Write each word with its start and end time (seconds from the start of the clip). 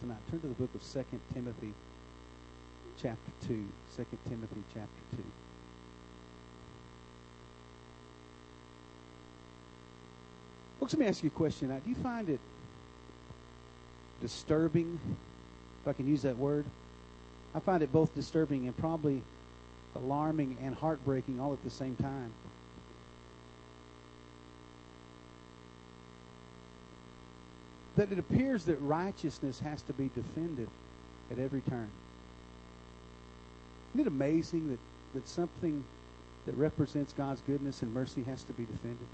tonight. 0.00 0.18
Turn 0.30 0.40
to 0.40 0.46
the 0.46 0.54
book 0.54 0.70
of 0.74 0.82
2 0.82 1.04
Timothy, 1.34 1.72
chapter 3.00 3.32
2. 3.46 3.66
2 3.96 4.06
Timothy, 4.28 4.62
chapter 4.72 5.16
2. 5.16 5.22
Folks, 10.80 10.92
let 10.92 11.00
me 11.00 11.06
ask 11.06 11.22
you 11.22 11.28
a 11.28 11.30
question. 11.30 11.68
Now, 11.68 11.78
do 11.78 11.90
you 11.90 11.96
find 11.96 12.28
it 12.28 12.40
disturbing, 14.20 15.00
if 15.82 15.88
I 15.88 15.92
can 15.92 16.06
use 16.06 16.22
that 16.22 16.38
word? 16.38 16.64
I 17.54 17.60
find 17.60 17.82
it 17.82 17.92
both 17.92 18.14
disturbing 18.14 18.66
and 18.66 18.76
probably 18.76 19.22
alarming 19.96 20.56
and 20.62 20.74
heartbreaking 20.74 21.40
all 21.40 21.52
at 21.52 21.62
the 21.64 21.70
same 21.70 21.96
time. 21.96 22.32
That 27.98 28.12
it 28.12 28.18
appears 28.20 28.64
that 28.66 28.80
righteousness 28.80 29.58
has 29.58 29.82
to 29.82 29.92
be 29.92 30.08
defended 30.14 30.68
at 31.32 31.40
every 31.40 31.62
turn. 31.62 31.90
Isn't 33.92 34.06
it 34.06 34.06
amazing 34.06 34.68
that, 34.70 34.78
that 35.14 35.28
something 35.28 35.82
that 36.46 36.56
represents 36.56 37.12
God's 37.12 37.40
goodness 37.40 37.82
and 37.82 37.92
mercy 37.92 38.22
has 38.22 38.44
to 38.44 38.52
be 38.52 38.66
defended? 38.66 39.08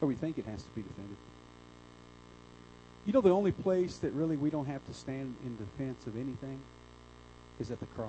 Or 0.00 0.08
we 0.08 0.14
think 0.14 0.38
it 0.38 0.46
has 0.46 0.62
to 0.62 0.70
be 0.70 0.80
defended. 0.80 1.18
You 3.04 3.12
know, 3.12 3.20
the 3.20 3.28
only 3.28 3.52
place 3.52 3.98
that 3.98 4.14
really 4.14 4.38
we 4.38 4.48
don't 4.48 4.64
have 4.64 4.82
to 4.86 4.94
stand 4.94 5.36
in 5.44 5.58
defense 5.58 6.06
of 6.06 6.16
anything 6.16 6.58
is 7.60 7.70
at 7.70 7.80
the 7.80 7.86
cross. 7.86 8.08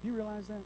Do 0.00 0.08
you 0.08 0.14
realize 0.14 0.46
that? 0.46 0.62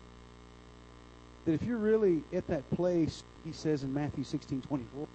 That 1.44 1.54
if 1.54 1.64
you're 1.64 1.76
really 1.76 2.22
at 2.32 2.46
that 2.46 2.70
place, 2.70 3.24
he 3.44 3.50
says 3.50 3.82
in 3.82 3.92
Matthew 3.92 4.22
16 4.22 4.62
24, 4.62 5.08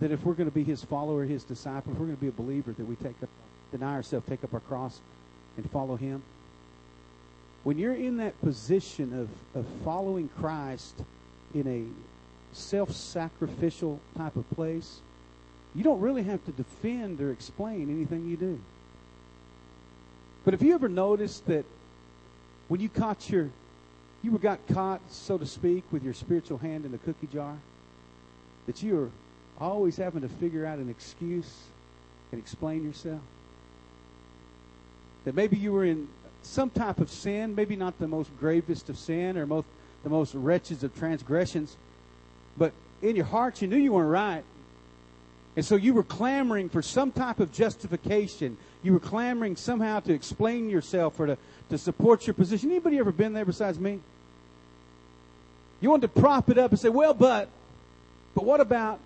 that 0.00 0.10
if 0.10 0.24
we're 0.24 0.34
going 0.34 0.48
to 0.48 0.54
be 0.54 0.64
his 0.64 0.82
follower, 0.82 1.24
his 1.24 1.44
disciple, 1.44 1.92
if 1.92 1.98
we're 1.98 2.06
going 2.06 2.16
to 2.16 2.22
be 2.22 2.28
a 2.28 2.32
believer, 2.32 2.72
that 2.72 2.84
we 2.84 2.96
take 2.96 3.22
up, 3.22 3.28
deny 3.70 3.94
ourselves, 3.94 4.26
take 4.28 4.42
up 4.42 4.52
our 4.54 4.60
cross, 4.60 5.00
and 5.56 5.70
follow 5.70 5.96
him. 5.96 6.22
When 7.62 7.78
you're 7.78 7.94
in 7.94 8.16
that 8.16 8.40
position 8.40 9.12
of, 9.54 9.58
of 9.58 9.66
following 9.84 10.30
Christ 10.38 10.94
in 11.54 11.66
a 11.66 12.56
self 12.56 12.92
sacrificial 12.92 14.00
type 14.16 14.36
of 14.36 14.48
place, 14.50 15.00
you 15.74 15.84
don't 15.84 16.00
really 16.00 16.22
have 16.22 16.44
to 16.46 16.52
defend 16.52 17.20
or 17.20 17.30
explain 17.30 17.90
anything 17.90 18.26
you 18.26 18.36
do. 18.36 18.60
But 20.44 20.54
have 20.54 20.62
you 20.62 20.74
ever 20.74 20.88
noticed 20.88 21.46
that 21.46 21.66
when 22.68 22.80
you 22.80 22.88
caught 22.88 23.28
your, 23.28 23.50
you 24.22 24.32
were 24.32 24.38
got 24.38 24.66
caught, 24.68 25.02
so 25.10 25.36
to 25.36 25.44
speak, 25.44 25.84
with 25.92 26.02
your 26.02 26.14
spiritual 26.14 26.56
hand 26.56 26.86
in 26.86 26.92
the 26.92 26.98
cookie 26.98 27.28
jar, 27.30 27.56
that 28.66 28.82
you 28.82 28.98
are 28.98 29.10
always 29.60 29.96
having 29.96 30.22
to 30.22 30.28
figure 30.28 30.64
out 30.64 30.78
an 30.78 30.88
excuse 30.88 31.52
and 32.32 32.40
explain 32.40 32.84
yourself? 32.84 33.20
That 35.24 35.34
maybe 35.34 35.56
you 35.56 35.72
were 35.72 35.84
in 35.84 36.08
some 36.42 36.70
type 36.70 36.98
of 36.98 37.10
sin, 37.10 37.54
maybe 37.54 37.76
not 37.76 37.98
the 37.98 38.08
most 38.08 38.30
gravest 38.38 38.88
of 38.88 38.98
sin 38.98 39.36
or 39.36 39.46
most 39.46 39.66
the 40.02 40.08
most 40.08 40.34
wretched 40.34 40.82
of 40.82 40.96
transgressions, 40.98 41.76
but 42.56 42.72
in 43.02 43.16
your 43.16 43.26
heart 43.26 43.60
you 43.60 43.68
knew 43.68 43.76
you 43.76 43.92
weren't 43.92 44.10
right. 44.10 44.44
And 45.56 45.64
so 45.64 45.76
you 45.76 45.94
were 45.94 46.04
clamoring 46.04 46.68
for 46.68 46.80
some 46.80 47.10
type 47.10 47.40
of 47.40 47.52
justification. 47.52 48.56
You 48.82 48.94
were 48.94 49.00
clamoring 49.00 49.56
somehow 49.56 50.00
to 50.00 50.12
explain 50.14 50.70
yourself 50.70 51.18
or 51.18 51.26
to, 51.26 51.38
to 51.70 51.76
support 51.76 52.26
your 52.26 52.34
position. 52.34 52.70
Anybody 52.70 52.98
ever 52.98 53.12
been 53.12 53.32
there 53.32 53.44
besides 53.44 53.78
me? 53.78 54.00
You 55.80 55.90
wanted 55.90 56.14
to 56.14 56.20
prop 56.20 56.48
it 56.50 56.58
up 56.58 56.70
and 56.70 56.80
say, 56.80 56.88
well, 56.88 57.14
but, 57.14 57.48
but 58.34 58.44
what 58.44 58.60
about? 58.60 59.00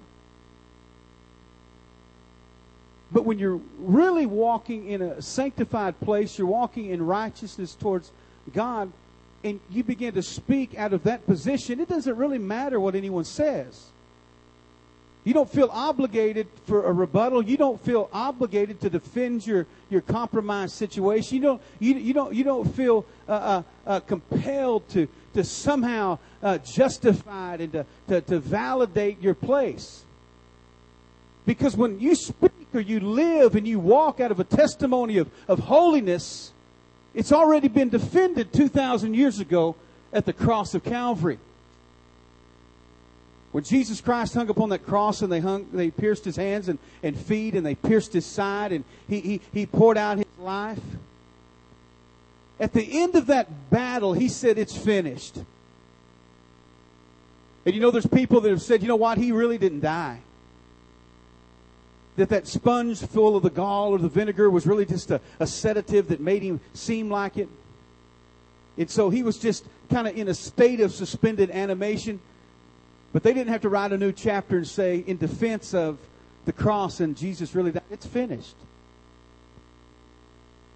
But 3.15 3.25
when 3.25 3.39
you're 3.39 3.61
really 3.79 4.27
walking 4.27 4.89
in 4.89 5.01
a 5.01 5.23
sanctified 5.23 5.98
place, 6.01 6.37
you're 6.37 6.48
walking 6.48 6.91
in 6.91 7.07
righteousness 7.07 7.75
towards 7.75 8.11
God, 8.53 8.93
and 9.44 9.61
you 9.71 9.84
begin 9.84 10.15
to 10.15 10.22
speak 10.22 10.77
out 10.77 10.93
of 10.93 11.05
that 11.05 11.25
position, 11.25 11.78
it 11.78 11.88
doesn't 11.88 12.16
really 12.16 12.38
matter 12.38 12.81
what 12.81 12.97
anyone 12.97 13.25
says. 13.25 13.87
You 15.22 15.33
don't 15.33 15.49
feel 15.49 15.71
obligated 15.72 16.49
for 16.66 16.87
a 16.87 16.93
rebuttal. 16.93 17.43
You 17.43 17.56
don't 17.56 17.81
feel 17.83 18.11
obligated 18.12 18.81
to 18.81 18.91
defend 18.91 19.47
your, 19.47 19.67
your 19.88 20.00
compromised 20.00 20.75
situation. 20.75 21.37
You 21.37 21.43
don't, 21.43 21.62
you, 21.78 21.94
you 21.94 22.12
don't, 22.12 22.34
you 22.34 22.44
don't 22.44 22.67
feel 22.75 23.06
uh, 23.28 23.33
uh, 23.33 23.62
uh, 23.87 24.00
compelled 24.00 24.88
to, 24.91 25.09
to 25.34 25.44
somehow 25.44 26.19
uh, 26.43 26.59
justify 26.59 27.55
it 27.55 27.61
and 27.61 27.72
to, 27.72 27.87
to, 28.09 28.21
to 28.22 28.38
validate 28.41 29.22
your 29.22 29.34
place. 29.34 30.03
Because 31.47 31.77
when 31.77 32.00
you 32.00 32.15
speak 32.15 32.53
or 32.72 32.81
you 32.81 33.00
live 33.00 33.55
and 33.55 33.66
you 33.66 33.78
walk 33.78 34.21
out 34.21 34.31
of 34.31 34.41
a 34.41 34.44
testimony 34.44 35.19
of, 35.19 35.31
of 35.47 35.59
holiness, 35.60 36.53
it's 37.15 37.32
already 37.32 37.69
been 37.69 37.91
defended 37.91 38.53
2,000 38.53 39.15
years 39.15 39.41
ago 39.41 39.77
at 40.12 40.25
the 40.25 40.32
cross 40.32 40.75
of 40.75 40.82
Calvary. 40.84 41.38
When 43.53 43.62
Jesus 43.62 44.00
Christ 44.00 44.34
hung 44.34 44.49
upon 44.49 44.71
that 44.71 44.84
cross 44.84 45.22
and 45.22 45.31
they 45.31 45.38
hung, 45.38 45.69
they 45.72 45.91
pierced 45.91 46.25
his 46.25 46.34
hands 46.34 46.69
and, 46.69 46.78
and 47.03 47.16
feet 47.16 47.55
and 47.55 47.65
they 47.65 47.76
pierced 47.76 48.12
his 48.12 48.26
side 48.26 48.72
and 48.72 48.84
he, 49.06 49.21
he, 49.21 49.41
he 49.53 49.66
poured 49.66 49.97
out 49.97 50.19
his 50.19 50.26
life. 50.41 50.81
At 52.59 52.72
the 52.72 53.00
end 53.03 53.15
of 53.15 53.26
that 53.26 53.71
battle, 53.71 54.12
he 54.12 54.28
said, 54.28 54.59
It's 54.59 54.76
finished. 54.76 55.37
And 57.65 57.75
you 57.75 57.81
know, 57.81 57.91
there's 57.91 58.06
people 58.06 58.41
that 58.41 58.50
have 58.50 58.62
said, 58.62 58.82
you 58.82 58.88
know 58.88 58.97
what, 58.97 59.19
he 59.19 59.32
really 59.32 59.59
didn't 59.59 59.81
die. 59.81 60.21
That 62.16 62.28
that 62.28 62.47
sponge 62.47 63.00
full 63.00 63.36
of 63.36 63.42
the 63.42 63.50
gall 63.50 63.91
or 63.91 63.98
the 63.98 64.08
vinegar 64.08 64.48
was 64.48 64.66
really 64.66 64.86
just 64.86 65.10
a, 65.10 65.20
a 65.41 65.47
sedative 65.47 66.08
that 66.08 66.20
made 66.20 66.42
him 66.42 66.60
seem 66.72 67.10
like 67.10 67.36
it. 67.36 67.48
And 68.76 68.88
so 68.91 69.10
he 69.10 69.22
was 69.22 69.38
just 69.38 69.64
kind 69.91 70.06
of 70.06 70.16
in 70.16 70.28
a 70.28 70.34
state 70.34 70.80
of 70.80 70.92
suspended 70.92 71.50
animation. 71.50 72.20
But 73.12 73.22
they 73.22 73.32
didn't 73.32 73.52
have 73.52 73.62
to 73.62 73.69
write 73.69 73.92
a 73.92 73.98
new 73.98 74.12
chapter 74.12 74.56
and 74.56 74.66
say, 74.66 75.04
in 75.06 75.16
defense 75.16 75.75
of 75.75 75.98
the 76.44 76.52
cross 76.52 77.00
and 77.00 77.16
Jesus 77.16 77.54
really 77.54 77.72
died. 77.72 77.82
It's 77.91 78.06
finished. 78.06 78.56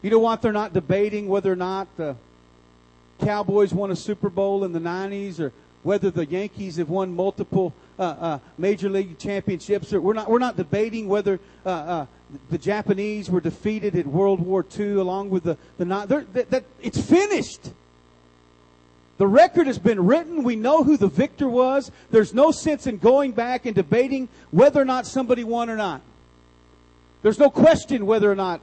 You 0.02 0.10
know 0.10 0.20
what? 0.20 0.42
They're 0.42 0.52
not 0.52 0.72
debating 0.72 1.28
whether 1.28 1.52
or 1.52 1.56
not 1.56 1.88
the 1.96 2.16
Cowboys 3.20 3.74
won 3.74 3.90
a 3.90 3.96
Super 3.96 4.30
Bowl 4.30 4.64
in 4.64 4.72
the 4.72 4.78
90s 4.78 5.40
or 5.40 5.52
whether 5.88 6.10
the 6.10 6.26
Yankees 6.26 6.76
have 6.76 6.90
won 6.90 7.16
multiple 7.16 7.72
uh, 7.98 8.02
uh, 8.02 8.38
major 8.58 8.90
league 8.90 9.18
championships. 9.18 9.90
We're 9.90 10.12
not, 10.12 10.28
we're 10.28 10.38
not 10.38 10.54
debating 10.54 11.08
whether 11.08 11.40
uh, 11.64 11.68
uh 11.68 12.06
the 12.50 12.58
Japanese 12.58 13.30
were 13.30 13.40
defeated 13.40 13.94
in 13.94 14.12
World 14.12 14.38
War 14.38 14.66
II 14.78 14.96
along 14.96 15.30
with 15.30 15.44
the, 15.44 15.56
the 15.78 15.86
that, 15.86 16.50
that, 16.50 16.64
it's 16.82 17.00
finished. 17.00 17.72
The 19.16 19.26
record 19.26 19.66
has 19.66 19.78
been 19.78 20.04
written. 20.04 20.42
We 20.42 20.56
know 20.56 20.84
who 20.84 20.98
the 20.98 21.08
victor 21.08 21.48
was. 21.48 21.90
There's 22.10 22.34
no 22.34 22.50
sense 22.50 22.86
in 22.86 22.98
going 22.98 23.32
back 23.32 23.64
and 23.64 23.74
debating 23.74 24.28
whether 24.50 24.82
or 24.82 24.84
not 24.84 25.06
somebody 25.06 25.42
won 25.42 25.70
or 25.70 25.76
not. 25.76 26.02
There's 27.22 27.38
no 27.38 27.48
question 27.48 28.04
whether 28.04 28.30
or 28.30 28.36
not 28.36 28.60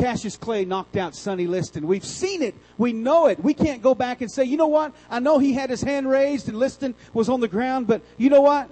Cassius 0.00 0.36
Clay 0.36 0.64
knocked 0.64 0.96
out 0.96 1.14
Sonny 1.14 1.46
Liston. 1.46 1.86
We've 1.86 2.04
seen 2.04 2.42
it. 2.42 2.54
We 2.76 2.92
know 2.92 3.26
it. 3.26 3.42
We 3.42 3.54
can't 3.54 3.82
go 3.82 3.94
back 3.94 4.20
and 4.20 4.30
say, 4.30 4.44
you 4.44 4.56
know 4.56 4.68
what? 4.68 4.92
I 5.10 5.18
know 5.18 5.38
he 5.38 5.52
had 5.52 5.70
his 5.70 5.82
hand 5.82 6.08
raised 6.08 6.48
and 6.48 6.58
Liston 6.58 6.94
was 7.12 7.28
on 7.28 7.40
the 7.40 7.48
ground, 7.48 7.86
but 7.86 8.02
you 8.16 8.30
know 8.30 8.40
what? 8.40 8.70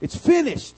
It's 0.00 0.16
finished. 0.16 0.76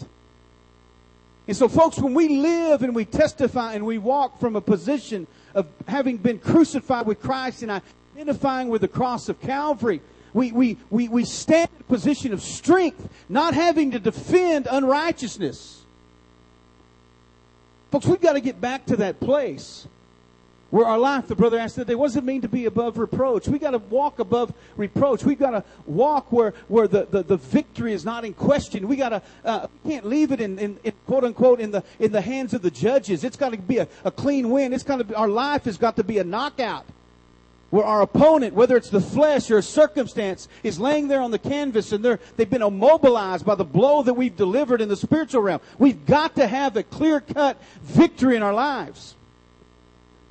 And 1.47 1.57
so, 1.57 1.69
folks, 1.69 1.99
when 1.99 2.15
we 2.15 2.29
live 2.29 2.83
and 2.83 2.95
we 2.95 3.05
testify 3.05 3.75
and 3.75 3.85
we 3.85 3.99
walk 3.99 4.39
from 4.39 4.55
a 4.55 4.61
position 4.61 5.27
of 5.55 5.67
having 5.89 6.17
been 6.17 6.39
crucified 6.39 7.07
with 7.07 7.21
Christ 7.21 7.63
and 7.63 7.83
identifying 8.15 8.69
with 8.69 8.83
the 8.83 8.89
cross 8.89 9.29
of 9.29 9.41
Calvary. 9.41 10.01
We, 10.33 10.53
we, 10.53 10.77
we, 10.91 11.09
we 11.09 11.25
stand 11.25 11.71
in 11.75 11.81
a 11.81 11.85
position 11.85 12.33
of 12.33 12.41
strength, 12.41 13.09
not 13.29 13.55
having 13.55 13.91
to 13.93 13.99
defend 13.99 14.69
unrighteousness. 14.71 15.85
Folks, 17.91 18.07
we've 18.07 18.21
got 18.21 18.35
to 18.35 18.41
get 18.41 18.61
back 18.61 18.87
to 18.87 18.97
that 18.97 19.19
place 19.19 19.87
where 20.71 20.87
our 20.87 20.99
life, 20.99 21.27
the 21.27 21.35
brother 21.35 21.59
asked 21.59 21.75
today, 21.75 21.97
what 21.97 22.07
does 22.07 22.17
it 22.17 22.23
mean 22.23 22.43
to 22.43 22.49
be 22.49 22.67
above 22.67 22.97
reproach? 22.99 23.49
We've 23.49 23.61
got 23.61 23.73
to 23.73 23.79
walk 23.79 24.21
above 24.21 24.55
reproach. 24.77 25.25
We've 25.25 25.39
got 25.39 25.51
to 25.51 25.65
walk 25.87 26.31
where, 26.31 26.55
where 26.69 26.87
the, 26.87 27.07
the, 27.07 27.25
the 27.25 27.37
victory 27.37 27.93
is 27.93 28.05
not 28.05 28.25
in 28.25 28.35
question. 28.35 28.87
We 28.87 28.95
got 28.95 29.09
to, 29.09 29.23
uh, 29.45 29.67
we 29.83 29.91
can't 29.91 30.07
leave 30.07 30.31
it 30.31 30.41
in, 30.41 30.61
in, 30.61 30.79
in, 30.85 30.93
quote 31.07 31.25
unquote 31.25 31.59
in 31.59 31.73
the, 31.73 31.83
in 31.99 32.13
the 32.13 32.21
hands 32.21 32.55
of 32.55 32.63
the 32.63 32.71
judges. 32.71 33.25
It's 33.25 33.37
got 33.37 33.51
to 33.51 33.59
be 33.59 33.79
a, 33.79 33.89
a 34.05 34.13
clean 34.13 34.51
win. 34.51 34.73
It's 34.73 34.85
got 34.85 34.99
to 34.99 35.05
be, 35.05 35.15
our 35.15 35.29
life 35.29 35.65
has 35.65 35.77
got 35.77 35.97
to 35.97 36.05
be 36.05 36.19
a 36.19 36.25
knockout 36.25 36.87
where 37.71 37.85
our 37.85 38.03
opponent, 38.03 38.55
whether 38.55 38.77
it's 38.77 38.91
the 38.91 39.01
flesh 39.01 39.51
or 39.51 39.59
a 39.59 39.63
circumstance, 39.63 40.49
is 40.63 40.79
laying 40.81 41.09
there 41.09 41.21
on 41.21 41.31
the 41.31 41.39
canvas 41.39 41.93
and 41.93 42.05
they're, 42.05 42.19
they've 42.37 42.51
been 42.51 42.63
immobilized 42.63 43.45
by 43.45 43.55
the 43.55 43.65
blow 43.65 44.03
that 44.03 44.15
we've 44.15 44.37
delivered 44.37 44.81
in 44.81 44.89
the 44.89 44.97
spiritual 44.97 45.41
realm. 45.43 45.61
We've 45.79 46.05
got 46.05 46.35
to 46.37 46.47
have 46.47 46.77
a 46.77 46.83
clear 46.83 47.21
cut 47.21 47.61
victory 47.83 48.37
in 48.37 48.43
our 48.43 48.53
lives. 48.53 49.15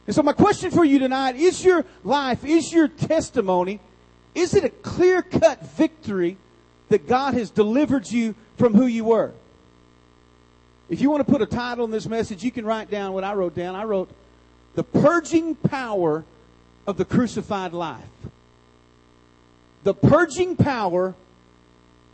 And 0.05 0.15
so 0.15 0.21
my 0.21 0.33
question 0.33 0.71
for 0.71 0.83
you 0.83 0.99
tonight, 0.99 1.35
is 1.35 1.63
your 1.63 1.85
life, 2.03 2.43
is 2.43 2.73
your 2.73 2.87
testimony, 2.87 3.79
is 4.35 4.53
it 4.53 4.63
a 4.63 4.69
clear 4.69 5.21
cut 5.21 5.63
victory 5.77 6.37
that 6.89 7.07
God 7.07 7.35
has 7.35 7.51
delivered 7.51 8.09
you 8.09 8.35
from 8.57 8.73
who 8.73 8.85
you 8.85 9.05
were? 9.05 9.31
If 10.89 10.99
you 10.99 11.09
want 11.11 11.25
to 11.25 11.31
put 11.31 11.43
a 11.43 11.45
title 11.45 11.83
on 11.83 11.91
this 11.91 12.07
message, 12.07 12.43
you 12.43 12.51
can 12.51 12.65
write 12.65 12.89
down 12.89 13.13
what 13.13 13.23
I 13.23 13.33
wrote 13.33 13.53
down. 13.53 13.75
I 13.75 13.83
wrote, 13.83 14.09
The 14.73 14.83
Purging 14.83 15.53
Power 15.53 16.25
of 16.89 16.97
the 16.97 17.05
Crucified 17.05 17.71
Life. 17.71 18.03
The 19.83 19.93
purging 19.93 20.55
power 20.55 21.13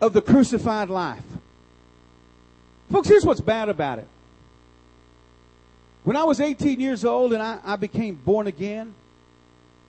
of 0.01 0.11
the 0.11 0.21
crucified 0.21 0.89
life. 0.89 1.23
Folks, 2.91 3.07
here's 3.07 3.25
what's 3.25 3.41
bad 3.41 3.69
about 3.69 3.99
it. 3.99 4.07
When 6.03 6.15
I 6.15 6.25
was 6.25 6.39
18 6.39 6.79
years 6.79 7.05
old 7.05 7.33
and 7.33 7.41
I, 7.41 7.59
I 7.63 7.77
became 7.77 8.15
born 8.15 8.47
again, 8.47 8.93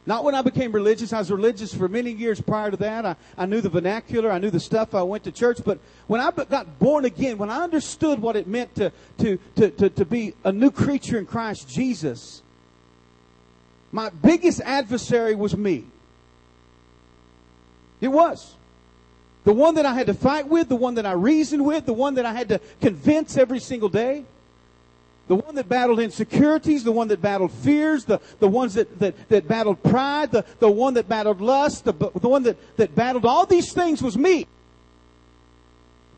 not 0.06 0.22
when 0.22 0.36
I 0.36 0.40
became 0.40 0.70
religious. 0.70 1.12
I 1.12 1.18
was 1.18 1.32
religious 1.32 1.74
for 1.74 1.88
many 1.88 2.12
years 2.12 2.40
prior 2.40 2.70
to 2.70 2.76
that. 2.76 3.04
I, 3.04 3.16
I 3.36 3.44
knew 3.44 3.60
the 3.60 3.68
vernacular. 3.68 4.30
I 4.30 4.38
knew 4.38 4.50
the 4.50 4.60
stuff. 4.60 4.94
I 4.94 5.02
went 5.02 5.24
to 5.24 5.32
church. 5.32 5.58
But 5.64 5.80
when 6.06 6.20
I 6.20 6.30
got 6.30 6.78
born 6.78 7.04
again, 7.04 7.38
when 7.38 7.50
I 7.50 7.64
understood 7.64 8.20
what 8.20 8.36
it 8.36 8.46
meant 8.46 8.74
to, 8.76 8.92
to, 9.18 9.36
to, 9.56 9.70
to, 9.70 9.90
to 9.90 10.04
be 10.04 10.34
a 10.44 10.52
new 10.52 10.70
creature 10.70 11.18
in 11.18 11.26
Christ 11.26 11.68
Jesus, 11.68 12.42
my 13.92 14.10
biggest 14.10 14.60
adversary 14.60 15.34
was 15.34 15.56
me. 15.56 15.84
It 18.00 18.08
was. 18.08 18.54
The 19.44 19.52
one 19.52 19.76
that 19.76 19.86
I 19.86 19.94
had 19.94 20.08
to 20.08 20.14
fight 20.14 20.48
with, 20.48 20.68
the 20.68 20.76
one 20.76 20.96
that 20.96 21.06
I 21.06 21.12
reasoned 21.12 21.64
with, 21.64 21.86
the 21.86 21.92
one 21.92 22.14
that 22.14 22.26
I 22.26 22.32
had 22.32 22.48
to 22.48 22.60
convince 22.80 23.36
every 23.36 23.60
single 23.60 23.88
day. 23.88 24.24
The 25.28 25.36
one 25.36 25.56
that 25.56 25.68
battled 25.68 25.98
insecurities, 25.98 26.84
the 26.84 26.92
one 26.92 27.08
that 27.08 27.20
battled 27.20 27.50
fears, 27.50 28.04
the, 28.04 28.20
the 28.38 28.46
ones 28.48 28.74
that, 28.74 28.98
that, 29.00 29.28
that 29.28 29.48
battled 29.48 29.82
pride, 29.82 30.30
the, 30.30 30.44
the 30.60 30.70
one 30.70 30.94
that 30.94 31.08
battled 31.08 31.40
lust, 31.40 31.84
the, 31.84 31.92
the 31.92 32.28
one 32.28 32.44
that, 32.44 32.56
that 32.76 32.94
battled 32.94 33.24
all 33.24 33.44
these 33.44 33.72
things 33.72 34.02
was 34.02 34.16
me. 34.16 34.46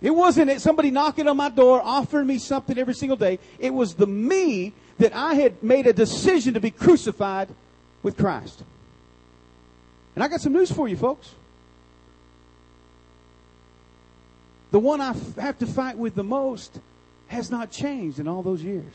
It 0.00 0.10
wasn't 0.10 0.60
somebody 0.60 0.90
knocking 0.90 1.26
on 1.26 1.36
my 1.36 1.48
door 1.48 1.80
offering 1.82 2.26
me 2.26 2.38
something 2.38 2.78
every 2.78 2.94
single 2.94 3.16
day. 3.16 3.38
It 3.58 3.74
was 3.74 3.94
the 3.94 4.06
me 4.06 4.72
that 4.98 5.14
I 5.14 5.34
had 5.34 5.62
made 5.62 5.86
a 5.86 5.92
decision 5.92 6.54
to 6.54 6.60
be 6.60 6.70
crucified 6.70 7.48
with 8.02 8.16
Christ. 8.16 8.62
And 10.14 10.22
I 10.22 10.28
got 10.28 10.40
some 10.40 10.52
news 10.52 10.70
for 10.70 10.88
you, 10.88 10.96
folks. 10.96 11.34
The 14.70 14.78
one 14.78 15.00
I 15.00 15.14
have 15.40 15.58
to 15.58 15.66
fight 15.66 15.96
with 15.96 16.14
the 16.14 16.24
most 16.24 16.80
has 17.28 17.50
not 17.50 17.70
changed 17.70 18.18
in 18.18 18.28
all 18.28 18.42
those 18.42 18.62
years. 18.62 18.94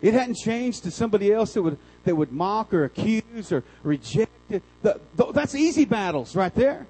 It 0.00 0.14
hadn't 0.14 0.36
changed 0.36 0.84
to 0.84 0.90
somebody 0.90 1.32
else 1.32 1.54
that 1.54 1.62
would 1.62 1.78
that 2.04 2.14
would 2.14 2.32
mock 2.32 2.72
or 2.72 2.84
accuse 2.84 3.50
or 3.50 3.64
reject 3.82 4.30
it. 4.50 4.62
The, 4.82 5.00
the, 5.16 5.32
that's 5.32 5.54
easy 5.54 5.84
battles 5.84 6.36
right 6.36 6.54
there. 6.54 6.86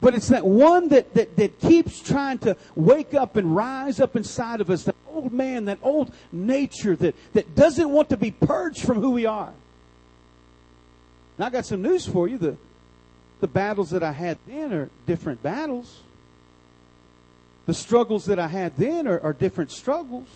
But 0.00 0.14
it's 0.14 0.28
that 0.28 0.46
one 0.46 0.88
that, 0.88 1.12
that, 1.14 1.36
that 1.36 1.60
keeps 1.60 2.00
trying 2.00 2.38
to 2.38 2.56
wake 2.74 3.12
up 3.12 3.36
and 3.36 3.54
rise 3.54 4.00
up 4.00 4.16
inside 4.16 4.60
of 4.60 4.70
us, 4.70 4.84
that 4.84 4.96
old 5.06 5.32
man, 5.32 5.66
that 5.66 5.78
old 5.82 6.12
nature 6.32 6.96
that, 6.96 7.14
that 7.34 7.54
doesn't 7.54 7.90
want 7.90 8.08
to 8.08 8.16
be 8.16 8.30
purged 8.30 8.82
from 8.82 9.00
who 9.00 9.10
we 9.10 9.26
are. 9.26 9.52
And 11.36 11.44
I 11.44 11.50
got 11.50 11.66
some 11.66 11.82
news 11.82 12.06
for 12.06 12.28
you. 12.28 12.38
The, 12.38 12.56
the 13.40 13.48
battles 13.48 13.90
that 13.90 14.02
I 14.02 14.12
had 14.12 14.38
then 14.46 14.72
are 14.72 14.88
different 15.06 15.42
battles. 15.42 16.00
The 17.66 17.74
struggles 17.74 18.24
that 18.24 18.38
I 18.38 18.48
had 18.48 18.76
then 18.76 19.06
are, 19.06 19.20
are 19.20 19.32
different 19.34 19.70
struggles. 19.70 20.28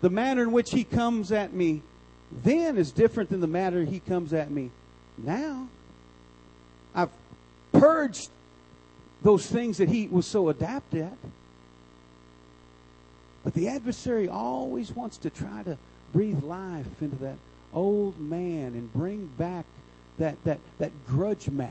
The 0.00 0.10
manner 0.10 0.42
in 0.42 0.52
which 0.52 0.70
he 0.70 0.84
comes 0.84 1.30
at 1.30 1.52
me 1.52 1.82
then 2.32 2.78
is 2.78 2.90
different 2.90 3.28
than 3.28 3.40
the 3.40 3.46
manner 3.46 3.84
he 3.84 4.00
comes 4.00 4.32
at 4.32 4.50
me 4.50 4.70
now. 5.18 5.68
Purged 7.80 8.28
those 9.22 9.46
things 9.46 9.78
that 9.78 9.88
he 9.88 10.06
was 10.08 10.26
so 10.26 10.48
adept 10.50 10.94
at. 10.94 11.16
But 13.42 13.54
the 13.54 13.68
adversary 13.68 14.28
always 14.28 14.92
wants 14.92 15.16
to 15.18 15.30
try 15.30 15.62
to 15.62 15.78
breathe 16.12 16.42
life 16.42 17.00
into 17.00 17.16
that 17.16 17.36
old 17.72 18.20
man 18.20 18.74
and 18.74 18.92
bring 18.92 19.26
back 19.38 19.64
that, 20.18 20.36
that, 20.44 20.58
that 20.78 20.92
grudge 21.06 21.48
match. 21.48 21.70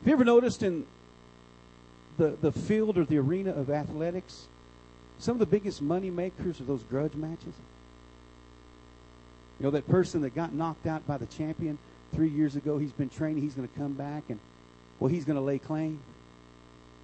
Have 0.00 0.06
you 0.08 0.12
ever 0.14 0.24
noticed 0.24 0.62
in 0.62 0.86
the, 2.16 2.36
the 2.40 2.52
field 2.52 2.96
or 2.98 3.04
the 3.04 3.18
arena 3.18 3.50
of 3.50 3.70
athletics, 3.70 4.46
some 5.18 5.34
of 5.34 5.38
the 5.38 5.46
biggest 5.46 5.82
money 5.82 6.10
makers 6.10 6.60
are 6.60 6.64
those 6.64 6.82
grudge 6.84 7.14
matches. 7.14 7.54
You 9.58 9.64
know, 9.64 9.70
that 9.70 9.88
person 9.88 10.22
that 10.22 10.34
got 10.34 10.52
knocked 10.52 10.86
out 10.86 11.06
by 11.06 11.18
the 11.18 11.26
champion 11.26 11.78
three 12.16 12.30
years 12.30 12.56
ago, 12.56 12.78
he's 12.78 12.92
been 12.92 13.10
training, 13.10 13.42
he's 13.42 13.54
going 13.54 13.68
to 13.68 13.78
come 13.78 13.92
back 13.92 14.24
and, 14.30 14.40
well, 14.98 15.08
he's 15.08 15.26
going 15.26 15.36
to 15.36 15.42
lay 15.42 15.58
claim. 15.58 16.00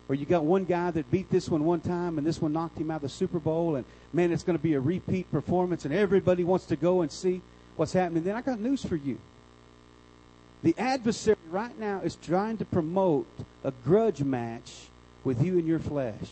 Or 0.09 0.15
you 0.15 0.25
got 0.25 0.45
one 0.45 0.65
guy 0.65 0.91
that 0.91 1.11
beat 1.11 1.31
this 1.31 1.49
one 1.49 1.65
one 1.65 1.81
time 1.81 2.17
and 2.17 2.27
this 2.27 2.41
one 2.41 2.53
knocked 2.53 2.79
him 2.79 2.91
out 2.91 2.97
of 2.97 3.03
the 3.03 3.09
Super 3.11 3.39
Bowl 3.39 3.77
and 3.77 3.85
man, 4.13 4.33
it's 4.33 4.43
going 4.43 4.59
to 4.59 4.63
be 4.63 4.73
a 4.73 4.81
repeat 4.81 5.31
performance 5.31 5.85
and 5.85 5.95
everybody 5.95 6.45
wants 6.45 6.65
to 6.67 6.77
go 6.77 7.03
and 7.03 7.13
see 7.13 7.43
what's 7.77 7.93
happening. 7.93 8.25
Then 8.25 8.35
I 8.35 8.41
got 8.41 8.59
news 8.59 8.85
for 8.85 8.97
you. 8.97 9.19
The 10.63 10.75
adversary 10.79 11.37
right 11.51 11.79
now 11.79 12.01
is 12.03 12.17
trying 12.17 12.57
to 12.59 12.65
promote 12.65 13.27
a 13.65 13.73
grudge 13.85 14.23
match 14.23 14.73
with 15.25 15.45
you 15.45 15.59
and 15.59 15.67
your 15.67 15.79
flesh. 15.79 16.31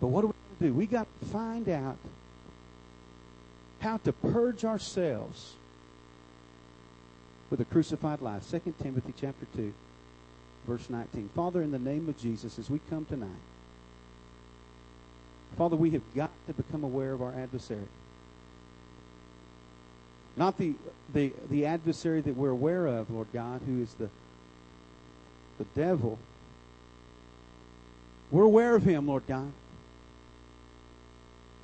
But 0.00 0.08
what 0.08 0.22
do 0.22 0.28
we 0.60 0.66
do? 0.66 0.74
We 0.74 0.86
got 0.86 1.06
to 1.20 1.26
find 1.26 1.68
out 1.68 1.96
how 3.80 3.98
to 3.98 4.12
purge 4.12 4.64
ourselves 4.64 5.54
with 7.50 7.60
a 7.60 7.64
crucified 7.64 8.20
life. 8.20 8.48
2 8.50 8.74
Timothy 8.82 9.14
chapter 9.18 9.46
2, 9.56 9.72
verse 10.66 10.88
19. 10.90 11.30
Father, 11.34 11.62
in 11.62 11.70
the 11.70 11.78
name 11.78 12.08
of 12.08 12.18
Jesus, 12.18 12.58
as 12.58 12.68
we 12.68 12.80
come 12.90 13.04
tonight, 13.04 13.28
Father, 15.56 15.76
we 15.76 15.90
have 15.90 16.02
got 16.14 16.30
to 16.46 16.52
become 16.52 16.84
aware 16.84 17.12
of 17.12 17.22
our 17.22 17.32
adversary. 17.32 17.88
Not 20.36 20.58
the, 20.58 20.74
the, 21.12 21.32
the 21.50 21.66
adversary 21.66 22.20
that 22.20 22.36
we're 22.36 22.50
aware 22.50 22.86
of, 22.86 23.10
Lord 23.10 23.28
God, 23.32 23.60
who 23.66 23.82
is 23.82 23.94
the 23.94 24.08
the 25.58 25.64
devil. 25.74 26.18
We're 28.30 28.44
aware 28.44 28.74
of 28.74 28.84
him, 28.84 29.06
Lord 29.06 29.26
God. 29.26 29.52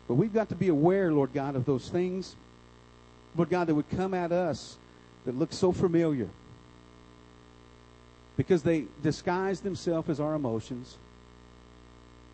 But 0.07 0.15
we've 0.15 0.35
got 0.35 0.51
to 0.51 0.55
be 0.55 0.69
aware, 0.69 1.13
Lord 1.13 1.33
God, 1.33 1.57
of 1.57 1.65
those 1.65 1.89
things, 1.89 2.37
Lord 3.37 3.49
God, 3.49 3.69
that 3.69 3.75
would 3.75 3.89
come 3.89 4.13
at 4.13 4.33
us 4.33 4.77
that 5.25 5.39
look 5.39 5.53
so 5.53 5.73
familiar. 5.73 6.29
Because 8.37 8.63
they 8.63 8.87
disguise 9.03 9.61
themselves 9.61 10.09
as 10.09 10.21
our 10.21 10.35
emotions. 10.35 10.97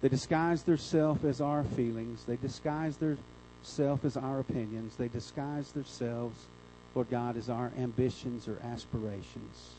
They 0.01 0.09
disguise 0.09 0.63
themselves 0.63 1.25
as 1.25 1.41
our 1.41 1.63
feelings. 1.63 2.25
They 2.25 2.37
disguise 2.37 2.97
themselves 2.97 4.05
as 4.05 4.17
our 4.17 4.41
opinions. 4.41 4.97
They 4.97 5.09
disguise 5.09 5.73
themselves, 5.73 6.47
Lord 6.95 7.11
God, 7.11 7.37
as 7.37 7.51
our 7.51 7.71
ambitions 7.79 8.49
or 8.49 8.59
aspirations. 8.65 9.75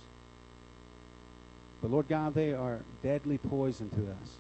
But 1.82 1.90
Lord 1.90 2.08
God, 2.08 2.36
they 2.36 2.54
are 2.54 2.80
deadly 3.02 3.40
poison 3.40 3.90
to 3.90 4.12
us. 4.12 4.36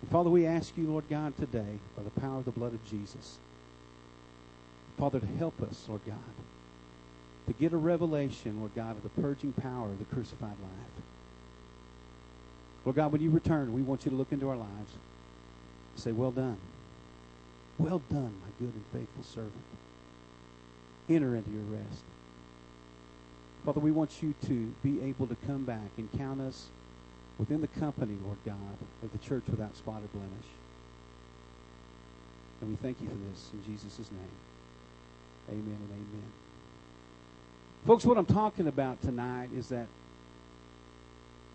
And 0.00 0.10
Father, 0.10 0.30
we 0.30 0.46
ask 0.46 0.76
you, 0.76 0.86
Lord 0.86 1.04
God, 1.10 1.36
today, 1.36 1.78
by 1.94 2.02
the 2.02 2.20
power 2.20 2.38
of 2.38 2.46
the 2.46 2.50
blood 2.50 2.72
of 2.72 2.90
Jesus, 2.90 3.36
Father, 4.98 5.20
to 5.20 5.26
help 5.26 5.60
us, 5.62 5.84
Lord 5.88 6.00
God, 6.06 6.16
to 7.46 7.52
get 7.52 7.72
a 7.72 7.76
revelation, 7.76 8.58
Lord 8.58 8.74
God, 8.74 8.96
of 8.96 9.02
the 9.02 9.20
purging 9.20 9.52
power 9.52 9.86
of 9.86 9.98
the 9.98 10.04
crucified 10.06 10.50
life. 10.50 11.04
Lord 12.84 12.96
God, 12.96 13.12
when 13.12 13.20
you 13.20 13.30
return, 13.30 13.72
we 13.72 13.82
want 13.82 14.04
you 14.04 14.10
to 14.10 14.16
look 14.16 14.32
into 14.32 14.48
our 14.48 14.56
lives 14.56 14.92
and 15.94 16.02
say, 16.02 16.12
Well 16.12 16.30
done. 16.30 16.58
Well 17.78 18.00
done, 18.10 18.34
my 18.42 18.48
good 18.58 18.72
and 18.72 18.84
faithful 18.92 19.22
servant. 19.22 19.52
Enter 21.08 21.36
into 21.36 21.50
your 21.50 21.62
rest. 21.64 22.04
Father, 23.64 23.80
we 23.80 23.90
want 23.90 24.22
you 24.22 24.34
to 24.46 24.72
be 24.82 25.02
able 25.02 25.26
to 25.26 25.36
come 25.46 25.64
back 25.64 25.90
and 25.98 26.08
count 26.16 26.40
us 26.40 26.66
within 27.38 27.60
the 27.60 27.66
company, 27.66 28.16
Lord 28.24 28.38
God, 28.46 28.78
of 29.02 29.12
the 29.12 29.18
church 29.18 29.42
without 29.48 29.76
spot 29.76 30.02
or 30.02 30.08
blemish. 30.18 30.46
And 32.60 32.70
we 32.70 32.76
thank 32.76 33.00
you 33.00 33.08
for 33.08 33.14
this 33.28 33.50
in 33.52 33.64
Jesus' 33.64 34.10
name. 34.10 35.50
Amen 35.50 35.76
and 35.76 35.92
amen. 35.92 36.45
Folks, 37.84 38.04
what 38.04 38.16
I'm 38.16 38.26
talking 38.26 38.68
about 38.68 39.02
tonight 39.02 39.50
is 39.56 39.68
that 39.68 39.86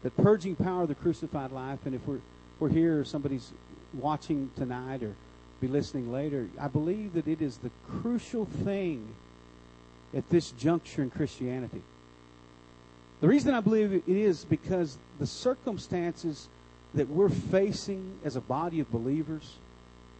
the 0.03 0.09
purging 0.09 0.55
power 0.55 0.83
of 0.83 0.87
the 0.87 0.95
crucified 0.95 1.51
life. 1.51 1.79
And 1.85 1.95
if 1.95 2.05
we're, 2.07 2.21
we're 2.59 2.69
here 2.69 2.99
or 2.99 3.05
somebody's 3.05 3.51
watching 3.93 4.49
tonight 4.55 5.03
or 5.03 5.15
be 5.59 5.67
listening 5.67 6.11
later, 6.11 6.47
I 6.59 6.67
believe 6.67 7.13
that 7.13 7.27
it 7.27 7.41
is 7.41 7.57
the 7.57 7.71
crucial 7.87 8.45
thing 8.45 9.07
at 10.15 10.29
this 10.29 10.51
juncture 10.51 11.03
in 11.03 11.09
Christianity. 11.09 11.81
The 13.21 13.27
reason 13.27 13.53
I 13.53 13.59
believe 13.59 13.93
it 13.93 14.03
is 14.07 14.45
because 14.45 14.97
the 15.19 15.27
circumstances 15.27 16.47
that 16.95 17.07
we're 17.07 17.29
facing 17.29 18.19
as 18.25 18.35
a 18.35 18.41
body 18.41 18.79
of 18.79 18.91
believers, 18.91 19.57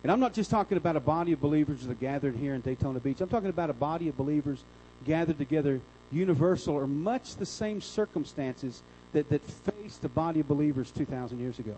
and 0.04 0.12
I'm 0.12 0.20
not 0.20 0.34
just 0.34 0.52
talking 0.52 0.78
about 0.78 0.96
a 0.96 1.02
body 1.02 1.32
of 1.32 1.42
believers 1.42 1.82
that 1.82 1.92
are 1.92 1.96
gathered 1.96 2.36
here 2.36 2.54
in 2.54 2.62
Daytona 2.62 3.00
Beach. 3.00 3.20
I'm 3.20 3.28
talking 3.28 3.50
about 3.50 3.70
a 3.72 3.74
body 3.74 4.08
of 4.08 4.16
believers 4.16 4.64
gathered 5.06 5.38
together 5.38 5.82
universal 6.12 6.76
or 6.76 6.88
much 6.88 7.36
the 7.36 7.46
same 7.46 7.82
circumstances 7.82 8.82
that, 9.14 9.30
that 9.30 9.42
faced 9.44 10.02
the 10.02 10.10
body 10.10 10.42
of 10.42 10.48
believers 10.48 10.92
2,000 10.92 11.40
years 11.40 11.60
ago. 11.60 11.76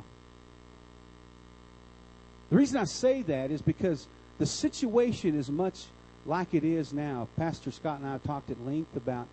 The 2.50 2.58
reason 2.58 2.77
I 2.77 2.84
say 2.84 3.22
that 3.24 3.51
is 3.51 3.62
because 3.62 4.08
the 4.38 4.46
situation 4.46 5.38
is 5.38 5.50
much 5.50 5.86
like 6.25 6.53
it 6.53 6.63
is 6.63 6.94
now. 6.94 7.27
Pastor 7.38 7.72
Scott 7.72 8.00
and 8.00 8.08
I 8.08 8.18
talked 8.20 8.50
at 8.50 8.63
length 8.65 8.96
about, 8.96 9.27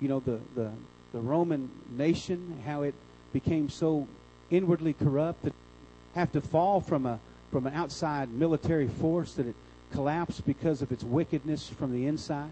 you 0.00 0.08
know, 0.08 0.20
the, 0.20 0.40
the, 0.54 0.70
the 1.12 1.20
Roman 1.20 1.70
nation, 1.90 2.60
how 2.64 2.82
it 2.82 2.94
became 3.32 3.68
so 3.68 4.08
inwardly 4.50 4.92
corrupt 4.92 5.42
that 5.44 5.54
have 6.14 6.32
to 6.32 6.40
fall 6.40 6.80
from 6.80 7.06
a 7.06 7.18
from 7.52 7.66
an 7.66 7.74
outside 7.74 8.30
military 8.30 8.88
force 8.88 9.34
that 9.34 9.46
it 9.46 9.54
collapsed 9.92 10.44
because 10.46 10.80
of 10.80 10.90
its 10.90 11.04
wickedness 11.04 11.68
from 11.68 11.92
the 11.92 12.06
inside. 12.06 12.50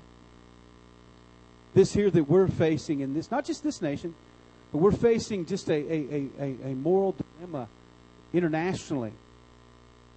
This 1.75 1.93
here 1.93 2.11
that 2.11 2.25
we're 2.25 2.49
facing 2.49 3.01
in 3.01 3.15
this, 3.15 3.31
not 3.31 3.45
just 3.45 3.63
this 3.63 3.81
nation, 3.81 4.15
but 4.73 4.79
we're 4.79 4.93
facing 4.93 5.47
just 5.47 5.69
a, 5.69 5.75
a, 5.75 6.29
a, 6.39 6.57
a 6.71 6.75
moral 6.75 7.15
dilemma 7.39 7.69
internationally. 8.33 9.13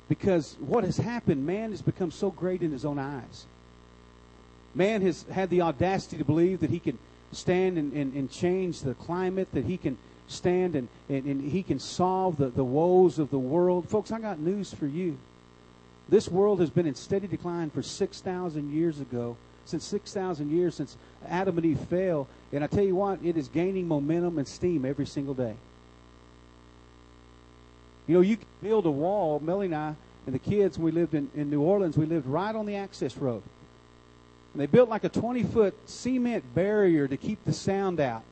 Because 0.10 0.57
what 0.60 0.83
has 0.83 0.98
happened, 0.98 1.45
man 1.45 1.72
has 1.72 1.81
become 1.81 2.12
so 2.12 2.31
great 2.31 2.62
in 2.62 2.72
his 2.72 2.86
own 2.86 3.00
eyes. 3.00 3.45
Man 4.75 5.01
has 5.01 5.24
had 5.31 5.50
the 5.50 5.62
audacity 5.62 6.17
to 6.17 6.25
believe 6.25 6.60
that 6.62 6.69
he 6.69 6.79
can 6.79 6.98
stand 7.31 7.77
and, 7.77 7.93
and, 7.93 8.13
and 8.13 8.31
change 8.31 8.81
the 8.81 8.93
climate, 8.95 9.48
that 9.53 9.65
he 9.65 9.77
can 9.77 9.98
stand 10.27 10.75
and, 10.75 10.88
and, 11.10 11.25
and 11.25 11.51
he 11.51 11.63
can 11.63 11.79
solve 11.79 12.38
the, 12.38 12.50
the 12.50 12.63
woes 12.63 13.19
of 13.19 13.29
the 13.29 13.39
world. 13.39 13.89
Folks, 13.89 14.12
I 14.12 14.19
got 14.19 14.39
news 14.39 14.74
for 14.74 14.88
you. 14.88 15.17
This 16.10 16.27
world 16.27 16.60
has 16.60 16.69
been 16.69 16.86
in 16.86 16.95
steady 16.95 17.27
decline 17.27 17.69
for 17.69 17.81
6,000 17.81 18.74
years 18.74 19.00
ago, 19.00 19.38
since 19.65 19.84
6,000 19.86 20.51
years 20.51 20.75
since 20.75 20.98
Adam 21.27 21.58
and 21.58 21.65
Eve 21.65 21.79
fell. 21.89 22.27
And 22.51 22.63
I 22.63 22.67
tell 22.67 22.84
you 22.84 22.96
what, 22.96 23.20
it 23.24 23.38
is 23.38 23.48
gaining 23.48 23.88
momentum 23.88 24.38
and 24.38 24.48
steam 24.48 24.86
every 24.86 25.05
single 25.05 25.34
day. 25.34 25.55
You 28.08 28.15
know, 28.15 28.22
you 28.22 28.38
can 28.38 28.48
build 28.62 28.86
a 28.86 28.91
wall. 28.91 29.39
Melly 29.39 29.67
and 29.67 29.75
I 29.75 29.96
and 30.25 30.36
the 30.36 30.39
kids, 30.39 30.77
we 30.77 30.91
lived 30.91 31.13
in, 31.13 31.29
in 31.36 31.50
New 31.50 31.62
Orleans, 31.62 31.98
we 31.98 32.05
lived 32.05 32.27
right 32.27 32.55
on 32.55 32.65
the 32.65 32.75
access 32.75 33.17
road. 33.17 33.43
And 34.53 34.62
they 34.62 34.67
built 34.67 34.89
like 34.89 35.03
a 35.03 35.10
20 35.10 35.43
foot 35.43 35.89
cement 35.89 36.43
barrier 36.53 37.08
to 37.08 37.17
keep 37.17 37.43
the 37.43 37.53
sound 37.53 38.00
out. 38.00 38.24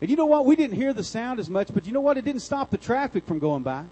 And 0.00 0.10
you 0.10 0.16
know 0.16 0.26
what? 0.26 0.44
We 0.44 0.56
didn't 0.56 0.76
hear 0.76 0.92
the 0.92 1.04
sound 1.04 1.40
as 1.40 1.48
much, 1.48 1.68
but 1.72 1.86
you 1.86 1.92
know 1.92 2.00
what? 2.00 2.18
It 2.18 2.24
didn't 2.24 2.42
stop 2.42 2.70
the 2.70 2.76
traffic 2.76 3.24
from 3.26 3.38
going 3.38 3.62
by. 3.62 3.84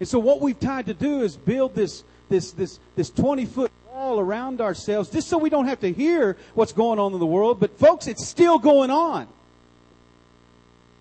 And 0.00 0.08
so 0.08 0.18
what 0.18 0.40
we've 0.40 0.58
tried 0.58 0.86
to 0.86 0.94
do 0.94 1.22
is 1.22 1.36
build 1.36 1.74
this 1.74 2.04
this 2.28 2.52
this 2.52 2.78
this 2.94 3.10
20 3.10 3.46
foot 3.46 3.72
wall 3.98 4.20
around 4.20 4.60
ourselves 4.60 5.10
just 5.10 5.28
so 5.28 5.36
we 5.36 5.50
don't 5.50 5.66
have 5.66 5.80
to 5.80 5.92
hear 5.92 6.36
what's 6.54 6.72
going 6.72 7.00
on 7.00 7.12
in 7.14 7.18
the 7.18 7.26
world. 7.26 7.58
But 7.58 7.76
folks, 7.78 8.06
it's 8.06 8.24
still 8.24 8.60
going 8.60 8.90
on. 8.90 9.26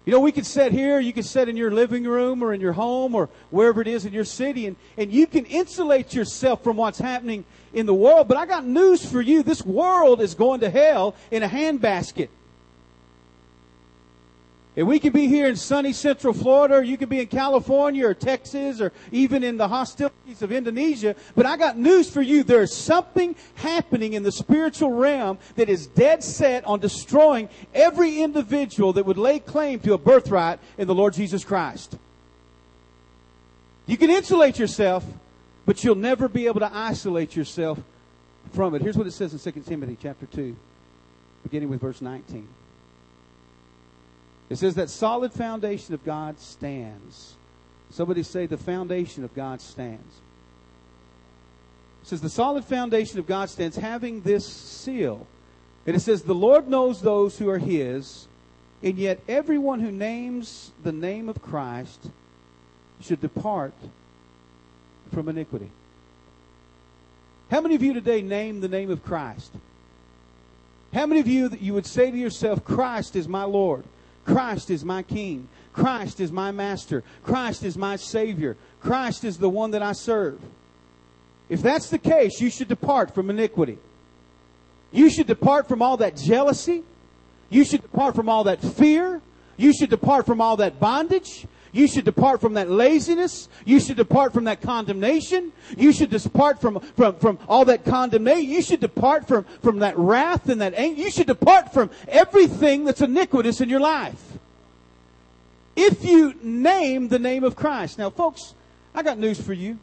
You 0.06 0.14
know, 0.14 0.20
we 0.20 0.32
could 0.32 0.48
sit 0.48 0.72
here, 0.72 1.00
you 1.00 1.14
could 1.14 1.26
sit 1.26 1.48
in 1.48 1.58
your 1.58 1.70
living 1.70 2.06
room 2.06 2.42
or 2.42 2.54
in 2.54 2.62
your 2.62 2.74
home 2.74 3.14
or 3.14 3.30
wherever 3.52 3.82
it 3.82 3.88
is 3.88 4.06
in 4.06 4.14
your 4.14 4.24
city, 4.24 4.66
and, 4.66 4.78
and 4.98 5.12
you 5.12 5.28
can 5.28 5.46
insulate 5.46 6.16
yourself 6.16 6.64
from 6.64 6.78
what's 6.78 6.98
happening 6.98 7.46
in 7.72 7.86
the 7.86 7.94
world. 7.94 8.28
But 8.28 8.38
I 8.38 8.48
got 8.48 8.66
news 8.66 9.06
for 9.06 9.22
you. 9.22 9.44
This 9.44 9.64
world 9.64 10.20
is 10.20 10.34
going 10.34 10.62
to 10.62 10.70
hell 10.70 11.14
in 11.30 11.44
a 11.44 11.48
handbasket. 11.48 12.30
And 14.78 14.88
we 14.88 15.00
could 15.00 15.12
be 15.12 15.28
here 15.28 15.48
in 15.48 15.56
sunny 15.56 15.92
Central 15.92 16.34
Florida, 16.34 16.76
or 16.76 16.84
you 16.84 16.98
could 16.98 17.10
be 17.10 17.20
in 17.20 17.26
California 17.26 18.08
or 18.08 18.14
Texas, 18.14 18.80
or 18.80 18.92
even 19.12 19.44
in 19.44 19.58
the 19.58 19.68
hostilities 19.68 20.44
of 20.44 20.52
Indonesia. 20.52 21.16
But 21.34 21.48
I 21.48 21.58
got 21.58 21.80
news 21.80 22.12
for 22.12 22.22
you. 22.22 22.44
There's 22.44 22.76
something 22.76 23.36
happening 23.56 24.14
in 24.14 24.22
the 24.22 24.32
spiritual 24.32 24.92
realm 24.92 25.40
that 25.56 25.68
is 25.68 25.88
dead 25.88 26.24
set 26.24 26.64
on 26.66 26.80
destroying 26.80 27.50
every 27.74 28.22
individual 28.22 28.94
that 28.94 29.06
would 29.08 29.18
lay 29.18 29.40
claim 29.40 29.80
to 29.80 29.94
a 29.94 29.98
birthright 29.98 30.60
in 30.78 30.88
the 30.88 30.94
Lord 30.94 31.16
Jesus 31.16 31.44
Christ. 31.44 31.98
You 33.88 33.98
can 33.98 34.12
insulate 34.12 34.60
yourself, 34.60 35.04
but 35.66 35.84
you'll 35.84 35.96
never 35.96 36.28
be 36.28 36.46
able 36.46 36.60
to 36.60 36.70
isolate 36.72 37.36
yourself 37.36 37.80
from 38.54 38.76
it. 38.76 38.84
Here's 38.84 38.96
what 38.98 39.08
it 39.08 39.12
says 39.12 39.34
in 39.34 39.54
2 39.54 39.62
Timothy 39.62 39.98
chapter 40.00 40.28
2, 40.28 40.56
beginning 41.42 41.70
with 41.70 41.82
verse 41.82 42.00
19. 42.00 42.48
It 44.50 44.58
says 44.58 44.76
that 44.76 44.90
solid 44.90 45.34
foundation 45.34 45.94
of 45.94 46.04
God 46.06 46.40
stands. 46.40 47.36
Somebody 47.90 48.24
say 48.24 48.46
the 48.46 48.58
foundation 48.58 49.24
of 49.24 49.34
God 49.36 49.62
stands. 49.62 50.22
It 52.04 52.08
says 52.08 52.22
the 52.22 52.30
solid 52.30 52.64
foundation 52.64 53.20
of 53.20 53.28
God 53.28 53.50
stands 53.50 53.76
having 53.76 54.22
this 54.22 54.46
seal. 54.46 55.28
And 55.86 55.96
it 55.96 56.00
says 56.00 56.22
the 56.22 56.36
Lord 56.36 56.68
knows 56.68 57.02
those 57.02 57.38
who 57.38 57.50
are 57.50 57.58
his, 57.58 58.28
and 58.84 58.98
yet 58.98 59.20
everyone 59.28 59.80
who 59.80 59.92
names 59.92 60.72
the 60.84 60.92
name 60.92 61.28
of 61.30 61.42
Christ 61.42 62.10
should 63.02 63.22
depart 63.22 63.74
from 65.14 65.30
iniquity. 65.30 65.70
How 67.50 67.62
many 67.62 67.76
of 67.76 67.84
you 67.84 67.94
today 67.94 68.22
name 68.22 68.60
the 68.60 68.68
name 68.68 68.90
of 68.92 69.04
Christ? 69.04 69.52
How 70.94 71.06
many 71.06 71.20
of 71.22 71.28
you 71.28 71.50
that 71.50 71.62
you 71.62 71.74
would 71.74 71.86
say 71.86 72.12
to 72.12 72.18
yourself, 72.18 72.64
Christ 72.64 73.16
is 73.16 73.28
my 73.28 73.44
Lord? 73.44 73.84
Christ 74.28 74.70
is 74.70 74.84
my 74.86 75.02
King. 75.02 75.48
Christ 75.74 76.20
is 76.20 76.32
my 76.32 76.52
Master. 76.52 77.04
Christ 77.24 77.64
is 77.64 77.78
my 77.78 77.96
Savior. 77.96 78.58
Christ 78.82 79.24
is 79.24 79.38
the 79.38 79.50
one 79.50 79.72
that 79.72 79.82
I 79.82 79.94
serve. 79.94 80.40
If 81.50 81.62
that's 81.62 81.90
the 81.90 81.98
case, 81.98 82.42
you 82.42 82.50
should 82.50 82.68
depart 82.68 83.16
from 83.16 83.30
iniquity. 83.30 83.78
You 84.92 85.10
should 85.10 85.28
depart 85.28 85.68
from 85.68 85.82
all 85.82 85.98
that 85.98 86.18
jealousy. 86.18 86.84
You 87.50 87.64
should 87.64 87.82
depart 87.82 88.16
from 88.16 88.28
all 88.28 88.44
that 88.44 88.62
fear. 88.62 89.22
You 89.56 89.74
should 89.74 89.90
depart 89.90 90.26
from 90.26 90.42
all 90.42 90.58
that 90.58 90.80
bondage. 90.80 91.48
You 91.78 91.88
should 91.88 92.06
depart 92.06 92.42
from 92.42 92.56
that 92.56 92.72
laziness. 92.72 93.50
You 93.64 93.80
should 93.80 93.98
depart 93.98 94.34
from 94.34 94.46
that 94.46 94.62
condemnation. 94.62 95.54
You 95.78 95.92
should 95.92 96.10
depart 96.10 96.60
from, 96.60 96.80
from, 96.80 97.16
from 97.18 97.38
all 97.48 97.66
that 97.66 97.86
condemnation. 97.86 98.50
You 98.50 98.64
should 98.64 98.80
depart 98.80 99.28
from, 99.28 99.44
from 99.62 99.80
that 99.80 99.96
wrath 99.96 100.50
and 100.50 100.60
that 100.62 100.74
anger. 100.74 101.00
You 101.00 101.12
should 101.12 101.28
depart 101.28 101.72
from 101.72 101.92
everything 102.08 102.84
that's 102.84 103.02
iniquitous 103.02 103.62
in 103.62 103.70
your 103.70 103.80
life. 103.80 104.40
If 105.76 106.04
you 106.04 106.34
name 106.42 107.10
the 107.10 107.20
name 107.20 107.44
of 107.44 107.56
Christ. 107.56 108.00
Now, 108.00 108.10
folks, 108.10 108.56
I 108.96 109.04
got 109.04 109.20
news 109.20 109.40
for 109.40 109.54
you. 109.54 109.78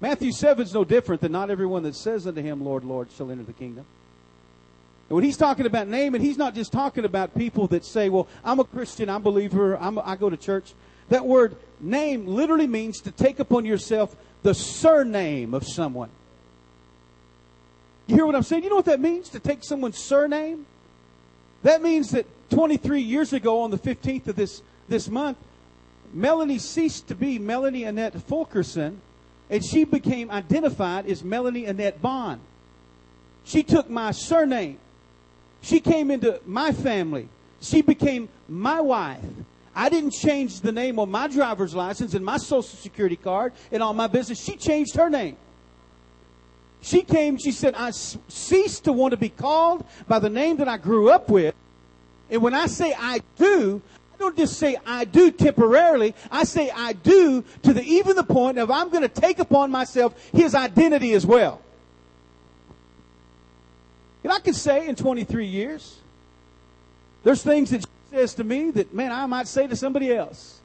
Matthew 0.00 0.30
7 0.30 0.64
is 0.64 0.72
no 0.72 0.84
different 0.84 1.22
than 1.22 1.32
not 1.32 1.50
everyone 1.50 1.82
that 1.82 1.96
says 1.96 2.28
unto 2.28 2.40
him, 2.40 2.64
Lord, 2.64 2.84
Lord, 2.84 3.10
shall 3.10 3.32
enter 3.32 3.42
the 3.42 3.52
kingdom. 3.52 3.84
And 5.14 5.18
when 5.18 5.24
he's 5.26 5.36
talking 5.36 5.64
about 5.64 5.86
naming, 5.86 6.20
he's 6.22 6.36
not 6.36 6.56
just 6.56 6.72
talking 6.72 7.04
about 7.04 7.36
people 7.36 7.68
that 7.68 7.84
say, 7.84 8.08
well, 8.08 8.26
I'm 8.44 8.58
a 8.58 8.64
Christian, 8.64 9.08
I'm 9.08 9.18
a 9.18 9.20
believer, 9.20 9.78
I'm 9.78 9.96
a, 9.96 10.00
I 10.00 10.16
go 10.16 10.28
to 10.28 10.36
church. 10.36 10.74
That 11.08 11.24
word 11.24 11.54
name 11.78 12.26
literally 12.26 12.66
means 12.66 13.00
to 13.02 13.12
take 13.12 13.38
upon 13.38 13.64
yourself 13.64 14.16
the 14.42 14.54
surname 14.54 15.54
of 15.54 15.68
someone. 15.68 16.10
You 18.08 18.16
hear 18.16 18.26
what 18.26 18.34
I'm 18.34 18.42
saying? 18.42 18.64
You 18.64 18.70
know 18.70 18.74
what 18.74 18.86
that 18.86 18.98
means? 18.98 19.28
To 19.28 19.38
take 19.38 19.62
someone's 19.62 19.98
surname? 19.98 20.66
That 21.62 21.80
means 21.80 22.10
that 22.10 22.26
23 22.50 23.00
years 23.00 23.32
ago 23.32 23.60
on 23.60 23.70
the 23.70 23.78
15th 23.78 24.26
of 24.26 24.34
this, 24.34 24.62
this 24.88 25.08
month, 25.08 25.38
Melanie 26.12 26.58
ceased 26.58 27.06
to 27.06 27.14
be 27.14 27.38
Melanie 27.38 27.84
Annette 27.84 28.20
Fulkerson, 28.20 29.00
and 29.48 29.64
she 29.64 29.84
became 29.84 30.28
identified 30.32 31.06
as 31.06 31.22
Melanie 31.22 31.66
Annette 31.66 32.02
Bond. 32.02 32.40
She 33.44 33.62
took 33.62 33.88
my 33.88 34.10
surname. 34.10 34.80
She 35.64 35.80
came 35.80 36.10
into 36.10 36.40
my 36.44 36.72
family. 36.72 37.26
She 37.62 37.80
became 37.80 38.28
my 38.48 38.82
wife. 38.82 39.24
I 39.74 39.88
didn't 39.88 40.12
change 40.12 40.60
the 40.60 40.72
name 40.72 40.98
on 40.98 41.10
my 41.10 41.26
driver's 41.26 41.74
license 41.74 42.12
and 42.12 42.22
my 42.22 42.36
social 42.36 42.62
security 42.62 43.16
card 43.16 43.54
and 43.72 43.82
all 43.82 43.94
my 43.94 44.06
business. 44.06 44.38
She 44.38 44.56
changed 44.56 44.94
her 44.96 45.08
name. 45.08 45.38
She 46.82 47.00
came, 47.00 47.38
she 47.38 47.50
said, 47.50 47.74
I 47.74 47.92
ceased 47.92 48.84
to 48.84 48.92
want 48.92 49.12
to 49.12 49.16
be 49.16 49.30
called 49.30 49.86
by 50.06 50.18
the 50.18 50.28
name 50.28 50.58
that 50.58 50.68
I 50.68 50.76
grew 50.76 51.08
up 51.08 51.30
with. 51.30 51.54
And 52.28 52.42
when 52.42 52.52
I 52.52 52.66
say 52.66 52.94
I 52.96 53.22
do, 53.36 53.80
I 54.12 54.18
don't 54.18 54.36
just 54.36 54.58
say 54.58 54.76
I 54.84 55.06
do 55.06 55.30
temporarily. 55.30 56.14
I 56.30 56.44
say 56.44 56.70
I 56.70 56.92
do 56.92 57.42
to 57.62 57.72
the 57.72 57.82
even 57.82 58.16
the 58.16 58.22
point 58.22 58.58
of 58.58 58.70
I'm 58.70 58.90
going 58.90 59.02
to 59.02 59.08
take 59.08 59.38
upon 59.38 59.70
myself 59.70 60.14
his 60.32 60.54
identity 60.54 61.14
as 61.14 61.24
well. 61.24 61.62
And 64.24 64.32
I 64.32 64.40
can 64.40 64.54
say 64.54 64.88
in 64.88 64.96
23 64.96 65.46
years, 65.46 66.00
there's 67.22 67.42
things 67.42 67.70
that 67.70 67.82
she 67.82 68.16
says 68.16 68.34
to 68.34 68.44
me 68.44 68.70
that, 68.72 68.92
man, 68.92 69.12
I 69.12 69.26
might 69.26 69.46
say 69.46 69.66
to 69.66 69.76
somebody 69.76 70.12
else. 70.12 70.60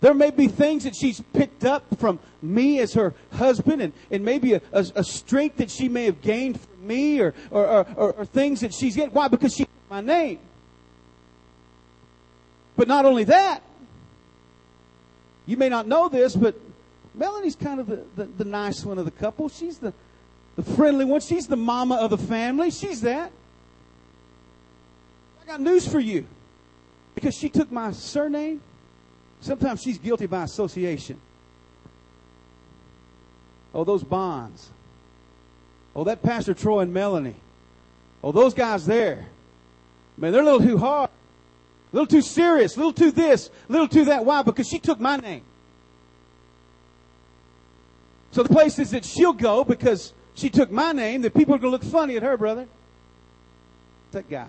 There 0.00 0.14
may 0.14 0.30
be 0.30 0.48
things 0.48 0.84
that 0.84 0.96
she's 0.96 1.22
picked 1.32 1.64
up 1.64 1.84
from 1.98 2.18
me 2.42 2.80
as 2.80 2.94
her 2.94 3.14
husband, 3.32 3.82
and, 3.82 3.92
and 4.10 4.24
maybe 4.24 4.54
a, 4.54 4.62
a, 4.72 4.86
a 4.96 5.04
strength 5.04 5.58
that 5.58 5.70
she 5.70 5.88
may 5.88 6.06
have 6.06 6.20
gained 6.20 6.60
from 6.60 6.86
me, 6.86 7.20
or, 7.20 7.34
or, 7.50 7.86
or, 7.96 8.12
or 8.12 8.24
things 8.24 8.60
that 8.60 8.74
she's 8.74 8.96
getting. 8.96 9.12
Why? 9.12 9.28
Because 9.28 9.54
she 9.54 9.66
my 9.90 10.00
name. 10.00 10.38
But 12.76 12.88
not 12.88 13.04
only 13.04 13.24
that, 13.24 13.62
you 15.46 15.56
may 15.56 15.68
not 15.68 15.86
know 15.86 16.08
this, 16.08 16.34
but 16.34 16.54
Melanie's 17.14 17.56
kind 17.56 17.80
of 17.80 17.86
the, 17.88 18.04
the, 18.16 18.24
the 18.24 18.44
nice 18.44 18.84
one 18.84 18.98
of 18.98 19.04
the 19.04 19.10
couple. 19.10 19.48
She's 19.48 19.78
the 19.78 19.92
the 20.56 20.62
friendly 20.62 21.04
one. 21.04 21.20
She's 21.20 21.46
the 21.46 21.56
mama 21.56 21.96
of 21.96 22.10
the 22.10 22.18
family. 22.18 22.70
She's 22.70 23.00
that. 23.02 23.32
I 25.42 25.46
got 25.46 25.60
news 25.60 25.86
for 25.86 26.00
you. 26.00 26.26
Because 27.14 27.34
she 27.34 27.48
took 27.48 27.70
my 27.70 27.92
surname, 27.92 28.62
sometimes 29.40 29.82
she's 29.82 29.98
guilty 29.98 30.26
by 30.26 30.44
association. 30.44 31.20
Oh, 33.74 33.84
those 33.84 34.02
bonds. 34.02 34.70
Oh, 35.94 36.04
that 36.04 36.22
Pastor 36.22 36.54
Troy 36.54 36.80
and 36.80 36.92
Melanie. 36.92 37.36
Oh, 38.22 38.32
those 38.32 38.54
guys 38.54 38.86
there. 38.86 39.26
Man, 40.16 40.32
they're 40.32 40.42
a 40.42 40.44
little 40.44 40.60
too 40.60 40.78
hard. 40.78 41.10
A 41.92 41.96
little 41.96 42.06
too 42.06 42.22
serious. 42.22 42.76
A 42.76 42.78
little 42.78 42.92
too 42.92 43.10
this. 43.10 43.50
A 43.68 43.72
little 43.72 43.88
too 43.88 44.04
that. 44.06 44.24
Why? 44.24 44.42
Because 44.42 44.68
she 44.68 44.78
took 44.78 45.00
my 45.00 45.16
name. 45.16 45.42
So 48.30 48.42
the 48.42 48.48
places 48.48 48.92
that 48.92 49.04
she'll 49.04 49.32
go 49.32 49.64
because 49.64 50.12
she 50.40 50.48
took 50.48 50.70
my 50.70 50.92
name, 50.92 51.20
that 51.22 51.34
people 51.34 51.54
are 51.54 51.58
going 51.58 51.70
to 51.70 51.76
look 51.78 51.84
funny 51.84 52.16
at 52.16 52.22
her, 52.22 52.36
brother. 52.38 52.66
That 54.12 54.28
guy. 54.30 54.48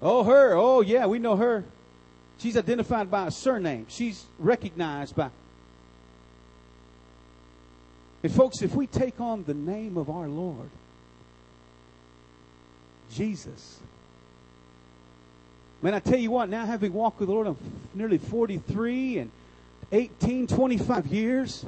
Oh, 0.00 0.24
her. 0.24 0.54
Oh, 0.54 0.80
yeah, 0.80 1.06
we 1.06 1.18
know 1.18 1.36
her. 1.36 1.64
She's 2.38 2.56
identified 2.56 3.10
by 3.10 3.26
a 3.26 3.30
surname. 3.30 3.86
She's 3.88 4.24
recognized 4.38 5.14
by. 5.14 5.28
And 8.22 8.32
folks, 8.32 8.62
if 8.62 8.74
we 8.74 8.86
take 8.86 9.20
on 9.20 9.44
the 9.44 9.54
name 9.54 9.98
of 9.98 10.08
our 10.08 10.26
Lord, 10.26 10.70
Jesus, 13.12 13.78
man, 15.82 15.92
I 15.92 15.98
tell 15.98 16.18
you 16.18 16.30
what, 16.30 16.48
now 16.48 16.64
having 16.64 16.94
walked 16.94 17.20
with 17.20 17.28
the 17.28 17.34
Lord, 17.34 17.46
I'm 17.46 17.58
nearly 17.92 18.16
43 18.16 19.18
and 19.18 19.30
18, 19.92 20.46
25 20.46 21.06
years. 21.08 21.66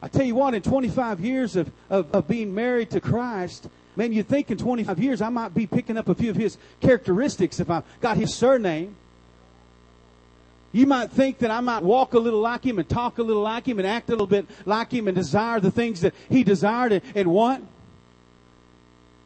I 0.00 0.08
tell 0.08 0.24
you 0.24 0.34
what, 0.34 0.54
in 0.54 0.62
25 0.62 1.20
years 1.20 1.56
of, 1.56 1.70
of, 1.90 2.14
of 2.14 2.28
being 2.28 2.54
married 2.54 2.90
to 2.90 3.00
Christ, 3.00 3.68
man, 3.96 4.12
you'd 4.12 4.28
think 4.28 4.50
in 4.50 4.56
25 4.56 4.98
years 4.98 5.20
I 5.20 5.28
might 5.28 5.54
be 5.54 5.66
picking 5.66 5.96
up 5.96 6.08
a 6.08 6.14
few 6.14 6.30
of 6.30 6.36
his 6.36 6.56
characteristics 6.80 7.58
if 7.58 7.68
I 7.70 7.82
got 8.00 8.16
his 8.16 8.32
surname. 8.32 8.94
You 10.70 10.86
might 10.86 11.10
think 11.10 11.38
that 11.38 11.50
I 11.50 11.60
might 11.60 11.82
walk 11.82 12.14
a 12.14 12.18
little 12.18 12.40
like 12.40 12.64
him 12.64 12.78
and 12.78 12.88
talk 12.88 13.18
a 13.18 13.22
little 13.22 13.42
like 13.42 13.66
him 13.66 13.78
and 13.78 13.88
act 13.88 14.08
a 14.08 14.12
little 14.12 14.26
bit 14.26 14.46
like 14.66 14.92
him 14.92 15.08
and 15.08 15.16
desire 15.16 15.58
the 15.60 15.70
things 15.70 16.02
that 16.02 16.14
he 16.28 16.44
desired 16.44 16.92
and, 16.92 17.02
and 17.14 17.28
want. 17.32 17.66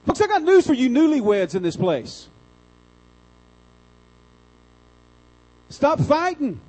Folks, 0.06 0.20
I 0.20 0.26
got 0.26 0.42
news 0.42 0.66
for 0.66 0.72
you 0.72 0.88
newlyweds 0.88 1.54
in 1.54 1.62
this 1.62 1.76
place. 1.76 2.28
Stop 5.68 6.00
fighting. 6.00 6.60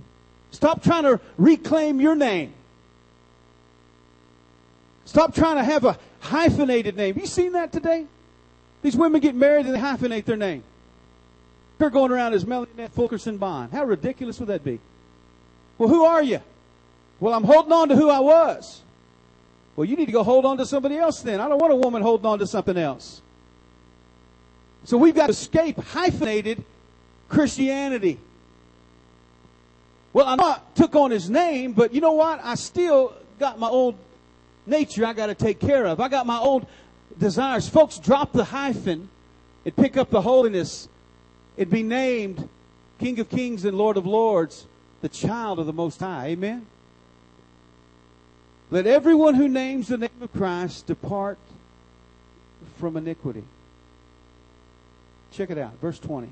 Stop 0.51 0.83
trying 0.83 1.03
to 1.03 1.19
reclaim 1.38 2.01
your 2.01 2.15
name. 2.15 2.53
Stop 5.05 5.36
trying 5.36 5.57
to 5.57 5.63
have 5.63 5.86
a 5.86 5.98
hyphenated 6.19 6.95
name. 6.95 7.17
You 7.17 7.25
seen 7.25 7.51
that 7.53 7.72
today? 7.72 8.05
These 8.81 8.95
women 8.95 9.22
get 9.22 9.36
married 9.36 9.65
and 9.65 9.75
they 9.75 9.79
hyphenate 9.79 10.25
their 10.25 10.38
name. 10.38 10.63
They're 11.77 11.89
going 11.89 12.12
around 12.12 12.33
as 12.33 12.45
Melanie 12.45 12.88
Fulkerson 12.93 13.38
Bond. 13.38 13.72
How 13.72 13.83
ridiculous 13.83 14.39
would 14.39 14.50
that 14.50 14.63
be? 14.63 14.79
Well, 15.77 15.89
who 15.89 16.05
are 16.05 16.24
you? 16.24 16.41
Well, 17.19 17.33
I'm 17.33 17.43
holding 17.43 17.72
on 17.72 17.89
to 17.89 17.95
who 17.95 18.10
I 18.10 18.19
was. 18.19 18.81
Well, 19.75 19.86
you 19.86 19.95
need 19.95 20.05
to 20.05 20.12
go 20.12 20.24
hold 20.24 20.45
on 20.45 20.57
to 20.57 20.65
somebody 20.65 20.98
else 20.98 21.22
then. 21.22 21.39
I 21.39 21.48
don't 21.48 21.60
want 21.60 21.74
a 21.74 21.77
woman 21.77 22.01
holding 22.01 22.25
on 22.25 22.39
to 22.39 22.48
something 22.48 22.77
else. 22.77 23.22
So 24.83 24.98
we've 24.98 25.15
got 25.15 25.27
to 25.27 25.31
escape 25.31 25.77
hyphenated 25.77 26.63
Christianity. 27.29 28.19
Well, 30.12 30.27
I 30.27 30.60
took 30.75 30.95
on 30.95 31.10
his 31.10 31.29
name, 31.29 31.74
but 31.74 31.93
you 31.93 32.01
know 32.01 32.12
what? 32.12 32.39
I 32.43 32.55
still 32.55 33.15
got 33.39 33.57
my 33.57 33.67
old 33.67 33.95
nature 34.65 35.05
I 35.05 35.13
got 35.13 35.27
to 35.27 35.36
take 35.36 35.60
care 35.60 35.86
of. 35.86 36.00
I 36.00 36.08
got 36.08 36.25
my 36.25 36.38
old 36.38 36.65
desires. 37.17 37.67
Folks, 37.67 37.98
drop 37.98 38.32
the 38.32 38.43
hyphen 38.43 39.10
and 39.65 39.75
pick 39.75 39.98
up 39.98 40.10
the 40.10 40.22
holiness. 40.22 40.88
It'd 41.58 41.70
be 41.70 41.84
named 41.84 42.48
King 42.99 43.19
of 43.19 43.30
Kings 43.30 43.65
and 43.65 43.78
Lord 43.78 43.97
of 43.97 44.06
Lords, 44.06 44.65
the 45.02 45.10
child 45.10 45.60
of 45.60 45.65
the 45.65 45.73
Most 45.73 45.99
High. 45.99 46.28
Amen? 46.28 46.65
Let 48.71 48.88
everyone 48.88 49.36
who 49.36 49.47
names 49.47 49.89
the 49.89 49.97
name 49.97 50.10
of 50.21 50.34
Christ 50.34 50.88
depart 50.88 51.38
from 52.80 52.97
iniquity. 52.97 53.43
Check 55.32 55.49
it 55.49 55.58
out, 55.58 55.73
verse 55.80 55.99
20. 55.99 56.30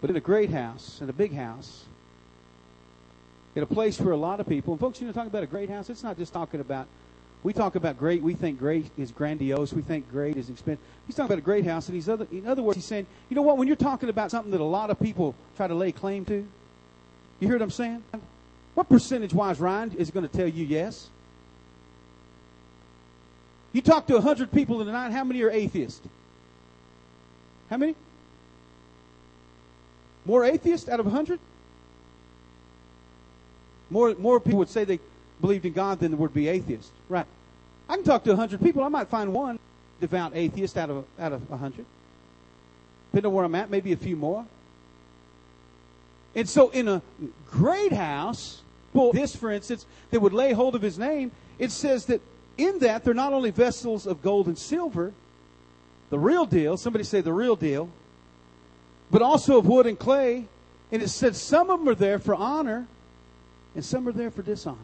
But 0.00 0.10
in 0.10 0.16
a 0.16 0.20
great 0.20 0.50
house, 0.50 1.00
in 1.00 1.08
a 1.08 1.12
big 1.12 1.34
house, 1.34 1.84
in 3.56 3.62
a 3.62 3.66
place 3.66 3.96
for 3.96 4.12
a 4.12 4.16
lot 4.16 4.38
of 4.38 4.46
people, 4.46 4.74
and 4.74 4.80
folks, 4.80 5.00
you 5.00 5.06
know, 5.06 5.12
talking 5.14 5.30
about 5.30 5.42
a 5.42 5.46
great 5.46 5.70
house, 5.70 5.88
it's 5.88 6.02
not 6.02 6.18
just 6.18 6.30
talking 6.34 6.60
about, 6.60 6.86
we 7.42 7.54
talk 7.54 7.74
about 7.74 7.98
great, 7.98 8.22
we 8.22 8.34
think 8.34 8.58
great 8.58 8.90
is 8.98 9.10
grandiose, 9.10 9.72
we 9.72 9.80
think 9.80 10.10
great 10.10 10.36
is 10.36 10.50
expensive. 10.50 10.84
He's 11.06 11.16
talking 11.16 11.32
about 11.32 11.38
a 11.38 11.42
great 11.42 11.64
house, 11.64 11.88
and 11.88 11.94
he's 11.94 12.06
other, 12.06 12.26
in 12.30 12.46
other 12.46 12.62
words, 12.62 12.76
he's 12.76 12.84
saying, 12.84 13.06
you 13.30 13.34
know 13.34 13.40
what, 13.40 13.56
when 13.56 13.66
you're 13.66 13.74
talking 13.74 14.10
about 14.10 14.30
something 14.30 14.50
that 14.50 14.60
a 14.60 14.64
lot 14.64 14.90
of 14.90 15.00
people 15.00 15.34
try 15.56 15.66
to 15.66 15.74
lay 15.74 15.90
claim 15.90 16.26
to, 16.26 16.46
you 17.40 17.48
hear 17.48 17.56
what 17.56 17.62
I'm 17.62 17.70
saying? 17.70 18.04
What 18.74 18.90
percentage 18.90 19.32
wise, 19.32 19.58
Ryan, 19.58 19.92
is 19.92 20.10
going 20.10 20.28
to 20.28 20.36
tell 20.36 20.46
you 20.46 20.66
yes? 20.66 21.08
You 23.72 23.80
talk 23.80 24.06
to 24.08 24.14
100 24.14 24.52
people 24.52 24.82
in 24.82 24.86
the 24.86 24.92
night, 24.92 25.12
how 25.12 25.24
many 25.24 25.42
are 25.42 25.50
atheists? 25.50 26.06
How 27.70 27.78
many? 27.78 27.94
More 30.26 30.44
atheists 30.44 30.90
out 30.90 31.00
of 31.00 31.06
100? 31.06 31.40
More, 33.90 34.14
more 34.16 34.40
people 34.40 34.58
would 34.58 34.68
say 34.68 34.84
they 34.84 35.00
believed 35.40 35.64
in 35.64 35.72
God 35.72 36.00
than 36.00 36.12
there 36.12 36.18
would 36.18 36.34
be 36.34 36.48
atheists. 36.48 36.90
Right. 37.08 37.26
I 37.88 37.94
can 37.96 38.04
talk 38.04 38.24
to 38.24 38.30
100 38.30 38.60
people. 38.60 38.82
I 38.82 38.88
might 38.88 39.08
find 39.08 39.32
one 39.32 39.58
devout 40.00 40.32
atheist 40.34 40.76
out 40.76 40.90
of, 40.90 41.04
out 41.18 41.32
of 41.32 41.48
100. 41.48 41.84
Depending 43.10 43.28
on 43.28 43.34
where 43.34 43.44
I'm 43.44 43.54
at, 43.54 43.70
maybe 43.70 43.92
a 43.92 43.96
few 43.96 44.16
more. 44.16 44.44
And 46.34 46.48
so 46.48 46.68
in 46.70 46.88
a 46.88 47.02
great 47.50 47.92
house, 47.92 48.62
well, 48.92 49.12
this, 49.12 49.34
for 49.34 49.50
instance, 49.50 49.86
that 50.10 50.20
would 50.20 50.32
lay 50.32 50.52
hold 50.52 50.74
of 50.74 50.82
his 50.82 50.98
name, 50.98 51.32
it 51.58 51.70
says 51.70 52.06
that 52.06 52.20
in 52.58 52.80
that 52.80 53.04
they're 53.04 53.14
not 53.14 53.32
only 53.32 53.50
vessels 53.50 54.06
of 54.06 54.22
gold 54.22 54.46
and 54.46 54.58
silver, 54.58 55.12
the 56.10 56.18
real 56.18 56.44
deal, 56.44 56.76
somebody 56.76 57.04
say 57.04 57.20
the 57.20 57.32
real 57.32 57.56
deal, 57.56 57.88
but 59.10 59.22
also 59.22 59.58
of 59.58 59.66
wood 59.66 59.86
and 59.86 59.98
clay. 59.98 60.46
And 60.92 61.02
it 61.02 61.08
said 61.08 61.36
some 61.36 61.70
of 61.70 61.80
them 61.80 61.88
are 61.88 61.94
there 61.94 62.18
for 62.18 62.34
honor 62.34 62.86
and 63.76 63.84
some 63.84 64.08
are 64.08 64.12
there 64.12 64.30
for 64.30 64.42
dishonor. 64.42 64.78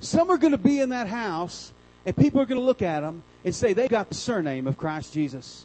Some 0.00 0.30
are 0.30 0.36
going 0.36 0.52
to 0.52 0.58
be 0.58 0.80
in 0.80 0.90
that 0.90 1.08
house 1.08 1.72
and 2.04 2.14
people 2.14 2.40
are 2.40 2.44
going 2.46 2.60
to 2.60 2.64
look 2.64 2.82
at 2.82 3.00
them 3.00 3.22
and 3.42 3.54
say 3.54 3.72
they've 3.72 3.88
got 3.88 4.10
the 4.10 4.14
surname 4.14 4.66
of 4.66 4.76
Christ 4.76 5.14
Jesus. 5.14 5.64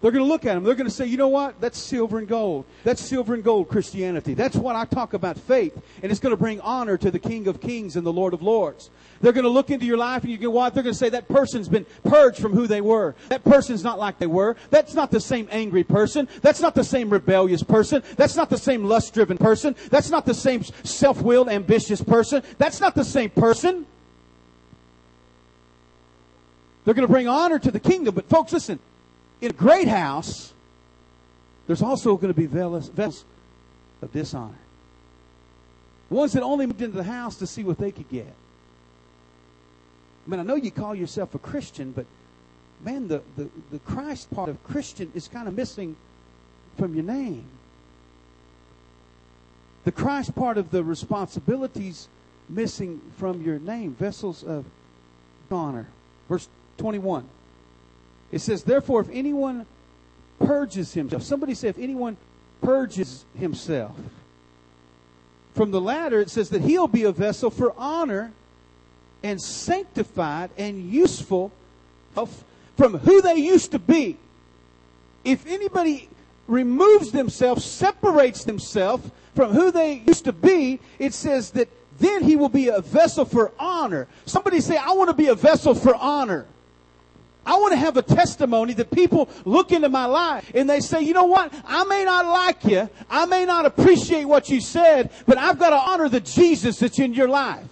They're 0.00 0.10
going 0.10 0.24
to 0.24 0.28
look 0.28 0.46
at 0.46 0.54
them. 0.54 0.64
They're 0.64 0.74
going 0.74 0.88
to 0.88 0.94
say, 0.94 1.04
you 1.04 1.18
know 1.18 1.28
what? 1.28 1.60
That's 1.60 1.78
silver 1.78 2.18
and 2.18 2.26
gold. 2.26 2.64
That's 2.84 3.02
silver 3.02 3.34
and 3.34 3.44
gold 3.44 3.68
Christianity. 3.68 4.32
That's 4.32 4.56
what 4.56 4.74
I 4.74 4.86
talk 4.86 5.12
about 5.12 5.36
faith. 5.36 5.78
And 6.02 6.10
it's 6.10 6.20
going 6.20 6.32
to 6.32 6.38
bring 6.38 6.58
honor 6.62 6.96
to 6.96 7.10
the 7.10 7.18
King 7.18 7.46
of 7.48 7.60
Kings 7.60 7.96
and 7.96 8.06
the 8.06 8.12
Lord 8.12 8.32
of 8.32 8.40
Lords. 8.40 8.88
They're 9.20 9.32
going 9.32 9.44
to 9.44 9.50
look 9.50 9.68
into 9.68 9.84
your 9.84 9.98
life 9.98 10.22
and 10.22 10.32
you 10.32 10.38
go, 10.38 10.48
what? 10.48 10.72
They're 10.72 10.82
going 10.82 10.94
to 10.94 10.98
say 10.98 11.10
that 11.10 11.28
person's 11.28 11.68
been 11.68 11.84
purged 12.02 12.38
from 12.38 12.52
who 12.52 12.66
they 12.66 12.80
were. 12.80 13.14
That 13.28 13.44
person's 13.44 13.84
not 13.84 13.98
like 13.98 14.18
they 14.18 14.26
were. 14.26 14.56
That's 14.70 14.94
not 14.94 15.10
the 15.10 15.20
same 15.20 15.48
angry 15.50 15.84
person. 15.84 16.28
That's 16.40 16.62
not 16.62 16.74
the 16.74 16.84
same 16.84 17.10
rebellious 17.10 17.62
person. 17.62 18.02
That's 18.16 18.36
not 18.36 18.48
the 18.48 18.56
same 18.56 18.84
lust 18.84 19.12
driven 19.12 19.36
person. 19.36 19.76
That's 19.90 20.08
not 20.08 20.24
the 20.24 20.32
same 20.32 20.64
self 20.82 21.20
willed, 21.20 21.50
ambitious 21.50 22.00
person. 22.00 22.42
That's 22.56 22.80
not 22.80 22.94
the 22.94 23.04
same 23.04 23.28
person. 23.28 23.84
They're 26.86 26.94
going 26.94 27.06
to 27.06 27.12
bring 27.12 27.28
honor 27.28 27.58
to 27.58 27.70
the 27.70 27.80
kingdom. 27.80 28.14
But 28.14 28.30
folks, 28.30 28.54
listen 28.54 28.78
in 29.40 29.50
a 29.50 29.54
great 29.54 29.88
house, 29.88 30.52
there's 31.66 31.82
also 31.82 32.16
going 32.16 32.32
to 32.32 32.38
be 32.38 32.46
vessels 32.46 33.24
of 34.02 34.12
dishonor. 34.12 34.58
Ones 36.08 36.32
that 36.32 36.42
only 36.42 36.66
moved 36.66 36.82
into 36.82 36.96
the 36.96 37.04
house 37.04 37.36
to 37.36 37.46
see 37.46 37.62
what 37.62 37.78
they 37.78 37.92
could 37.92 38.08
get. 38.08 38.34
I 40.26 40.30
mean, 40.30 40.40
I 40.40 40.42
know 40.42 40.56
you 40.56 40.70
call 40.70 40.94
yourself 40.94 41.34
a 41.34 41.38
Christian, 41.38 41.92
but 41.92 42.06
man, 42.84 43.08
the, 43.08 43.22
the, 43.36 43.48
the 43.70 43.78
Christ 43.80 44.30
part 44.34 44.48
of 44.48 44.62
Christian 44.64 45.10
is 45.14 45.28
kind 45.28 45.46
of 45.46 45.54
missing 45.54 45.96
from 46.76 46.94
your 46.94 47.04
name. 47.04 47.44
The 49.84 49.92
Christ 49.92 50.34
part 50.34 50.58
of 50.58 50.70
the 50.70 50.84
responsibilities 50.84 52.08
missing 52.48 53.00
from 53.16 53.42
your 53.42 53.58
name. 53.58 53.94
Vessels 53.94 54.42
of 54.42 54.64
honor. 55.50 55.88
Verse 56.28 56.48
21. 56.78 57.26
It 58.32 58.40
says, 58.40 58.62
therefore, 58.62 59.00
if 59.00 59.08
anyone 59.10 59.66
purges 60.38 60.94
himself, 60.94 61.22
somebody 61.22 61.54
say, 61.54 61.68
if 61.68 61.78
anyone 61.78 62.16
purges 62.62 63.24
himself 63.38 63.96
from 65.54 65.70
the 65.70 65.80
latter, 65.80 66.20
it 66.20 66.30
says 66.30 66.50
that 66.50 66.62
he'll 66.62 66.88
be 66.88 67.04
a 67.04 67.12
vessel 67.12 67.50
for 67.50 67.74
honor 67.76 68.32
and 69.22 69.40
sanctified 69.40 70.50
and 70.56 70.90
useful 70.90 71.52
from 72.76 72.98
who 72.98 73.20
they 73.20 73.34
used 73.34 73.72
to 73.72 73.78
be. 73.78 74.16
If 75.24 75.46
anybody 75.46 76.08
removes 76.46 77.12
themselves, 77.12 77.64
separates 77.64 78.44
themselves 78.44 79.10
from 79.34 79.52
who 79.52 79.70
they 79.70 80.02
used 80.06 80.24
to 80.24 80.32
be, 80.32 80.80
it 80.98 81.14
says 81.14 81.50
that 81.52 81.68
then 81.98 82.24
he 82.24 82.36
will 82.36 82.48
be 82.48 82.68
a 82.68 82.80
vessel 82.80 83.24
for 83.24 83.52
honor. 83.58 84.08
Somebody 84.24 84.60
say, 84.60 84.76
I 84.76 84.92
want 84.92 85.10
to 85.10 85.14
be 85.14 85.26
a 85.26 85.34
vessel 85.34 85.74
for 85.74 85.94
honor. 85.94 86.46
I 87.46 87.56
want 87.56 87.72
to 87.72 87.78
have 87.78 87.96
a 87.96 88.02
testimony 88.02 88.74
that 88.74 88.90
people 88.90 89.28
look 89.44 89.72
into 89.72 89.88
my 89.88 90.04
life 90.04 90.50
and 90.54 90.68
they 90.68 90.80
say, 90.80 91.02
you 91.02 91.14
know 91.14 91.24
what? 91.24 91.52
I 91.66 91.84
may 91.84 92.04
not 92.04 92.26
like 92.26 92.64
you. 92.64 92.88
I 93.08 93.26
may 93.26 93.44
not 93.44 93.66
appreciate 93.66 94.24
what 94.24 94.48
you 94.48 94.60
said, 94.60 95.10
but 95.26 95.38
I've 95.38 95.58
got 95.58 95.70
to 95.70 95.76
honor 95.76 96.08
the 96.08 96.20
Jesus 96.20 96.78
that's 96.78 96.98
in 96.98 97.14
your 97.14 97.28
life. 97.28 97.64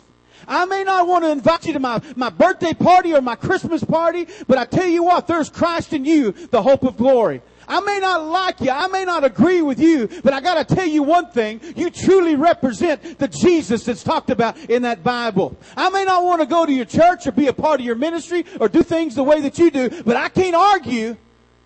I 0.47 0.65
may 0.65 0.83
not 0.83 1.07
want 1.07 1.25
to 1.25 1.31
invite 1.31 1.67
you 1.67 1.75
to 1.75 1.81
my, 1.81 2.01
my 2.17 2.31
birthday 2.31 2.73
party 2.73 3.15
or 3.15 3.21
my 3.21 3.37
Christmas 3.37 3.85
party, 3.85 4.27
but 4.47 4.57
I 4.57 4.65
tell 4.65 4.87
you 4.87 5.05
what, 5.05 5.27
there's 5.27 5.51
Christ 5.51 5.93
in 5.93 6.07
you, 6.07 6.33
the 6.33 6.63
hope 6.63 6.85
of 6.85 6.97
glory. 6.97 7.43
I 7.69 7.81
may 7.81 7.99
not 7.99 8.25
like 8.25 8.61
you. 8.63 8.71
I 8.71 8.89
may 8.89 9.05
not 9.05 9.25
agree 9.25 9.61
with 9.61 9.79
you, 9.79 10.09
but 10.25 10.33
I 10.33 10.41
gotta 10.41 10.65
tell 10.65 10.87
you 10.87 11.03
one 11.03 11.31
thing. 11.31 11.61
You 11.77 11.91
truly 11.91 12.35
represent 12.35 13.19
the 13.19 13.29
Jesus 13.29 13.85
that's 13.85 14.03
talked 14.03 14.31
about 14.31 14.57
in 14.71 14.83
that 14.83 15.05
Bible. 15.05 15.57
I 15.77 15.91
may 15.91 16.05
not 16.05 16.25
want 16.25 16.41
to 16.41 16.47
go 16.47 16.65
to 16.65 16.73
your 16.73 16.87
church 16.87 17.27
or 17.27 17.33
be 17.33 17.49
a 17.49 17.53
part 17.53 17.81
of 17.81 17.87
your 17.87 17.95
ministry 17.95 18.47
or 18.59 18.69
do 18.69 18.83
things 18.83 19.15
the 19.15 19.23
way 19.23 19.41
that 19.43 19.59
you 19.59 19.71
do, 19.71 19.91
but 20.03 20.17
I 20.17 20.31
can't 20.31 20.57
argue 20.57 21.17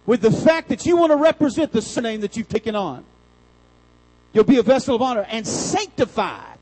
with 0.05 0.21
the 0.21 0.33
fact 0.33 0.69
that 0.71 0.85
you 0.85 0.97
want 0.97 1.13
to 1.13 1.17
represent 1.17 1.73
the 1.73 2.01
name 2.01 2.23
that 2.23 2.37
you've 2.37 2.49
taken 2.49 2.75
on. 2.75 3.05
You'll 4.33 4.45
be 4.45 4.59
a 4.59 4.63
vessel 4.63 4.97
of 4.97 5.03
honor 5.03 5.27
and 5.29 5.47
sanctified. 5.47 6.59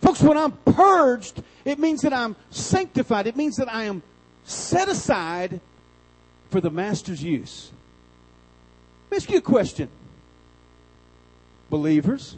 Folks, 0.00 0.22
when 0.22 0.38
I'm 0.38 0.52
purged, 0.52 1.42
it 1.64 1.78
means 1.78 2.00
that 2.02 2.12
I'm 2.12 2.34
sanctified. 2.50 3.26
It 3.26 3.36
means 3.36 3.56
that 3.56 3.72
I 3.72 3.84
am 3.84 4.02
set 4.44 4.88
aside 4.88 5.60
for 6.52 6.60
the 6.60 6.70
master's 6.70 7.22
use. 7.24 7.72
Let 9.06 9.10
me 9.10 9.16
ask 9.16 9.30
you 9.30 9.38
a 9.38 9.40
question. 9.40 9.88
Believers, 11.70 12.36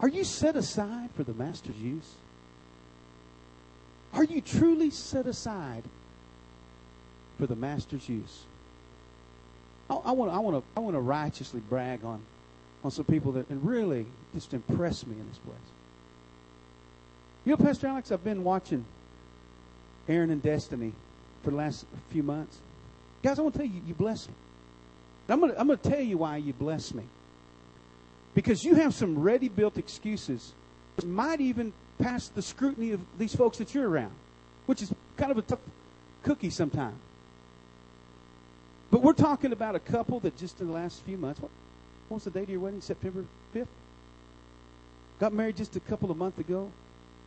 are 0.00 0.08
you 0.08 0.24
set 0.24 0.56
aside 0.56 1.10
for 1.16 1.22
the 1.22 1.32
master's 1.32 1.76
use? 1.76 2.14
Are 4.14 4.24
you 4.24 4.40
truly 4.40 4.90
set 4.90 5.26
aside 5.28 5.84
for 7.38 7.46
the 7.46 7.54
master's 7.54 8.08
use? 8.08 8.42
I, 9.88 10.10
want, 10.10 10.32
I 10.32 10.38
want 10.40 10.56
to, 10.56 10.64
I 10.76 10.80
want 10.80 10.96
to 10.96 11.00
righteously 11.00 11.60
brag 11.60 12.04
on, 12.04 12.20
on 12.82 12.90
some 12.90 13.04
people 13.04 13.30
that 13.32 13.48
and 13.48 13.64
really 13.64 14.06
just 14.34 14.52
impress 14.54 15.06
me 15.06 15.14
in 15.14 15.28
this 15.28 15.38
place. 15.38 15.56
You 17.44 17.52
know, 17.52 17.64
Pastor 17.64 17.86
Alex, 17.86 18.10
I've 18.10 18.24
been 18.24 18.42
watching 18.42 18.84
Aaron 20.08 20.30
and 20.30 20.42
Destiny 20.42 20.92
for 21.42 21.50
the 21.50 21.56
last 21.56 21.86
few 22.10 22.22
months. 22.22 22.58
Guys, 23.22 23.38
I 23.38 23.42
want 23.42 23.54
to 23.54 23.60
tell 23.60 23.68
you, 23.68 23.80
you 23.86 23.94
bless 23.94 24.28
me. 24.28 24.34
I'm 25.28 25.40
going 25.40 25.52
to, 25.52 25.60
I'm 25.60 25.66
going 25.66 25.78
to 25.78 25.90
tell 25.90 26.00
you 26.00 26.18
why 26.18 26.36
you 26.36 26.52
bless 26.52 26.92
me. 26.92 27.04
Because 28.34 28.64
you 28.64 28.74
have 28.74 28.94
some 28.94 29.18
ready 29.18 29.48
built 29.48 29.78
excuses 29.78 30.52
that 30.96 31.06
might 31.06 31.40
even 31.40 31.72
pass 31.98 32.28
the 32.28 32.42
scrutiny 32.42 32.92
of 32.92 33.00
these 33.18 33.34
folks 33.34 33.58
that 33.58 33.74
you're 33.74 33.88
around, 33.88 34.12
which 34.66 34.82
is 34.82 34.92
kind 35.16 35.30
of 35.30 35.38
a 35.38 35.42
tough 35.42 35.60
cookie 36.22 36.50
sometimes. 36.50 36.98
But 38.90 39.02
we're 39.02 39.14
talking 39.14 39.52
about 39.52 39.74
a 39.74 39.80
couple 39.80 40.20
that 40.20 40.36
just 40.36 40.60
in 40.60 40.66
the 40.66 40.72
last 40.72 41.02
few 41.02 41.16
months, 41.16 41.40
what, 41.40 41.50
what 42.08 42.16
was 42.16 42.24
the 42.24 42.30
date 42.30 42.44
of 42.44 42.50
your 42.50 42.60
wedding? 42.60 42.80
September 42.80 43.24
5th? 43.54 43.66
Got 45.18 45.32
married 45.32 45.56
just 45.56 45.76
a 45.76 45.80
couple 45.80 46.10
of 46.10 46.16
months 46.16 46.38
ago. 46.38 46.70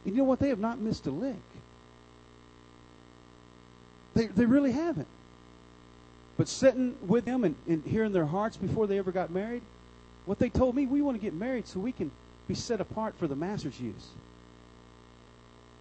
And 0.03 0.13
you 0.13 0.21
know 0.21 0.25
what? 0.25 0.39
They 0.39 0.49
have 0.49 0.59
not 0.59 0.79
missed 0.79 1.07
a 1.07 1.11
lick. 1.11 1.35
They, 4.15 4.27
they 4.27 4.45
really 4.45 4.71
haven't. 4.71 5.07
But 6.37 6.47
sitting 6.47 6.95
with 7.05 7.25
them 7.25 7.43
and, 7.43 7.55
and 7.67 7.83
hearing 7.85 8.11
their 8.11 8.25
hearts 8.25 8.57
before 8.57 8.87
they 8.87 8.97
ever 8.97 9.11
got 9.11 9.29
married, 9.29 9.61
what 10.25 10.39
they 10.39 10.49
told 10.49 10.75
me, 10.75 10.85
we 10.85 11.01
want 11.01 11.17
to 11.17 11.21
get 11.21 11.33
married 11.33 11.67
so 11.67 11.79
we 11.79 11.91
can 11.91 12.11
be 12.47 12.55
set 12.55 12.81
apart 12.81 13.15
for 13.17 13.27
the 13.27 13.35
master's 13.35 13.79
use. 13.79 14.07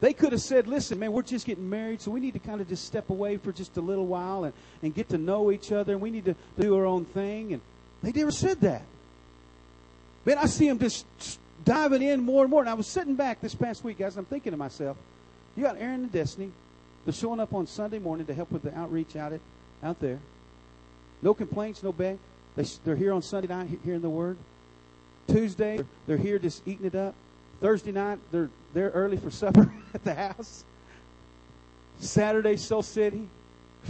They 0.01 0.12
could 0.12 0.33
have 0.33 0.42
said, 0.42 0.66
listen, 0.66 0.99
man, 0.99 1.12
we're 1.12 1.23
just 1.23 1.47
getting 1.47 1.70
married, 1.70 2.01
so 2.01 2.11
we 2.11 2.20
need 2.20 2.35
to 2.35 2.38
kind 2.38 2.61
of 2.61 2.68
just 2.68 2.85
step 2.85 3.09
away 3.09 3.37
for 3.37 3.53
just 3.53 3.77
a 3.77 3.81
little 3.81 4.07
while 4.07 4.44
and, 4.44 4.53
and 4.83 4.94
get 4.94 5.09
to 5.11 5.18
know 5.18 5.51
each 5.51 5.73
other, 5.73 5.92
and 5.92 6.03
we 6.03 6.11
need 6.11 6.27
to 6.27 6.37
do 6.59 6.77
our 6.77 6.85
own 6.85 7.05
thing. 7.07 7.55
And 7.55 7.62
they 8.03 8.12
never 8.12 8.31
said 8.31 8.61
that. 8.61 8.83
Man, 10.25 10.38
I 10.38 10.47
see 10.47 10.68
them 10.68 10.79
just 10.79 11.07
diving 11.64 12.03
in 12.03 12.20
more 12.20 12.42
and 12.42 12.51
more. 12.51 12.61
And 12.61 12.68
I 12.68 12.75
was 12.75 12.87
sitting 12.87 13.14
back 13.14 13.40
this 13.40 13.55
past 13.55 13.85
week, 13.85 13.99
guys, 13.99 14.16
and 14.16 14.25
I'm 14.25 14.31
thinking 14.31 14.53
to 14.53 14.59
myself, 14.59 14.97
you 15.57 15.62
got 15.62 15.77
Aaron 15.79 16.03
and 16.03 16.12
Destiny. 16.12 16.51
They're 17.05 17.14
showing 17.14 17.40
up 17.40 17.53
on 17.53 17.67
Sunday 17.67 17.99
morning 17.99 18.27
to 18.27 18.35
help 18.35 18.51
with 18.51 18.62
the 18.62 18.77
outreach 18.77 19.17
out, 19.17 19.33
at, 19.33 19.40
out 19.83 20.01
there. 20.01 20.19
No 21.23 21.35
complaints, 21.35 21.83
no 21.83 21.93
beg. 21.93 22.19
They, 22.57 22.64
they're 22.85 22.97
here 22.97 23.12
on 23.12 23.23
Sunday 23.23 23.49
night 23.49 23.69
hearing 23.85 24.01
the 24.01 24.11
word. 24.11 24.37
Tuesday, 25.29 25.81
they're 26.07 26.17
here 26.17 26.38
just 26.38 26.67
eating 26.67 26.87
it 26.87 26.95
up. 26.95 27.14
Thursday 27.61 27.93
night, 27.93 28.19
they're 28.31 28.51
there 28.73 28.90
early 28.90 29.17
for 29.17 29.31
supper 29.31 29.73
at 29.95 30.05
the 30.05 30.14
house. 30.14 30.64
Saturday, 31.99 32.57
Soul 32.57 32.83
City. 32.83 33.29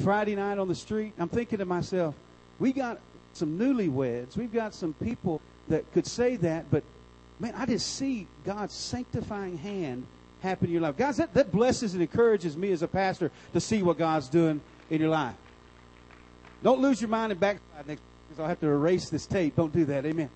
Friday 0.02 0.34
night 0.34 0.58
on 0.58 0.68
the 0.68 0.74
street. 0.74 1.12
I'm 1.18 1.28
thinking 1.28 1.58
to 1.58 1.64
myself, 1.64 2.14
we 2.58 2.72
got 2.72 2.98
some 3.32 3.58
newlyweds. 3.58 4.36
We've 4.36 4.52
got 4.52 4.74
some 4.74 4.92
people 4.94 5.40
that 5.68 5.90
could 5.92 6.06
say 6.06 6.36
that, 6.36 6.70
but 6.70 6.82
man, 7.38 7.54
I 7.56 7.66
just 7.66 7.94
see 7.94 8.26
God's 8.44 8.74
sanctifying 8.74 9.56
hand 9.56 10.06
happen 10.44 10.66
in 10.68 10.72
your 10.72 10.82
life. 10.82 10.96
Guys, 10.96 11.16
that, 11.16 11.34
that 11.34 11.50
blesses 11.50 11.94
and 11.94 12.02
encourages 12.02 12.56
me 12.56 12.70
as 12.70 12.82
a 12.82 12.88
pastor 12.88 13.30
to 13.52 13.60
see 13.60 13.82
what 13.82 13.98
God's 13.98 14.28
doing 14.28 14.60
in 14.90 15.00
your 15.00 15.10
life. 15.10 15.34
Don't 16.62 16.80
lose 16.80 17.00
your 17.00 17.10
mind 17.10 17.32
and 17.32 17.40
backslide 17.40 17.86
next 17.86 18.02
because 18.28 18.40
I'll 18.40 18.48
have 18.48 18.60
to 18.60 18.66
erase 18.66 19.10
this 19.10 19.26
tape. 19.26 19.56
Don't 19.56 19.72
do 19.72 19.84
that. 19.86 20.06
Amen. 20.06 20.30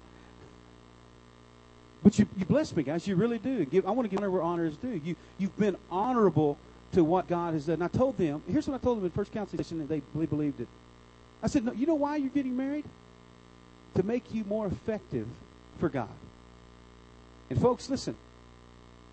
But 2.03 2.19
you, 2.19 2.27
you 2.37 2.45
bless 2.45 2.75
me, 2.75 2.83
guys. 2.83 3.07
You 3.07 3.17
really 3.17 3.39
do. 3.39 3.65
Give, 3.65 3.87
I 3.87 3.91
want 3.91 4.09
to 4.09 4.11
give 4.11 4.19
honor 4.19 4.31
where 4.31 4.43
honor 4.43 4.67
is 4.67 4.77
due. 4.77 5.01
You, 5.05 5.17
you've 5.39 5.57
been 5.59 5.77
honorable 5.91 6.59
to 6.93 7.05
what 7.05 7.29
God 7.29 7.55
has 7.55 7.67
done. 7.67 7.75
And 7.75 7.85
I 7.85 7.89
told 7.89 8.17
them, 8.17 8.43
here's 8.49 8.69
what 8.69 8.75
I 8.75 8.79
told 8.79 8.99
them 8.99 9.05
in 9.05 9.11
first 9.11 9.33
counseling 9.33 9.63
session, 9.63 9.81
and 9.81 9.89
they 9.89 10.01
believed 10.27 10.61
it. 10.61 10.69
I 11.43 11.49
said, 11.49 11.65
no, 11.65 11.73
you 11.73 11.87
know 11.87 11.95
why 11.95 12.17
you're 12.17 12.31
getting 12.31 12.57
married? 12.57 12.85
To 13.97 14.03
make 14.03 14.33
you 14.33 14.45
more 14.45 14.67
effective 14.67 15.27
for 15.79 15.89
God. 15.89 16.09
And 17.51 17.61
folks, 17.61 17.89
listen, 17.91 18.17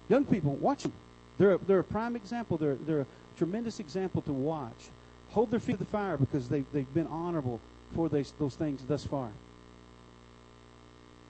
Young 0.09 0.25
people, 0.25 0.55
watch 0.55 0.83
them. 0.83 0.93
They're 1.37 1.53
a, 1.53 1.57
they're 1.57 1.79
a 1.79 1.83
prime 1.83 2.15
example. 2.15 2.57
They're, 2.57 2.75
they're 2.75 3.01
a 3.01 3.07
tremendous 3.37 3.79
example 3.79 4.21
to 4.23 4.31
watch. 4.31 4.89
Hold 5.29 5.51
their 5.51 5.59
feet 5.59 5.73
to 5.73 5.79
the 5.79 5.85
fire 5.85 6.17
because 6.17 6.47
they, 6.47 6.63
they've 6.71 6.93
been 6.93 7.07
honorable 7.07 7.59
for 7.93 8.09
those, 8.09 8.33
those 8.39 8.55
things 8.55 8.81
thus 8.87 9.03
far. 9.05 9.29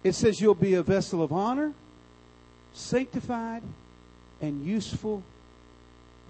It 0.04 0.14
says 0.14 0.40
you'll 0.40 0.54
be 0.54 0.76
a 0.76 0.84
vessel 0.84 1.24
of 1.24 1.32
honor, 1.32 1.74
sanctified, 2.74 3.64
and 4.42 4.64
useful 4.66 5.24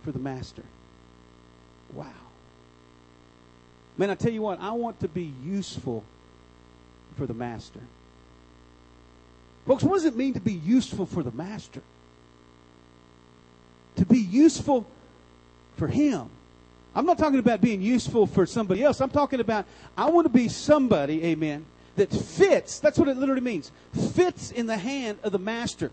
for 0.03 0.11
the 0.11 0.19
master. 0.19 0.63
Wow. 1.93 2.05
Man, 3.97 4.09
I 4.09 4.15
tell 4.15 4.31
you 4.31 4.41
what, 4.41 4.61
I 4.61 4.71
want 4.71 4.99
to 5.01 5.07
be 5.07 5.33
useful 5.43 6.03
for 7.17 7.25
the 7.25 7.33
master. 7.33 7.81
Folks, 9.65 9.83
what 9.83 9.95
does 9.95 10.05
it 10.05 10.15
mean 10.15 10.33
to 10.33 10.39
be 10.39 10.53
useful 10.53 11.05
for 11.05 11.23
the 11.23 11.31
master? 11.31 11.81
To 13.97 14.05
be 14.05 14.19
useful 14.19 14.85
for 15.77 15.87
Him. 15.87 16.29
I'm 16.95 17.05
not 17.05 17.17
talking 17.17 17.39
about 17.39 17.59
being 17.59 17.81
useful 17.81 18.25
for 18.25 18.45
somebody 18.45 18.81
else. 18.81 19.01
I'm 19.01 19.09
talking 19.09 19.41
about 19.41 19.65
I 19.97 20.09
want 20.09 20.25
to 20.25 20.29
be 20.29 20.47
somebody, 20.47 21.23
amen, 21.25 21.65
that 21.97 22.09
fits. 22.09 22.79
That's 22.79 22.97
what 22.97 23.09
it 23.09 23.17
literally 23.17 23.41
means. 23.41 23.71
Fits 24.13 24.51
in 24.51 24.65
the 24.65 24.77
hand 24.77 25.19
of 25.23 25.31
the 25.33 25.39
master. 25.39 25.91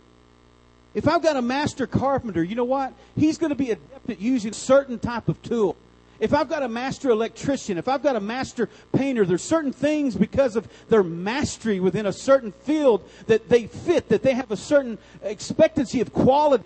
If 0.94 1.08
I've 1.08 1.22
got 1.22 1.36
a 1.36 1.42
master 1.42 1.86
carpenter, 1.86 2.44
you 2.44 2.54
know 2.54 2.64
what? 2.64 2.92
He's 3.16 3.38
going 3.38 3.50
to 3.50 3.56
be 3.56 3.70
adept 3.70 4.10
at 4.10 4.20
using 4.20 4.50
a 4.50 4.54
certain 4.54 4.98
type 4.98 5.28
of 5.28 5.42
tool. 5.42 5.76
If 6.20 6.32
I've 6.32 6.48
got 6.48 6.62
a 6.62 6.68
master 6.68 7.10
electrician, 7.10 7.78
if 7.78 7.88
I've 7.88 8.02
got 8.02 8.14
a 8.14 8.20
master 8.20 8.68
painter, 8.92 9.24
there's 9.24 9.42
certain 9.42 9.72
things 9.72 10.14
because 10.14 10.54
of 10.54 10.68
their 10.88 11.02
mastery 11.02 11.80
within 11.80 12.06
a 12.06 12.12
certain 12.12 12.52
field 12.52 13.02
that 13.26 13.48
they 13.48 13.66
fit, 13.66 14.08
that 14.10 14.22
they 14.22 14.34
have 14.34 14.52
a 14.52 14.56
certain 14.56 14.98
expectancy 15.22 16.00
of 16.00 16.12
quality. 16.12 16.62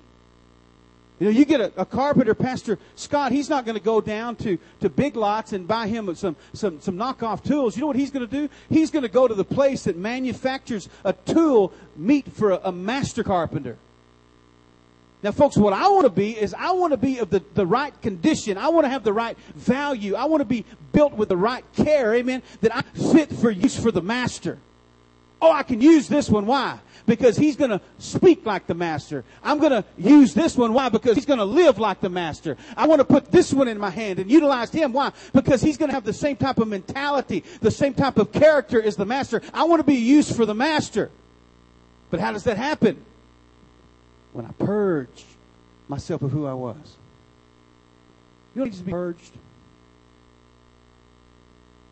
You 1.19 1.27
know, 1.27 1.31
you 1.31 1.47
get 1.47 1.61
a, 1.61 1.73
a, 1.81 1.87
carpenter, 1.87 2.35
Pastor 2.35 2.79
Scott, 2.95 3.33
he's 3.33 3.49
not 3.49 3.65
going 3.65 3.77
to 3.77 3.83
go 3.83 4.03
down 4.03 4.37
to, 4.37 4.59
to 4.81 4.91
Big 4.91 5.17
Lots 5.17 5.55
and 5.55 5.67
buy 5.67 5.87
him 5.87 6.15
some, 6.15 6.37
some, 6.53 6.81
some 6.83 6.97
knockoff 6.97 7.43
tools. 7.43 7.75
You 7.75 7.81
know 7.81 7.87
what 7.87 7.97
he's 7.97 8.11
going 8.11 8.29
to 8.29 8.31
do? 8.31 8.51
He's 8.69 8.91
going 8.91 9.03
to 9.03 9.09
go 9.09 9.27
to 9.27 9.35
the 9.35 9.45
place 9.45 9.85
that 9.85 9.97
manufactures 9.97 10.91
a 11.05 11.15
tool 11.15 11.73
meet 11.97 12.31
for 12.31 12.51
a, 12.51 12.61
a 12.65 12.73
master 12.73 13.25
carpenter. 13.25 13.79
Now, 15.23 15.33
folks, 15.33 15.57
what 15.57 15.73
I 15.73 15.89
want 15.89 16.05
to 16.05 16.11
be 16.11 16.39
is 16.39 16.53
I 16.53 16.73
want 16.73 16.93
to 16.93 16.99
be 16.99 17.19
of 17.19 17.31
the, 17.31 17.43
the 17.55 17.67
right 17.67 17.99
condition. 18.03 18.59
I 18.59 18.69
want 18.69 18.85
to 18.85 18.91
have 18.91 19.03
the 19.03 19.15
right 19.15 19.39
value. 19.55 20.15
I 20.15 20.27
want 20.27 20.43
to 20.43 20.45
be 20.45 20.67
built 20.93 21.15
with 21.15 21.31
the 21.31 21.37
right 21.37 21.65
care, 21.75 22.15
amen, 22.15 22.43
that 22.61 22.77
I 22.77 22.83
fit 23.13 23.33
for 23.33 23.51
use 23.51 23.79
for 23.79 23.91
the 23.91 24.03
master. 24.03 24.59
Oh, 25.47 25.53
I 25.53 25.63
can 25.63 25.81
use 25.81 26.09
this 26.09 26.29
one. 26.29 26.47
Why? 26.47 26.81
because 27.07 27.37
he's 27.37 27.57
going 27.57 27.71
to 27.71 27.81
speak 27.99 28.45
like 28.45 28.67
the 28.67 28.75
master. 28.75 29.25
I'm 29.43 29.59
going 29.59 29.71
to 29.71 29.85
use 29.97 30.35
this 30.35 30.57
one. 30.57 30.73
Why? 30.73 30.89
Because 30.89 31.15
he's 31.15 31.25
going 31.25 31.39
to 31.39 31.45
live 31.45 31.79
like 31.79 32.01
the 32.01 32.11
master. 32.11 32.57
I 32.77 32.87
want 32.87 32.99
to 32.99 33.05
put 33.05 33.31
this 33.31 33.55
one 33.55 33.69
in 33.69 33.79
my 33.79 33.91
hand 33.91 34.19
and 34.19 34.31
utilize 34.31 34.71
him. 34.71 34.93
Why? 34.93 35.13
Because 35.33 35.63
he's 35.63 35.77
going 35.77 35.89
to 35.89 35.95
have 35.95 36.05
the 36.05 36.13
same 36.13 36.37
type 36.37 36.59
of 36.59 36.69
mentality, 36.69 37.45
the 37.61 37.71
same 37.71 37.95
type 37.95 38.19
of 38.19 38.33
character 38.33 38.83
as 38.83 38.97
the 38.97 39.07
master. 39.07 39.41
I 39.55 39.65
want 39.65 39.81
to 39.81 39.87
be 39.87 39.95
used 39.95 40.35
for 40.35 40.45
the 40.45 40.55
master. 40.55 41.11
But 42.11 42.21
how 42.21 42.33
does 42.33 42.45
that 42.45 42.57
happen? 42.57 43.05
When 44.33 44.45
I 44.45 44.51
purge 44.59 45.25
myself 45.89 46.23
of 46.23 46.33
who 46.33 46.47
I 46.47 46.55
was. 46.55 46.97
You 48.55 48.61
don't 48.61 48.67
means 48.67 48.79
to 48.79 48.85
be 48.85 48.91
purged? 48.91 49.33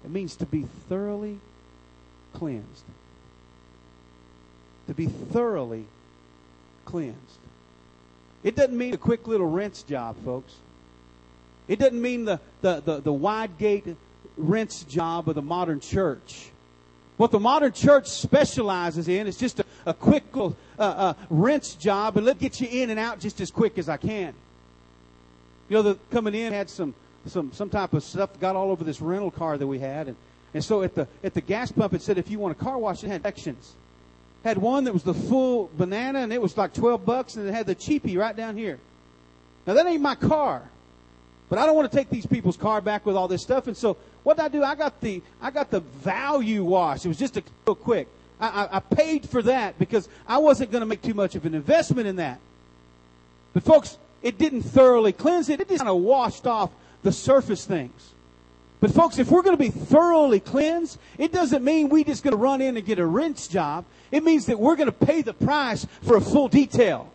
It 0.04 0.10
means 0.10 0.36
to 0.36 0.46
be 0.46 0.62
thoroughly 0.88 1.38
cleansed. 2.34 2.84
To 4.86 4.94
be 4.94 5.06
thoroughly 5.06 5.86
cleansed. 6.84 7.38
It 8.42 8.56
doesn't 8.56 8.76
mean 8.76 8.92
a 8.92 8.98
quick 8.98 9.26
little 9.26 9.46
rinse 9.46 9.82
job, 9.82 10.16
folks. 10.24 10.54
It 11.66 11.78
doesn't 11.78 12.00
mean 12.00 12.26
the, 12.26 12.40
the, 12.60 12.82
the, 12.84 13.00
the 13.00 13.12
wide 13.12 13.56
gate 13.56 13.86
rinse 14.36 14.84
job 14.84 15.28
of 15.28 15.34
the 15.34 15.42
modern 15.42 15.80
church. 15.80 16.50
What 17.16 17.30
the 17.30 17.40
modern 17.40 17.72
church 17.72 18.08
specializes 18.08 19.08
in 19.08 19.26
is 19.26 19.36
just 19.38 19.60
a, 19.60 19.64
a 19.86 19.94
quick 19.94 20.24
uh, 20.36 20.52
uh, 20.78 21.14
rinse 21.30 21.74
job 21.74 22.16
and 22.16 22.26
let's 22.26 22.40
get 22.40 22.60
you 22.60 22.68
in 22.70 22.90
and 22.90 22.98
out 22.98 23.20
just 23.20 23.40
as 23.40 23.50
quick 23.50 23.78
as 23.78 23.88
I 23.88 23.96
can. 23.96 24.34
You 25.68 25.76
know, 25.76 25.82
the 25.82 25.98
coming 26.10 26.34
in 26.34 26.52
had 26.52 26.68
some 26.68 26.94
some 27.26 27.52
some 27.52 27.70
type 27.70 27.94
of 27.94 28.02
stuff 28.02 28.38
got 28.38 28.54
all 28.54 28.70
over 28.70 28.84
this 28.84 29.00
rental 29.00 29.30
car 29.30 29.56
that 29.56 29.66
we 29.66 29.78
had, 29.78 30.08
and 30.08 30.16
and 30.52 30.62
so 30.62 30.82
at 30.82 30.94
the 30.94 31.08
at 31.22 31.32
the 31.32 31.40
gas 31.40 31.72
pump 31.72 31.94
it 31.94 32.02
said 32.02 32.18
if 32.18 32.30
you 32.30 32.38
want 32.38 32.52
a 32.52 32.62
car 32.62 32.76
wash, 32.76 33.02
it 33.02 33.08
had 33.08 33.22
sections. 33.22 33.74
Had 34.44 34.58
one 34.58 34.84
that 34.84 34.92
was 34.92 35.02
the 35.02 35.14
full 35.14 35.70
banana, 35.76 36.20
and 36.20 36.32
it 36.32 36.40
was 36.40 36.56
like 36.56 36.72
twelve 36.74 37.04
bucks, 37.04 37.36
and 37.36 37.48
it 37.48 37.52
had 37.52 37.66
the 37.66 37.74
cheapie 37.74 38.16
right 38.16 38.36
down 38.36 38.56
here. 38.56 38.78
Now 39.66 39.72
that 39.74 39.86
ain't 39.86 40.02
my 40.02 40.14
car, 40.14 40.62
but 41.48 41.58
I 41.58 41.64
don't 41.64 41.74
want 41.74 41.90
to 41.90 41.96
take 41.96 42.10
these 42.10 42.26
people's 42.26 42.58
car 42.58 42.82
back 42.82 43.06
with 43.06 43.16
all 43.16 43.26
this 43.26 43.42
stuff, 43.42 43.66
and 43.66 43.76
so 43.76 43.96
what 44.22 44.36
did 44.36 44.44
I 44.44 44.48
do? 44.48 44.62
I 44.62 44.74
got 44.74 45.00
the 45.00 45.22
I 45.40 45.50
got 45.50 45.70
the 45.70 45.80
value 45.80 46.62
wash. 46.62 47.04
It 47.04 47.08
was 47.08 47.18
just 47.18 47.38
a 47.38 47.42
real 47.66 47.74
quick. 47.74 48.06
I, 48.38 48.48
I, 48.48 48.76
I 48.76 48.80
paid 48.80 49.28
for 49.28 49.42
that 49.42 49.78
because 49.78 50.08
I 50.28 50.38
wasn't 50.38 50.70
going 50.70 50.80
to 50.80 50.86
make 50.86 51.00
too 51.00 51.14
much 51.14 51.34
of 51.36 51.46
an 51.46 51.54
investment 51.54 52.06
in 52.06 52.16
that. 52.16 52.38
But 53.54 53.62
folks, 53.62 53.96
it 54.22 54.36
didn't 54.38 54.62
thoroughly 54.62 55.12
cleanse 55.12 55.48
it. 55.48 55.60
It 55.60 55.68
just 55.68 55.78
kind 55.78 55.88
of 55.88 56.02
washed 56.02 56.46
off 56.46 56.70
the 57.02 57.12
surface 57.12 57.64
things. 57.64 58.12
But 58.84 58.92
folks, 58.92 59.18
if 59.18 59.30
we're 59.30 59.40
going 59.40 59.56
to 59.56 59.62
be 59.62 59.70
thoroughly 59.70 60.40
cleansed, 60.40 60.98
it 61.16 61.32
doesn't 61.32 61.64
mean 61.64 61.88
we 61.88 62.04
just 62.04 62.22
going 62.22 62.32
to 62.32 62.36
run 62.36 62.60
in 62.60 62.76
and 62.76 62.84
get 62.84 62.98
a 62.98 63.06
rinse 63.06 63.48
job. 63.48 63.86
It 64.10 64.22
means 64.22 64.44
that 64.44 64.60
we're 64.60 64.76
going 64.76 64.92
to 64.92 65.06
pay 65.06 65.22
the 65.22 65.32
price 65.32 65.86
for 66.02 66.18
a 66.18 66.20
full 66.20 66.48
detail. 66.48 67.10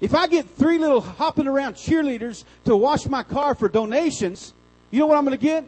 If 0.00 0.14
I 0.14 0.28
get 0.28 0.48
three 0.50 0.78
little 0.78 1.00
hopping 1.00 1.48
around 1.48 1.74
cheerleaders 1.74 2.44
to 2.66 2.76
wash 2.76 3.06
my 3.06 3.24
car 3.24 3.56
for 3.56 3.68
donations, 3.68 4.54
you 4.92 5.00
know 5.00 5.06
what 5.06 5.18
I'm 5.18 5.24
going 5.24 5.36
to 5.36 5.44
get? 5.44 5.64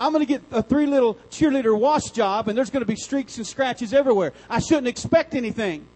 I'm 0.00 0.12
going 0.12 0.26
to 0.26 0.28
get 0.28 0.42
a 0.50 0.60
three 0.60 0.86
little 0.86 1.14
cheerleader 1.30 1.78
wash 1.78 2.10
job 2.10 2.48
and 2.48 2.58
there's 2.58 2.70
going 2.70 2.84
to 2.84 2.88
be 2.88 2.96
streaks 2.96 3.36
and 3.36 3.46
scratches 3.46 3.94
everywhere. 3.94 4.32
I 4.50 4.58
shouldn't 4.58 4.88
expect 4.88 5.36
anything. 5.36 5.86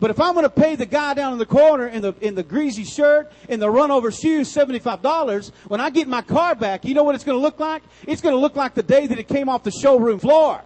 But 0.00 0.10
if 0.10 0.20
I'm 0.20 0.34
going 0.34 0.44
to 0.44 0.50
pay 0.50 0.76
the 0.76 0.86
guy 0.86 1.14
down 1.14 1.32
in 1.32 1.38
the 1.38 1.46
corner 1.46 1.88
in 1.88 2.02
the, 2.02 2.14
in 2.20 2.34
the 2.34 2.44
greasy 2.44 2.84
shirt, 2.84 3.32
in 3.48 3.58
the 3.58 3.68
run 3.68 3.90
over 3.90 4.12
shoes, 4.12 4.52
$75, 4.54 5.50
when 5.66 5.80
I 5.80 5.90
get 5.90 6.06
my 6.06 6.22
car 6.22 6.54
back, 6.54 6.84
you 6.84 6.94
know 6.94 7.02
what 7.02 7.14
it's 7.14 7.24
going 7.24 7.36
to 7.36 7.42
look 7.42 7.58
like? 7.58 7.82
It's 8.06 8.20
going 8.20 8.34
to 8.34 8.38
look 8.38 8.54
like 8.54 8.74
the 8.74 8.82
day 8.82 9.06
that 9.08 9.18
it 9.18 9.26
came 9.26 9.48
off 9.48 9.64
the 9.64 9.72
showroom 9.72 10.20
floor. 10.20 10.62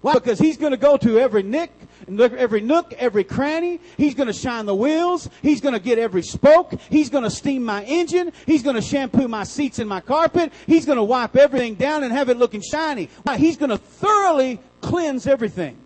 Why? 0.00 0.14
Because 0.14 0.38
he's 0.38 0.56
going 0.56 0.70
to 0.70 0.78
go 0.78 0.96
to 0.96 1.18
every 1.18 1.42
nick, 1.42 1.72
and 2.06 2.20
every 2.20 2.60
nook, 2.60 2.92
every 2.94 3.24
cranny. 3.24 3.80
He's 3.96 4.14
going 4.14 4.28
to 4.28 4.32
shine 4.32 4.64
the 4.64 4.74
wheels. 4.74 5.28
He's 5.42 5.60
going 5.60 5.74
to 5.74 5.80
get 5.80 5.98
every 5.98 6.22
spoke. 6.22 6.72
He's 6.88 7.10
going 7.10 7.24
to 7.24 7.30
steam 7.30 7.64
my 7.64 7.84
engine. 7.84 8.32
He's 8.46 8.62
going 8.62 8.76
to 8.76 8.82
shampoo 8.82 9.26
my 9.26 9.42
seats 9.42 9.80
and 9.80 9.88
my 9.88 10.00
carpet. 10.00 10.52
He's 10.66 10.86
going 10.86 10.98
to 10.98 11.04
wipe 11.04 11.36
everything 11.36 11.74
down 11.74 12.04
and 12.04 12.12
have 12.12 12.28
it 12.28 12.36
looking 12.36 12.62
shiny. 12.62 13.10
Why? 13.24 13.36
He's 13.36 13.56
going 13.56 13.70
to 13.70 13.78
thoroughly 13.78 14.60
cleanse 14.80 15.26
everything. 15.26 15.76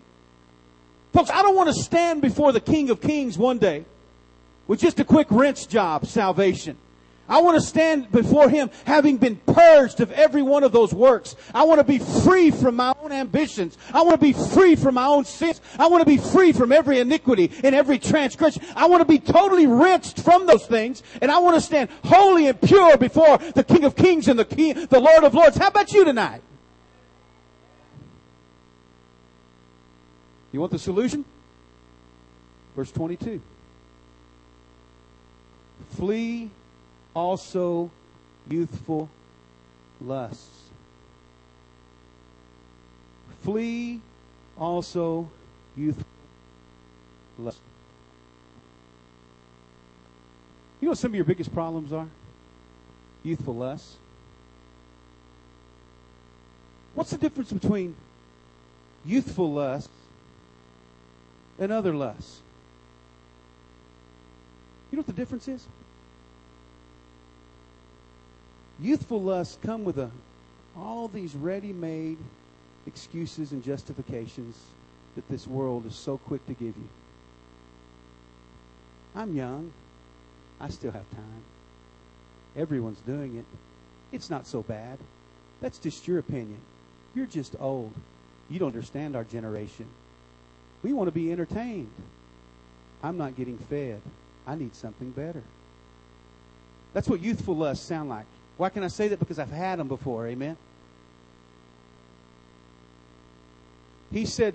Folks, 1.13 1.29
I 1.29 1.43
don't 1.43 1.55
want 1.55 1.69
to 1.69 1.79
stand 1.79 2.23
before 2.23 2.51
the 2.51 2.59
King 2.59 2.89
of 2.89 2.99
Kings 2.99 3.37
one 3.37 3.59
day 3.59 3.85
with 4.65 4.79
just 4.79 4.99
a 4.99 5.05
quick 5.05 5.27
rinse 5.29 5.67
job, 5.67 6.07
salvation. 6.07 6.75
I 7.29 7.39
want 7.41 7.55
to 7.55 7.61
stand 7.61 8.11
before 8.11 8.49
Him 8.49 8.71
having 8.85 9.17
been 9.17 9.35
purged 9.35 10.01
of 10.01 10.11
every 10.11 10.41
one 10.41 10.63
of 10.63 10.71
those 10.71 10.91
works. 10.91 11.35
I 11.53 11.63
want 11.63 11.79
to 11.79 11.83
be 11.83 11.99
free 11.99 12.49
from 12.49 12.75
my 12.75 12.93
own 13.01 13.11
ambitions. 13.11 13.77
I 13.93 14.01
want 14.01 14.19
to 14.19 14.25
be 14.25 14.33
free 14.33 14.75
from 14.75 14.95
my 14.95 15.05
own 15.05 15.23
sins. 15.23 15.61
I 15.77 15.87
want 15.87 16.01
to 16.01 16.09
be 16.09 16.17
free 16.17 16.51
from 16.51 16.71
every 16.71 16.99
iniquity 16.99 17.51
and 17.63 17.75
every 17.75 17.99
transgression. 17.99 18.63
I 18.75 18.87
want 18.87 19.01
to 19.01 19.05
be 19.05 19.19
totally 19.19 19.67
rinsed 19.67 20.19
from 20.19 20.47
those 20.47 20.65
things. 20.65 21.03
And 21.21 21.31
I 21.31 21.37
want 21.39 21.55
to 21.55 21.61
stand 21.61 21.89
holy 22.03 22.47
and 22.47 22.59
pure 22.59 22.97
before 22.97 23.37
the 23.37 23.63
King 23.63 23.85
of 23.85 23.95
Kings 23.95 24.27
and 24.27 24.37
the 24.37 24.45
King, 24.45 24.87
the 24.87 24.99
Lord 24.99 25.23
of 25.23 25.33
Lords. 25.35 25.57
How 25.57 25.67
about 25.67 25.93
you 25.93 26.03
tonight? 26.03 26.41
You 30.53 30.59
want 30.59 30.71
the 30.71 30.79
solution? 30.79 31.25
Verse 32.75 32.91
22. 32.91 33.41
Flee 35.89 36.51
also 37.15 37.89
youthful 38.47 39.09
lusts. 39.99 40.69
Flee 43.41 43.99
also 44.57 45.27
youthful 45.75 46.05
lusts. 47.39 47.59
You 50.79 50.85
know 50.85 50.91
what 50.91 50.99
some 50.99 51.11
of 51.11 51.15
your 51.15 51.25
biggest 51.25 51.51
problems 51.51 51.91
are? 51.91 52.07
Youthful 53.23 53.55
lusts. 53.55 53.95
What's 56.93 57.09
the 57.09 57.17
difference 57.17 57.51
between 57.51 57.95
youthful 59.03 59.51
lusts 59.51 60.02
and 61.63 61.73
other 61.73 61.93
lusts? 61.93 62.41
You 64.91 64.97
know 64.97 64.99
what 64.99 65.07
the 65.07 65.13
difference 65.13 65.47
is? 65.47 65.65
Youthful 68.79 69.21
lusts 69.21 69.57
come 69.63 69.83
with 69.83 69.97
a, 69.97 70.11
all 70.77 71.07
these 71.07 71.35
ready-made 71.35 72.17
excuses 72.85 73.51
and 73.51 73.63
justifications 73.63 74.57
that 75.15 75.27
this 75.29 75.47
world 75.47 75.85
is 75.85 75.95
so 75.95 76.17
quick 76.17 76.45
to 76.47 76.53
give 76.53 76.75
you. 76.75 76.89
I'm 79.15 79.35
young. 79.35 79.71
I 80.59 80.69
still 80.69 80.91
have 80.91 81.09
time. 81.11 81.43
Everyone's 82.55 82.99
doing 83.01 83.37
it. 83.37 83.45
It's 84.11 84.29
not 84.29 84.45
so 84.45 84.61
bad. 84.63 84.99
That's 85.61 85.77
just 85.77 86.07
your 86.07 86.19
opinion. 86.19 86.59
You're 87.15 87.25
just 87.25 87.55
old. 87.59 87.93
You 88.49 88.59
don't 88.59 88.69
understand 88.69 89.15
our 89.15 89.23
generation. 89.23 89.87
We 90.83 90.93
want 90.93 91.07
to 91.07 91.11
be 91.11 91.31
entertained. 91.31 91.91
I'm 93.01 93.17
not 93.17 93.35
getting 93.35 93.57
fed. 93.57 94.01
I 94.45 94.55
need 94.55 94.75
something 94.75 95.11
better. 95.11 95.41
That's 96.93 97.07
what 97.07 97.21
youthful 97.21 97.55
lusts 97.55 97.85
sound 97.85 98.09
like. 98.09 98.25
Why 98.57 98.69
can 98.69 98.83
I 98.83 98.87
say 98.87 99.07
that? 99.07 99.19
Because 99.19 99.39
I've 99.39 99.49
had 99.51 99.79
them 99.79 99.87
before. 99.87 100.27
Amen. 100.27 100.57
He 104.11 104.25
said, 104.25 104.53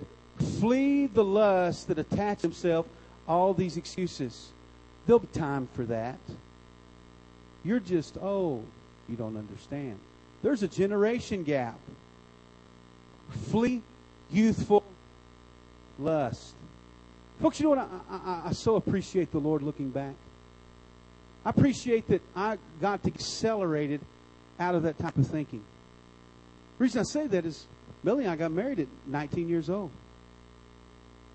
flee 0.61 1.07
the 1.07 1.25
lust 1.25 1.88
that 1.88 1.99
attach 1.99 2.43
himself 2.43 2.87
all 3.27 3.55
these 3.55 3.77
excuses. 3.77 4.51
There'll 5.07 5.19
be 5.19 5.27
time 5.29 5.69
for 5.75 5.85
that. 5.87 6.19
You're 7.64 7.81
just 7.81 8.17
old. 8.21 8.67
You 9.09 9.17
don't 9.17 9.37
understand. 9.37 9.99
There's 10.43 10.62
a 10.62 10.69
generation 10.69 11.43
gap. 11.43 11.79
Flee 13.51 13.83
youthful 14.31 14.78
lust. 15.99 16.55
Folks, 17.41 17.61
you 17.61 17.65
know 17.65 17.71
what? 17.71 17.79
I, 17.79 18.15
I, 18.15 18.43
I 18.49 18.53
so 18.53 18.77
appreciate 18.77 19.31
the 19.33 19.39
Lord 19.39 19.63
looking 19.63 19.91
back. 19.91 20.15
I 21.45 21.51
appreciate 21.51 22.09
that 22.09 22.23
I 22.35 22.59
got 22.81 23.07
accelerated 23.07 24.01
out 24.59 24.75
of 24.75 24.83
that 24.83 24.99
type 24.99 25.17
of 25.17 25.27
thinking. 25.27 25.63
The 26.79 26.85
reason 26.85 27.01
I 27.01 27.05
say 27.05 27.27
that 27.29 27.47
is 27.47 27.67
Millie 28.03 28.25
and 28.25 28.33
I 28.33 28.37
got 28.37 28.51
married 28.51 28.81
at 28.81 28.89
19 29.07 29.49
years 29.49 29.71
old. 29.71 29.91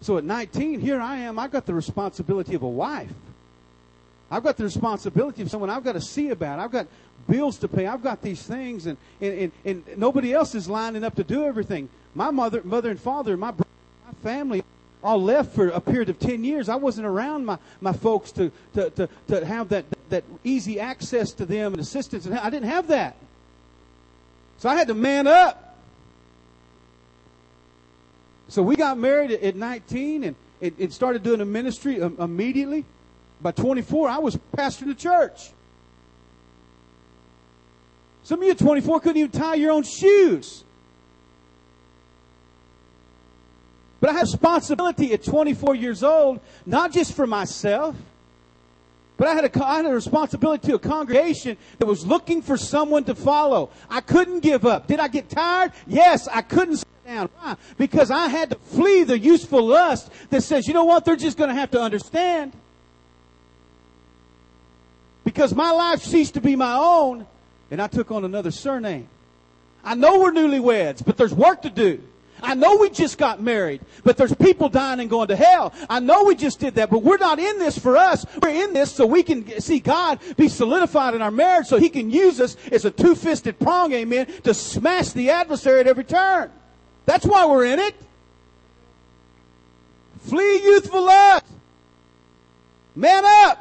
So 0.01 0.17
at 0.17 0.23
19, 0.23 0.81
here 0.81 0.99
I 0.99 1.17
am. 1.17 1.39
I 1.39 1.47
got 1.47 1.65
the 1.65 1.73
responsibility 1.73 2.55
of 2.55 2.63
a 2.63 2.67
wife. 2.67 3.13
I've 4.29 4.43
got 4.43 4.57
the 4.57 4.63
responsibility 4.63 5.41
of 5.41 5.49
someone 5.49 5.69
I've 5.69 5.83
got 5.83 5.93
to 5.93 6.01
see 6.01 6.29
about. 6.29 6.59
I've 6.59 6.71
got 6.71 6.87
bills 7.29 7.57
to 7.59 7.67
pay. 7.67 7.87
I've 7.87 8.03
got 8.03 8.21
these 8.21 8.41
things, 8.43 8.85
and, 8.85 8.97
and, 9.21 9.51
and, 9.65 9.83
and 9.87 9.97
nobody 9.97 10.33
else 10.33 10.55
is 10.55 10.67
lining 10.67 11.03
up 11.03 11.15
to 11.15 11.23
do 11.23 11.45
everything. 11.45 11.87
My 12.15 12.31
mother, 12.31 12.61
mother 12.63 12.89
and 12.89 12.99
father, 12.99 13.37
my 13.37 13.51
brother, 13.51 13.69
family 14.23 14.63
all 15.03 15.21
left 15.21 15.53
for 15.53 15.67
a 15.67 15.81
period 15.81 16.09
of 16.09 16.17
10 16.17 16.43
years. 16.43 16.69
I 16.69 16.75
wasn't 16.75 17.05
around 17.05 17.45
my, 17.45 17.57
my 17.81 17.91
folks 17.91 18.31
to, 18.33 18.51
to, 18.73 18.89
to, 18.91 19.09
to 19.27 19.45
have 19.45 19.69
that, 19.69 19.85
that 20.09 20.23
easy 20.43 20.79
access 20.79 21.33
to 21.33 21.45
them 21.45 21.73
and 21.73 21.81
assistance. 21.81 22.25
I 22.25 22.49
didn't 22.49 22.69
have 22.69 22.87
that. 22.87 23.17
So 24.57 24.69
I 24.69 24.75
had 24.75 24.87
to 24.87 24.93
man 24.93 25.27
up. 25.27 25.77
So 28.47 28.61
we 28.61 28.75
got 28.75 28.97
married 28.97 29.31
at 29.31 29.55
19 29.55 30.23
and 30.23 30.35
it, 30.61 30.75
it 30.77 30.93
started 30.93 31.23
doing 31.23 31.41
a 31.41 31.45
ministry 31.45 32.01
um, 32.01 32.15
immediately. 32.19 32.85
By 33.41 33.51
24, 33.51 34.07
I 34.07 34.19
was 34.19 34.37
pastoring 34.55 34.87
the 34.87 34.95
church. 34.95 35.51
Some 38.23 38.39
of 38.39 38.45
you 38.45 38.51
at 38.51 38.57
24 38.57 39.01
couldn't 39.01 39.17
even 39.17 39.31
tie 39.31 39.55
your 39.55 39.71
own 39.71 39.83
shoes. 39.83 40.63
But 44.03 44.09
I 44.09 44.13
had 44.15 44.23
responsibility 44.23 45.13
at 45.13 45.23
24 45.23 45.75
years 45.75 46.03
old, 46.03 46.41
not 46.65 46.91
just 46.91 47.13
for 47.13 47.25
myself, 47.25 47.95
but 49.15 49.29
I 49.29 49.33
had, 49.33 49.45
a, 49.45 49.65
I 49.65 49.77
had 49.77 49.85
a 49.85 49.93
responsibility 49.93 50.67
to 50.67 50.75
a 50.75 50.79
congregation 50.79 51.55
that 51.79 51.85
was 51.85 52.05
looking 52.05 52.41
for 52.41 52.57
someone 52.57 53.05
to 53.05 53.15
follow. 53.15 53.69
I 53.89 54.01
couldn't 54.01 54.41
give 54.41 54.65
up. 54.65 54.87
Did 54.87 54.99
I 54.99 55.07
get 55.07 55.29
tired? 55.29 55.71
Yes, 55.87 56.27
I 56.27 56.41
couldn't 56.41 56.75
sit 56.75 57.05
down. 57.05 57.29
Why? 57.39 57.55
Because 57.77 58.11
I 58.11 58.27
had 58.27 58.49
to 58.49 58.57
flee 58.57 59.03
the 59.03 59.17
useful 59.17 59.65
lust 59.65 60.11
that 60.31 60.41
says, 60.43 60.67
you 60.67 60.73
know 60.73 60.83
what, 60.83 61.05
they're 61.05 61.15
just 61.15 61.37
going 61.37 61.49
to 61.49 61.55
have 61.55 61.71
to 61.71 61.79
understand. 61.79 62.51
Because 65.23 65.55
my 65.55 65.71
life 65.71 66.03
ceased 66.03 66.33
to 66.33 66.41
be 66.41 66.57
my 66.57 66.75
own, 66.75 67.25
and 67.71 67.81
I 67.81 67.87
took 67.87 68.11
on 68.11 68.25
another 68.25 68.51
surname. 68.51 69.07
I 69.81 69.95
know 69.95 70.19
we're 70.19 70.33
newlyweds, 70.33 71.05
but 71.05 71.15
there's 71.15 71.33
work 71.33 71.61
to 71.61 71.69
do. 71.69 72.03
I 72.43 72.55
know 72.55 72.75
we 72.75 72.89
just 72.89 73.17
got 73.17 73.41
married, 73.41 73.81
but 74.03 74.17
there's 74.17 74.35
people 74.35 74.67
dying 74.67 74.99
and 74.99 75.09
going 75.09 75.29
to 75.29 75.35
hell. 75.35 75.73
I 75.89 75.99
know 76.01 76.25
we 76.25 76.35
just 76.35 76.59
did 76.59 76.75
that, 76.75 76.89
but 76.89 77.01
we're 77.01 77.17
not 77.17 77.39
in 77.39 77.57
this 77.57 77.77
for 77.77 77.95
us. 77.95 78.25
We're 78.41 78.49
in 78.49 78.73
this 78.73 78.91
so 78.91 79.05
we 79.05 79.23
can 79.23 79.61
see 79.61 79.79
God 79.79 80.19
be 80.35 80.49
solidified 80.49 81.15
in 81.15 81.21
our 81.21 81.31
marriage 81.31 81.67
so 81.67 81.79
He 81.79 81.89
can 81.89 82.11
use 82.11 82.41
us 82.41 82.57
as 82.71 82.83
a 82.83 82.91
two-fisted 82.91 83.59
prong, 83.59 83.93
amen, 83.93 84.27
to 84.43 84.53
smash 84.53 85.09
the 85.09 85.29
adversary 85.29 85.79
at 85.79 85.87
every 85.87 86.03
turn. 86.03 86.51
That's 87.05 87.25
why 87.25 87.45
we're 87.45 87.65
in 87.65 87.79
it. 87.79 87.95
Flee 90.19 90.63
youthful 90.63 91.03
lust. 91.03 91.45
Man 92.95 93.23
up. 93.25 93.59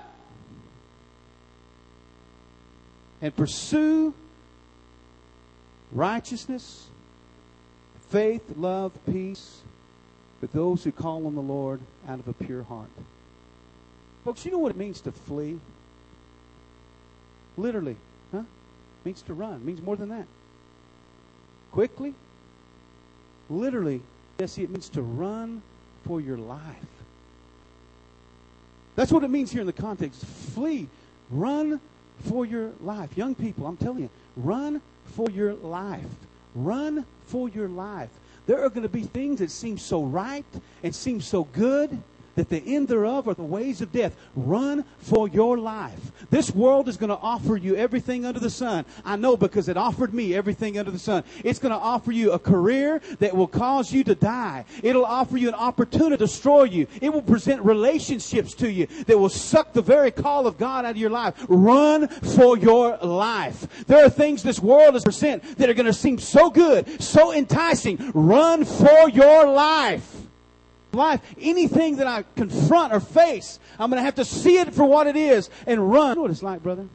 And 3.20 3.34
pursue 3.36 4.12
righteousness, 5.92 6.88
faith, 8.12 8.42
love, 8.58 8.92
peace 9.10 9.62
with 10.42 10.52
those 10.52 10.84
who 10.84 10.92
call 10.92 11.26
on 11.26 11.34
the 11.34 11.40
Lord 11.40 11.80
out 12.06 12.18
of 12.18 12.28
a 12.28 12.34
pure 12.34 12.62
heart. 12.62 12.90
Folks, 14.22 14.44
you 14.44 14.52
know 14.52 14.58
what 14.58 14.70
it 14.70 14.76
means 14.76 15.00
to 15.00 15.12
flee? 15.12 15.58
Literally, 17.56 17.96
huh? 18.30 18.40
It 18.40 19.06
means 19.06 19.22
to 19.22 19.34
run. 19.34 19.54
It 19.54 19.64
means 19.64 19.80
more 19.80 19.96
than 19.96 20.10
that. 20.10 20.26
Quickly. 21.72 22.14
Literally, 23.48 24.02
Jesse, 24.38 24.62
it 24.62 24.70
means 24.70 24.90
to 24.90 25.00
run 25.00 25.62
for 26.06 26.20
your 26.20 26.36
life. 26.36 26.60
That's 28.94 29.10
what 29.10 29.24
it 29.24 29.30
means 29.30 29.50
here 29.50 29.62
in 29.62 29.66
the 29.66 29.72
context. 29.72 30.24
Flee. 30.24 30.86
Run 31.30 31.80
for 32.24 32.44
your 32.44 32.72
life. 32.82 33.16
Young 33.16 33.34
people, 33.34 33.66
I'm 33.66 33.78
telling 33.78 34.02
you, 34.02 34.10
run 34.36 34.82
for 35.16 35.30
your 35.30 35.54
life. 35.54 36.04
Run 36.54 37.06
for 37.26 37.48
your 37.48 37.68
life. 37.68 38.10
There 38.46 38.62
are 38.64 38.68
going 38.68 38.82
to 38.82 38.88
be 38.88 39.02
things 39.02 39.38
that 39.38 39.50
seem 39.50 39.78
so 39.78 40.02
right 40.02 40.44
and 40.82 40.94
seem 40.94 41.20
so 41.20 41.44
good 41.44 42.02
that 42.34 42.48
the 42.48 42.62
end 42.64 42.88
thereof 42.88 43.28
are 43.28 43.34
the 43.34 43.42
ways 43.42 43.80
of 43.80 43.92
death. 43.92 44.16
Run 44.34 44.84
for 44.98 45.28
your 45.28 45.58
life. 45.58 46.12
This 46.30 46.50
world 46.54 46.88
is 46.88 46.96
going 46.96 47.10
to 47.10 47.16
offer 47.16 47.56
you 47.56 47.76
everything 47.76 48.24
under 48.24 48.40
the 48.40 48.50
sun. 48.50 48.84
I 49.04 49.16
know 49.16 49.36
because 49.36 49.68
it 49.68 49.76
offered 49.76 50.14
me 50.14 50.34
everything 50.34 50.78
under 50.78 50.90
the 50.90 50.98
sun. 50.98 51.24
It's 51.44 51.58
going 51.58 51.72
to 51.72 51.78
offer 51.78 52.12
you 52.12 52.32
a 52.32 52.38
career 52.38 53.00
that 53.18 53.36
will 53.36 53.46
cause 53.46 53.92
you 53.92 54.04
to 54.04 54.14
die. 54.14 54.64
It'll 54.82 55.04
offer 55.04 55.36
you 55.36 55.48
an 55.48 55.54
opportunity 55.54 56.16
to 56.16 56.16
destroy 56.16 56.64
you. 56.64 56.86
It 57.00 57.12
will 57.12 57.22
present 57.22 57.62
relationships 57.64 58.54
to 58.54 58.70
you 58.70 58.86
that 59.06 59.18
will 59.18 59.28
suck 59.28 59.72
the 59.72 59.82
very 59.82 60.10
call 60.10 60.46
of 60.46 60.58
God 60.58 60.84
out 60.84 60.92
of 60.92 60.96
your 60.96 61.10
life. 61.10 61.34
Run 61.48 62.08
for 62.08 62.56
your 62.56 62.96
life. 62.98 63.84
There 63.86 64.04
are 64.04 64.10
things 64.10 64.42
this 64.42 64.60
world 64.60 64.96
is 64.96 65.04
present 65.04 65.58
that 65.58 65.68
are 65.68 65.74
going 65.74 65.86
to 65.86 65.92
seem 65.92 66.18
so 66.18 66.50
good, 66.50 67.02
so 67.02 67.32
enticing. 67.32 68.10
Run 68.14 68.64
for 68.64 69.08
your 69.10 69.46
life 69.46 70.21
life, 70.94 71.20
anything 71.40 71.96
that 71.96 72.06
I 72.06 72.24
confront 72.36 72.92
or 72.92 73.00
face, 73.00 73.58
I'm 73.78 73.90
going 73.90 74.00
to 74.00 74.04
have 74.04 74.16
to 74.16 74.24
see 74.24 74.58
it 74.58 74.74
for 74.74 74.84
what 74.84 75.06
it 75.06 75.16
is 75.16 75.50
and 75.66 75.90
run. 75.90 76.10
You 76.10 76.14
know 76.16 76.22
what 76.22 76.30
it's 76.30 76.42
like, 76.42 76.62
brother? 76.62 76.86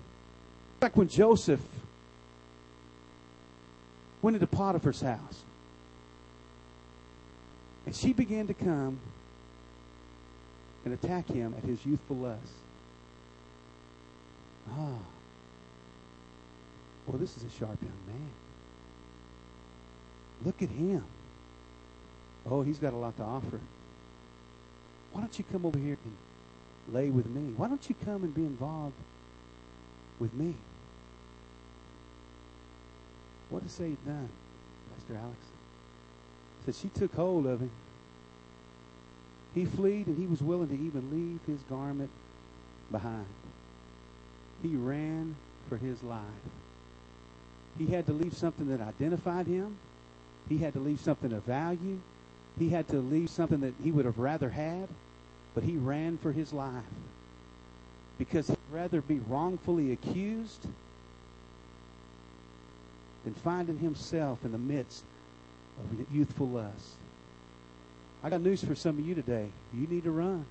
Like 0.82 0.96
when 0.96 1.08
Joseph 1.08 1.62
went 4.22 4.36
into 4.36 4.48
Potiphar's 4.48 5.02
house. 5.02 5.44
And 7.86 7.96
she 7.96 8.14
began 8.14 8.48
to 8.48 8.54
come 8.54 9.00
and 10.84 10.94
attack 10.94 11.28
him 11.28 11.56
at 11.58 11.64
his 11.64 11.86
youthful 11.86 12.18
lust. 12.18 12.42
Ah. 14.70 14.98
Well, 17.08 17.18
this 17.18 17.38
is 17.38 17.44
a 17.44 17.50
sharp 17.58 17.82
young 17.82 17.92
man. 18.06 18.30
Look 20.44 20.62
at 20.62 20.70
him. 20.70 21.04
Oh, 22.50 22.62
he's 22.62 22.78
got 22.78 22.94
a 22.94 22.98
lot 22.98 23.16
to 23.18 23.24
offer. 23.24 23.60
Why 25.18 25.24
don't 25.24 25.40
you 25.40 25.46
come 25.52 25.66
over 25.66 25.80
here 25.80 25.98
and 26.06 26.94
lay 26.94 27.10
with 27.10 27.26
me? 27.26 27.52
Why 27.58 27.68
don't 27.68 27.90
you 27.90 27.96
come 28.06 28.24
and 28.24 28.36
be 28.36 28.44
involved 28.44 28.94
with 30.20 30.32
me? 30.36 30.54
What 33.50 33.64
does 33.64 33.72
Satan 33.72 33.98
done, 34.06 34.30
Pastor 34.94 35.20
Alex? 35.20 35.40
Said 36.66 36.76
she 36.76 36.90
took 36.90 37.16
hold 37.16 37.48
of 37.48 37.62
him. 37.62 37.72
He 39.56 39.66
fled 39.66 40.06
and 40.06 40.20
he 40.20 40.28
was 40.28 40.44
willing 40.44 40.68
to 40.68 40.76
even 40.76 41.10
leave 41.12 41.40
his 41.48 41.64
garment 41.64 42.12
behind. 42.92 43.26
He 44.62 44.76
ran 44.76 45.36
for 45.68 45.78
his 45.78 46.04
life. 46.04 46.22
He 47.80 47.88
had 47.88 48.06
to 48.06 48.14
leave 48.14 48.38
something 48.38 48.68
that 48.70 48.82
identified 48.82 49.48
him. 49.48 49.80
He 50.48 50.60
had 50.60 50.74
to 50.74 50.80
leave 50.80 51.00
something 51.00 51.34
of 51.34 51.44
value. 51.44 52.02
He 52.60 52.70
had 52.70 52.88
to 52.90 52.98
leave 52.98 53.32
something 53.32 53.62
that 53.62 53.74
he 53.84 53.92
would 53.92 54.06
have 54.06 54.20
rather 54.20 54.52
had, 54.52 54.88
but 55.58 55.64
he 55.64 55.76
ran 55.76 56.20
for 56.20 56.32
his 56.32 56.54
life 56.54 56.84
because 58.20 58.46
he'd 58.48 58.58
rather 58.72 59.02
be 59.02 59.18
wrongfully 59.28 59.92
accused 59.92 60.68
than 63.24 63.34
finding 63.34 63.80
himself 63.80 64.38
in 64.46 64.52
the 64.52 64.60
midst 64.60 65.04
of 65.80 66.14
youthful 66.16 66.48
lust. 66.48 66.98
I 68.24 68.30
got 68.30 68.42
news 68.42 68.64
for 68.64 68.76
some 68.76 69.00
of 69.00 69.08
you 69.08 69.16
today. 69.16 69.48
You 69.74 69.88
need 69.88 70.04
to 70.04 70.12
run. 70.12 70.46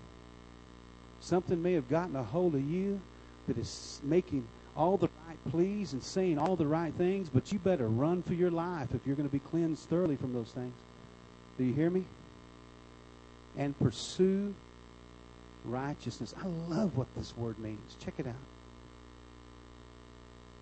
Something 1.20 1.62
may 1.62 1.74
have 1.74 1.88
gotten 1.88 2.16
a 2.16 2.24
hold 2.24 2.56
of 2.56 2.68
you 2.68 3.00
that 3.46 3.56
is 3.58 4.00
making 4.02 4.44
all 4.76 4.96
the 4.96 5.08
right 5.28 5.52
pleas 5.52 5.92
and 5.92 6.02
saying 6.02 6.36
all 6.36 6.56
the 6.56 6.66
right 6.66 6.92
things, 6.94 7.28
but 7.28 7.52
you 7.52 7.60
better 7.60 7.86
run 7.86 8.24
for 8.24 8.34
your 8.34 8.50
life 8.50 8.88
if 8.92 9.06
you're 9.06 9.14
going 9.14 9.28
to 9.28 9.32
be 9.32 9.38
cleansed 9.38 9.88
thoroughly 9.88 10.16
from 10.16 10.32
those 10.32 10.50
things. 10.50 10.74
Do 11.58 11.62
you 11.62 11.74
hear 11.74 11.90
me? 11.90 12.02
And 13.56 13.78
pursue 13.78 14.52
righteousness. 15.66 16.34
I 16.42 16.46
love 16.72 16.96
what 16.96 17.06
this 17.16 17.36
word 17.36 17.58
means. 17.58 17.96
Check 18.00 18.14
it 18.18 18.26
out. 18.26 18.34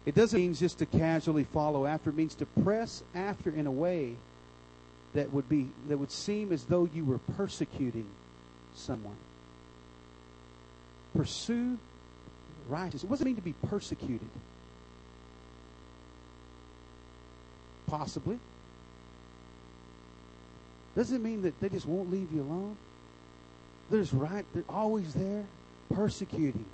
It 0.07 0.15
doesn't 0.15 0.39
mean 0.39 0.55
just 0.55 0.79
to 0.79 0.87
casually 0.87 1.45
follow 1.45 1.87
after. 1.87 2.11
It 2.11 2.17
means 2.17 2.35
to 2.37 2.47
press 2.47 3.03
after 3.15 3.51
in 3.51 3.67
a 3.67 3.73
way 3.73 4.17
that 5.15 5.33
would 5.33 5.49
be 5.49 5.69
that 5.89 5.97
would 5.97 6.11
seem 6.11 6.53
as 6.53 6.65
though 6.65 6.89
you 6.93 7.05
were 7.05 7.19
persecuting 7.37 8.07
someone. 8.75 9.17
Pursue 11.17 11.79
righteousness. 12.69 13.05
What 13.05 13.17
does 13.17 13.21
it 13.23 13.27
mean 13.27 13.37
to 13.37 13.43
be 13.43 13.55
persecuted? 13.69 14.29
Possibly. 17.87 18.39
Doesn't 20.97 21.23
mean 21.23 21.43
that 21.43 21.59
they 21.61 21.69
just 21.69 21.87
won't 21.87 22.11
leave 22.11 22.31
you 22.33 22.43
alone. 22.43 22.77
There's 23.91 24.13
right, 24.13 24.45
they're 24.55 24.65
always 24.69 25.13
there, 25.15 25.45
persecuting, 25.93 26.65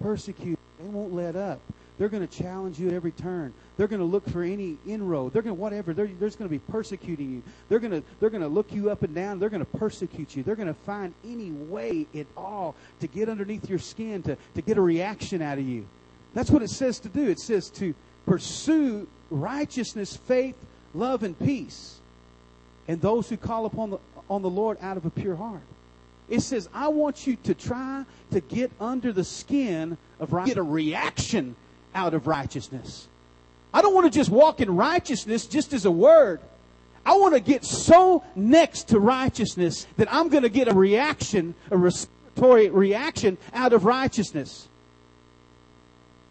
persecuting. 0.00 0.56
They 0.78 0.88
won't 0.88 1.14
let 1.14 1.36
up. 1.36 1.60
They're 1.98 2.08
going 2.08 2.26
to 2.26 2.42
challenge 2.42 2.80
you 2.80 2.88
at 2.88 2.94
every 2.94 3.12
turn. 3.12 3.52
They're 3.76 3.86
going 3.86 4.00
to 4.00 4.06
look 4.06 4.28
for 4.28 4.42
any 4.42 4.76
inroad. 4.86 5.32
They're 5.32 5.42
going 5.42 5.54
to 5.54 5.60
whatever. 5.60 5.92
They're, 5.92 6.08
there's 6.18 6.34
going 6.34 6.48
to 6.48 6.52
be 6.52 6.58
persecuting 6.58 7.30
you. 7.30 7.42
They're 7.68 7.78
going 7.78 7.92
to 7.92 8.02
they're 8.18 8.30
going 8.30 8.42
to 8.42 8.48
look 8.48 8.72
you 8.72 8.90
up 8.90 9.02
and 9.02 9.14
down. 9.14 9.38
They're 9.38 9.50
going 9.50 9.64
to 9.64 9.78
persecute 9.78 10.34
you. 10.34 10.42
They're 10.42 10.56
going 10.56 10.68
to 10.68 10.74
find 10.74 11.14
any 11.24 11.50
way 11.50 12.06
at 12.14 12.26
all 12.36 12.74
to 13.00 13.06
get 13.06 13.28
underneath 13.28 13.68
your 13.68 13.78
skin 13.78 14.22
to 14.24 14.36
to 14.54 14.62
get 14.62 14.78
a 14.78 14.80
reaction 14.80 15.42
out 15.42 15.58
of 15.58 15.68
you. 15.68 15.86
That's 16.34 16.50
what 16.50 16.62
it 16.62 16.70
says 16.70 16.98
to 17.00 17.08
do. 17.08 17.28
It 17.28 17.38
says 17.38 17.68
to 17.70 17.94
pursue 18.26 19.06
righteousness, 19.30 20.16
faith, 20.16 20.56
love, 20.94 21.22
and 21.22 21.38
peace 21.38 22.00
and 22.88 23.00
those 23.00 23.28
who 23.28 23.36
call 23.36 23.66
upon 23.66 23.90
the, 23.90 23.98
on 24.28 24.42
the 24.42 24.50
Lord 24.50 24.78
out 24.80 24.96
of 24.96 25.06
a 25.06 25.10
pure 25.10 25.36
heart. 25.36 25.62
It 26.32 26.40
says, 26.40 26.66
I 26.72 26.88
want 26.88 27.26
you 27.26 27.36
to 27.44 27.52
try 27.52 28.06
to 28.30 28.40
get 28.40 28.72
under 28.80 29.12
the 29.12 29.22
skin 29.22 29.98
of 30.18 30.32
right, 30.32 30.46
get 30.46 30.56
a 30.56 30.62
reaction 30.62 31.56
out 31.94 32.14
of 32.14 32.26
righteousness. 32.26 33.06
I 33.74 33.82
don't 33.82 33.92
want 33.92 34.10
to 34.10 34.18
just 34.18 34.30
walk 34.30 34.62
in 34.62 34.74
righteousness 34.74 35.44
just 35.44 35.74
as 35.74 35.84
a 35.84 35.90
word. 35.90 36.40
I 37.04 37.16
want 37.16 37.34
to 37.34 37.40
get 37.40 37.66
so 37.66 38.24
next 38.34 38.88
to 38.88 38.98
righteousness 38.98 39.86
that 39.98 40.08
I'm 40.10 40.30
going 40.30 40.44
to 40.44 40.48
get 40.48 40.68
a 40.68 40.74
reaction, 40.74 41.54
a 41.70 41.76
respiratory 41.76 42.70
reaction 42.70 43.36
out 43.52 43.74
of 43.74 43.84
righteousness. 43.84 44.68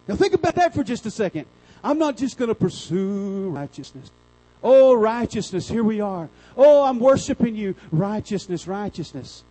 Now 0.08 0.16
think 0.16 0.34
about 0.34 0.56
that 0.56 0.74
for 0.74 0.82
just 0.82 1.06
a 1.06 1.12
second. 1.12 1.46
I'm 1.84 1.98
not 1.98 2.16
just 2.16 2.38
going 2.38 2.48
to 2.48 2.56
pursue 2.56 3.50
righteousness. 3.50 4.10
Oh, 4.64 4.94
righteousness, 4.94 5.68
here 5.68 5.84
we 5.84 6.00
are. 6.00 6.28
Oh, 6.56 6.82
I'm 6.82 6.98
worshiping 6.98 7.54
you. 7.54 7.76
Righteousness, 7.92 8.66
righteousness. 8.66 9.44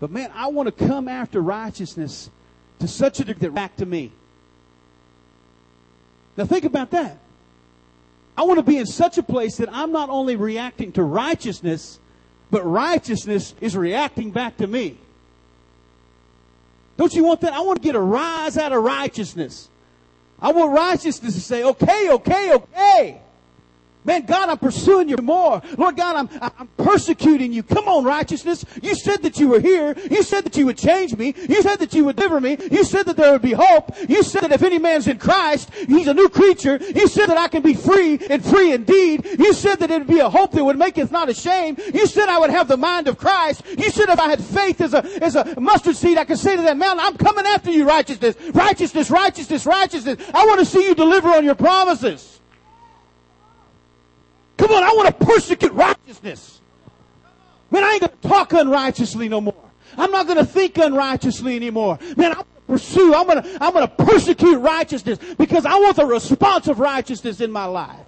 But 0.00 0.10
man, 0.10 0.30
I 0.34 0.48
want 0.48 0.66
to 0.66 0.86
come 0.86 1.08
after 1.08 1.40
righteousness 1.40 2.30
to 2.80 2.88
such 2.88 3.20
a 3.20 3.24
degree 3.24 3.48
that 3.48 3.54
back 3.54 3.76
to 3.76 3.86
me. 3.86 4.12
Now 6.36 6.44
think 6.44 6.64
about 6.64 6.90
that. 6.90 7.18
I 8.36 8.42
want 8.42 8.58
to 8.58 8.62
be 8.62 8.76
in 8.76 8.86
such 8.86 9.16
a 9.16 9.22
place 9.22 9.56
that 9.56 9.70
I'm 9.72 9.92
not 9.92 10.10
only 10.10 10.36
reacting 10.36 10.92
to 10.92 11.02
righteousness, 11.02 11.98
but 12.50 12.62
righteousness 12.64 13.54
is 13.60 13.76
reacting 13.76 14.30
back 14.30 14.58
to 14.58 14.66
me. 14.66 14.98
Don't 16.98 17.12
you 17.14 17.24
want 17.24 17.40
that? 17.42 17.52
I 17.52 17.60
want 17.60 17.80
to 17.80 17.86
get 17.86 17.94
a 17.94 18.00
rise 18.00 18.58
out 18.58 18.72
of 18.72 18.82
righteousness. 18.82 19.68
I 20.40 20.52
want 20.52 20.72
righteousness 20.72 21.34
to 21.34 21.40
say, 21.40 21.62
okay, 21.64 22.10
okay, 22.10 22.52
okay. 22.52 23.20
Man, 24.06 24.24
God, 24.24 24.48
I'm 24.48 24.58
pursuing 24.58 25.08
you 25.08 25.16
more. 25.16 25.60
Lord 25.76 25.96
God, 25.96 26.16
I'm, 26.16 26.52
I'm 26.58 26.68
persecuting 26.76 27.52
you. 27.52 27.64
Come 27.64 27.88
on, 27.88 28.04
righteousness. 28.04 28.64
You 28.80 28.94
said 28.94 29.22
that 29.22 29.38
you 29.38 29.48
were 29.48 29.60
here. 29.60 29.94
You 30.10 30.22
said 30.22 30.44
that 30.44 30.56
you 30.56 30.66
would 30.66 30.78
change 30.78 31.16
me. 31.16 31.34
You 31.48 31.60
said 31.62 31.76
that 31.80 31.92
you 31.92 32.04
would 32.04 32.16
deliver 32.16 32.40
me. 32.40 32.56
You 32.70 32.84
said 32.84 33.06
that 33.06 33.16
there 33.16 33.32
would 33.32 33.42
be 33.42 33.52
hope. 33.52 33.96
You 34.08 34.22
said 34.22 34.42
that 34.42 34.52
if 34.52 34.62
any 34.62 34.78
man's 34.78 35.08
in 35.08 35.18
Christ, 35.18 35.74
he's 35.74 36.06
a 36.06 36.14
new 36.14 36.28
creature. 36.28 36.78
You 36.80 37.08
said 37.08 37.26
that 37.26 37.36
I 37.36 37.48
can 37.48 37.62
be 37.62 37.74
free 37.74 38.18
and 38.30 38.44
free 38.44 38.72
indeed. 38.72 39.26
You 39.38 39.52
said 39.52 39.80
that 39.80 39.90
it 39.90 39.98
would 39.98 40.06
be 40.06 40.20
a 40.20 40.30
hope 40.30 40.52
that 40.52 40.64
would 40.64 40.78
make 40.78 40.98
us 40.98 41.10
not 41.10 41.28
ashamed. 41.28 41.80
You 41.92 42.06
said 42.06 42.28
I 42.28 42.38
would 42.38 42.50
have 42.50 42.68
the 42.68 42.76
mind 42.76 43.08
of 43.08 43.18
Christ. 43.18 43.62
You 43.66 43.90
said 43.90 44.08
if 44.08 44.20
I 44.20 44.28
had 44.28 44.42
faith 44.42 44.80
as 44.80 44.94
a, 44.94 45.04
as 45.22 45.34
a 45.34 45.58
mustard 45.60 45.96
seed, 45.96 46.16
I 46.16 46.24
could 46.24 46.38
say 46.38 46.54
to 46.54 46.62
that 46.62 46.76
mountain, 46.76 47.04
I'm 47.04 47.16
coming 47.16 47.44
after 47.46 47.72
you, 47.72 47.86
righteousness. 47.86 48.36
Righteousness, 48.52 49.10
righteousness, 49.10 49.66
righteousness. 49.66 50.30
I 50.32 50.46
want 50.46 50.60
to 50.60 50.66
see 50.66 50.86
you 50.86 50.94
deliver 50.94 51.28
on 51.28 51.44
your 51.44 51.56
promises. 51.56 52.35
Come 54.56 54.70
on, 54.70 54.82
I 54.82 54.92
want 54.92 55.18
to 55.18 55.24
persecute 55.24 55.72
righteousness. 55.72 56.60
Man, 57.70 57.84
I 57.84 57.92
ain't 57.92 58.00
going 58.00 58.12
to 58.22 58.28
talk 58.28 58.52
unrighteously 58.52 59.28
no 59.28 59.40
more. 59.40 59.54
I'm 59.96 60.10
not 60.10 60.26
going 60.26 60.38
to 60.38 60.44
think 60.44 60.78
unrighteously 60.78 61.56
anymore. 61.56 61.98
Man, 62.16 62.32
I'm 62.32 62.36
going 62.36 62.44
to 62.44 62.62
pursue, 62.66 63.14
I'm 63.14 63.26
going 63.26 63.42
to, 63.42 63.62
I'm 63.62 63.72
going 63.72 63.86
to 63.86 63.94
persecute 64.04 64.58
righteousness 64.58 65.18
because 65.36 65.66
I 65.66 65.78
want 65.78 65.96
the 65.96 66.06
response 66.06 66.68
of 66.68 66.80
righteousness 66.80 67.40
in 67.40 67.50
my 67.50 67.64
life. 67.64 68.06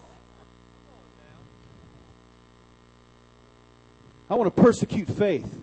I 4.31 4.35
want 4.35 4.55
to 4.55 4.63
persecute 4.63 5.09
faith. 5.09 5.63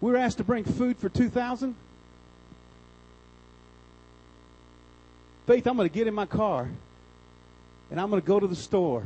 We 0.00 0.12
were 0.12 0.18
asked 0.18 0.38
to 0.38 0.44
bring 0.44 0.64
food 0.64 0.98
for 0.98 1.08
2,000. 1.08 1.74
Faith, 5.46 5.66
I'm 5.66 5.76
going 5.76 5.88
to 5.88 5.94
get 5.94 6.06
in 6.06 6.14
my 6.14 6.26
car 6.26 6.68
and 7.90 8.00
I'm 8.00 8.10
going 8.10 8.20
to 8.20 8.26
go 8.26 8.40
to 8.40 8.46
the 8.46 8.56
store 8.56 9.02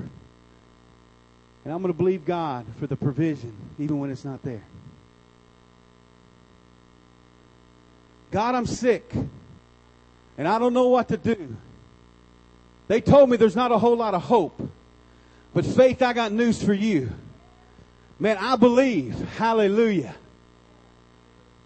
and 1.64 1.72
I'm 1.72 1.82
going 1.82 1.92
to 1.92 1.96
believe 1.96 2.24
God 2.24 2.64
for 2.78 2.86
the 2.86 2.96
provision, 2.96 3.54
even 3.78 3.98
when 3.98 4.10
it's 4.10 4.24
not 4.24 4.42
there. 4.42 4.64
God, 8.30 8.54
I'm 8.54 8.66
sick 8.66 9.12
and 10.38 10.48
I 10.48 10.58
don't 10.58 10.72
know 10.72 10.88
what 10.88 11.08
to 11.08 11.18
do. 11.18 11.56
They 12.88 13.00
told 13.00 13.28
me 13.28 13.36
there's 13.36 13.56
not 13.56 13.70
a 13.70 13.78
whole 13.78 13.96
lot 13.96 14.14
of 14.14 14.22
hope. 14.22 14.60
But 15.52 15.66
faith, 15.66 16.00
I 16.00 16.12
got 16.12 16.32
news 16.32 16.62
for 16.62 16.72
you. 16.72 17.10
Man, 18.18 18.36
I 18.38 18.56
believe. 18.56 19.14
Hallelujah. 19.36 20.14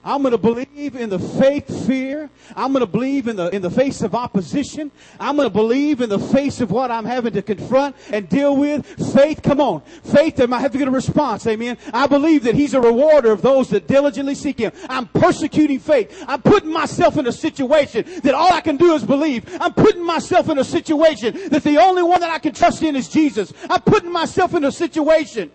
I'm 0.04 0.22
going 0.22 0.32
to 0.32 0.38
believe 0.38 0.96
in 0.96 1.08
the 1.08 1.18
faith 1.18 1.86
fear. 1.86 2.28
I'm 2.54 2.72
going 2.72 2.84
to 2.84 2.90
believe 2.90 3.26
in 3.26 3.36
the, 3.36 3.48
in 3.54 3.62
the 3.62 3.70
face 3.70 4.02
of 4.02 4.14
opposition. 4.14 4.90
I'm 5.18 5.36
going 5.36 5.48
to 5.48 5.52
believe 5.52 6.02
in 6.02 6.10
the 6.10 6.18
face 6.18 6.60
of 6.60 6.70
what 6.70 6.90
I'm 6.90 7.06
having 7.06 7.32
to 7.32 7.42
confront 7.42 7.96
and 8.10 8.28
deal 8.28 8.56
with. 8.56 8.84
Faith, 9.14 9.42
come 9.42 9.60
on. 9.60 9.80
Faith, 9.80 10.40
I 10.40 10.60
have 10.60 10.72
to 10.72 10.78
get 10.78 10.88
a 10.88 10.90
response. 10.90 11.46
Amen. 11.46 11.78
I 11.92 12.06
believe 12.06 12.44
that 12.44 12.54
He's 12.54 12.74
a 12.74 12.80
rewarder 12.80 13.32
of 13.32 13.40
those 13.40 13.70
that 13.70 13.86
diligently 13.86 14.34
seek 14.34 14.58
Him. 14.58 14.72
I'm 14.90 15.06
persecuting 15.06 15.78
faith. 15.78 16.24
I'm 16.28 16.42
putting 16.42 16.72
myself 16.72 17.16
in 17.16 17.26
a 17.26 17.32
situation 17.32 18.04
that 18.22 18.34
all 18.34 18.52
I 18.52 18.60
can 18.60 18.76
do 18.76 18.92
is 18.92 19.04
believe. 19.04 19.44
I'm 19.60 19.72
putting 19.72 20.04
myself 20.04 20.50
in 20.50 20.58
a 20.58 20.64
situation 20.64 21.48
that 21.48 21.62
the 21.62 21.78
only 21.78 22.02
one 22.02 22.20
that 22.20 22.30
I 22.30 22.38
can 22.38 22.52
trust 22.52 22.82
in 22.82 22.94
is 22.94 23.08
Jesus. 23.08 23.52
I'm 23.70 23.80
putting 23.80 24.12
myself 24.12 24.54
in 24.54 24.64
a 24.64 24.72
situation 24.72 25.50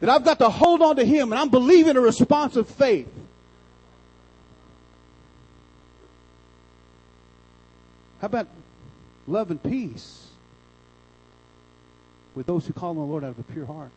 that 0.00 0.10
I've 0.10 0.24
got 0.24 0.38
to 0.40 0.48
hold 0.48 0.82
on 0.82 0.96
to 0.96 1.04
Him 1.04 1.32
and 1.32 1.40
I'm 1.40 1.48
believing 1.48 1.96
a 1.96 2.00
response 2.00 2.56
of 2.56 2.68
faith. 2.68 3.08
How 8.20 8.26
about 8.26 8.48
love 9.26 9.50
and 9.50 9.62
peace 9.62 10.28
with 12.34 12.46
those 12.46 12.66
who 12.66 12.72
call 12.72 12.90
on 12.90 12.96
the 12.96 13.02
Lord 13.02 13.24
out 13.24 13.30
of 13.30 13.38
a 13.38 13.42
pure 13.42 13.66
heart? 13.66 13.90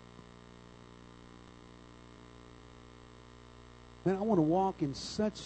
Man, 4.05 4.15
I 4.15 4.21
want 4.21 4.37
to 4.37 4.43
walk 4.43 4.81
in 4.81 4.93
such 4.93 5.39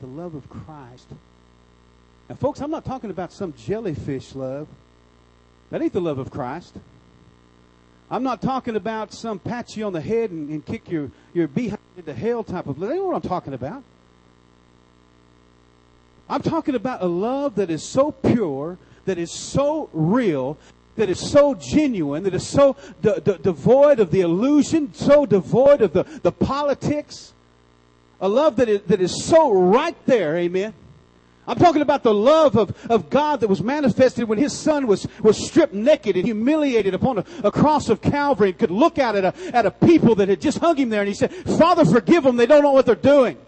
the 0.00 0.06
love 0.06 0.34
of 0.34 0.48
Christ. 0.48 1.08
Now, 2.28 2.36
folks, 2.36 2.60
I'm 2.60 2.70
not 2.70 2.84
talking 2.84 3.10
about 3.10 3.32
some 3.32 3.54
jellyfish 3.54 4.34
love. 4.34 4.68
That 5.70 5.82
ain't 5.82 5.92
the 5.92 6.00
love 6.00 6.18
of 6.18 6.30
Christ. 6.30 6.74
I'm 8.10 8.22
not 8.22 8.40
talking 8.40 8.76
about 8.76 9.12
some 9.12 9.38
pat 9.38 9.76
you 9.76 9.84
on 9.84 9.92
the 9.92 10.00
head 10.00 10.30
and, 10.30 10.48
and 10.48 10.64
kick 10.64 10.90
your, 10.90 11.10
your 11.34 11.46
behind 11.46 11.78
into 11.96 12.14
hell 12.14 12.42
type 12.42 12.66
of 12.66 12.78
love. 12.78 12.92
Ain't 12.92 13.04
what 13.04 13.16
I'm 13.16 13.28
talking 13.28 13.52
about. 13.52 13.82
I'm 16.28 16.42
talking 16.42 16.74
about 16.74 17.02
a 17.02 17.06
love 17.06 17.56
that 17.56 17.70
is 17.70 17.82
so 17.82 18.12
pure, 18.12 18.78
that 19.04 19.18
is 19.18 19.32
so 19.32 19.88
real, 19.92 20.58
that 20.96 21.08
is 21.08 21.18
so 21.18 21.54
genuine, 21.54 22.22
that 22.24 22.34
is 22.34 22.46
so 22.46 22.76
de- 23.02 23.20
de- 23.20 23.38
devoid 23.38 24.00
of 24.00 24.10
the 24.10 24.20
illusion, 24.20 24.92
so 24.94 25.26
devoid 25.26 25.80
of 25.80 25.92
the, 25.92 26.04
the 26.22 26.32
politics. 26.32 27.32
A 28.20 28.28
love 28.28 28.56
that 28.56 28.68
is, 28.68 28.82
that 28.82 29.00
is 29.00 29.24
so 29.24 29.52
right 29.52 29.96
there, 30.06 30.36
amen. 30.36 30.74
I'm 31.48 31.56
talking 31.56 31.80
about 31.80 32.02
the 32.02 32.12
love 32.12 32.56
of, 32.56 32.76
of 32.90 33.08
God 33.08 33.40
that 33.40 33.48
was 33.48 33.62
manifested 33.62 34.28
when 34.28 34.38
His 34.38 34.52
Son 34.52 34.86
was, 34.86 35.08
was 35.22 35.42
stripped 35.44 35.72
naked 35.72 36.14
and 36.14 36.26
humiliated 36.26 36.92
upon 36.92 37.18
a, 37.18 37.24
a 37.42 37.50
cross 37.50 37.88
of 37.88 38.02
Calvary 38.02 38.50
and 38.50 38.58
could 38.58 38.70
look 38.70 38.98
at 38.98 39.16
a, 39.16 39.32
at 39.54 39.64
a 39.64 39.70
people 39.70 40.14
that 40.16 40.28
had 40.28 40.42
just 40.42 40.58
hung 40.58 40.76
Him 40.76 40.90
there 40.90 41.00
and 41.00 41.08
He 41.08 41.14
said, 41.14 41.32
Father, 41.32 41.86
forgive 41.86 42.24
them. 42.24 42.36
They 42.36 42.44
don't 42.44 42.62
know 42.62 42.72
what 42.72 42.84
they're 42.84 42.94
doing. 42.94 43.38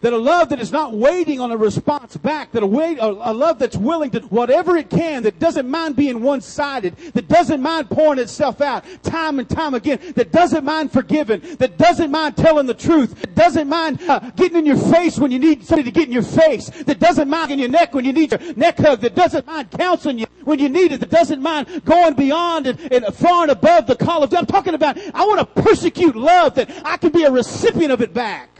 That 0.00 0.14
a 0.14 0.18
love 0.18 0.48
that 0.48 0.60
is 0.60 0.72
not 0.72 0.94
waiting 0.94 1.40
on 1.40 1.50
a 1.50 1.56
response 1.58 2.16
back, 2.16 2.52
that 2.52 2.62
a, 2.62 2.66
wait, 2.66 2.98
a, 2.98 3.06
a 3.06 3.34
love 3.34 3.58
that's 3.58 3.76
willing 3.76 4.10
to 4.12 4.20
whatever 4.20 4.78
it 4.78 4.88
can, 4.88 5.22
that 5.24 5.38
doesn't 5.38 5.68
mind 5.68 5.94
being 5.94 6.22
one-sided, 6.22 6.96
that 7.12 7.28
doesn't 7.28 7.60
mind 7.60 7.90
pouring 7.90 8.18
itself 8.18 8.62
out 8.62 8.84
time 9.02 9.38
and 9.38 9.48
time 9.48 9.74
again, 9.74 9.98
that 10.14 10.32
doesn't 10.32 10.64
mind 10.64 10.90
forgiving, 10.90 11.40
that 11.56 11.76
doesn't 11.76 12.10
mind 12.10 12.34
telling 12.36 12.66
the 12.66 12.72
truth, 12.72 13.14
that 13.20 13.34
doesn't 13.34 13.68
mind 13.68 14.00
uh, 14.08 14.20
getting 14.36 14.56
in 14.56 14.64
your 14.64 14.78
face 14.78 15.18
when 15.18 15.30
you 15.30 15.38
need 15.38 15.64
somebody 15.66 15.90
to 15.90 15.90
get 15.90 16.06
in 16.06 16.12
your 16.12 16.22
face, 16.22 16.70
that 16.84 16.98
doesn't 16.98 17.28
mind 17.28 17.50
in 17.50 17.58
your 17.58 17.68
neck 17.68 17.92
when 17.92 18.06
you 18.06 18.14
need 18.14 18.30
your 18.30 18.54
neck 18.54 18.78
hug, 18.78 19.00
that 19.00 19.14
doesn't 19.14 19.46
mind 19.46 19.70
counseling 19.70 20.18
you 20.18 20.26
when 20.44 20.58
you 20.58 20.70
need 20.70 20.92
it, 20.92 21.00
that 21.00 21.10
doesn't 21.10 21.42
mind 21.42 21.84
going 21.84 22.14
beyond 22.14 22.66
and, 22.66 22.80
and 22.92 23.14
far 23.14 23.42
and 23.42 23.50
above 23.50 23.86
the 23.86 23.96
call 23.96 24.22
of. 24.22 24.32
I'm 24.32 24.46
talking 24.46 24.74
about. 24.74 24.96
I 25.14 25.26
want 25.26 25.40
to 25.40 25.62
persecute 25.62 26.16
love 26.16 26.54
that 26.54 26.70
I 26.84 26.96
can 26.96 27.10
be 27.10 27.24
a 27.24 27.30
recipient 27.30 27.92
of 27.92 28.00
it 28.00 28.14
back. 28.14 28.59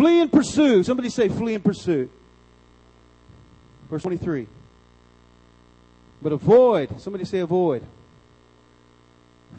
Flee 0.00 0.22
and 0.22 0.32
pursue. 0.32 0.82
Somebody 0.82 1.10
say, 1.10 1.28
flee 1.28 1.52
and 1.52 1.62
pursue. 1.62 2.08
Verse 3.90 4.00
23. 4.00 4.46
But 6.22 6.32
avoid. 6.32 6.98
Somebody 7.02 7.26
say, 7.26 7.40
avoid. 7.40 7.84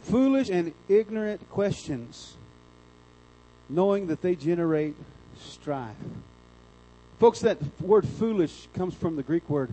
Foolish 0.02 0.50
and 0.50 0.72
ignorant 0.88 1.48
questions, 1.48 2.34
knowing 3.68 4.08
that 4.08 4.20
they 4.20 4.34
generate 4.34 4.96
strife. 5.38 5.94
Folks, 7.20 7.38
that 7.42 7.58
word 7.80 8.04
foolish 8.04 8.66
comes 8.74 8.94
from 8.94 9.14
the 9.14 9.22
Greek 9.22 9.48
word 9.48 9.72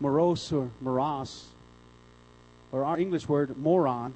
moros 0.00 0.52
or 0.52 0.68
moros, 0.82 1.46
or 2.72 2.84
our 2.84 2.98
English 2.98 3.26
word 3.26 3.56
moron. 3.56 4.12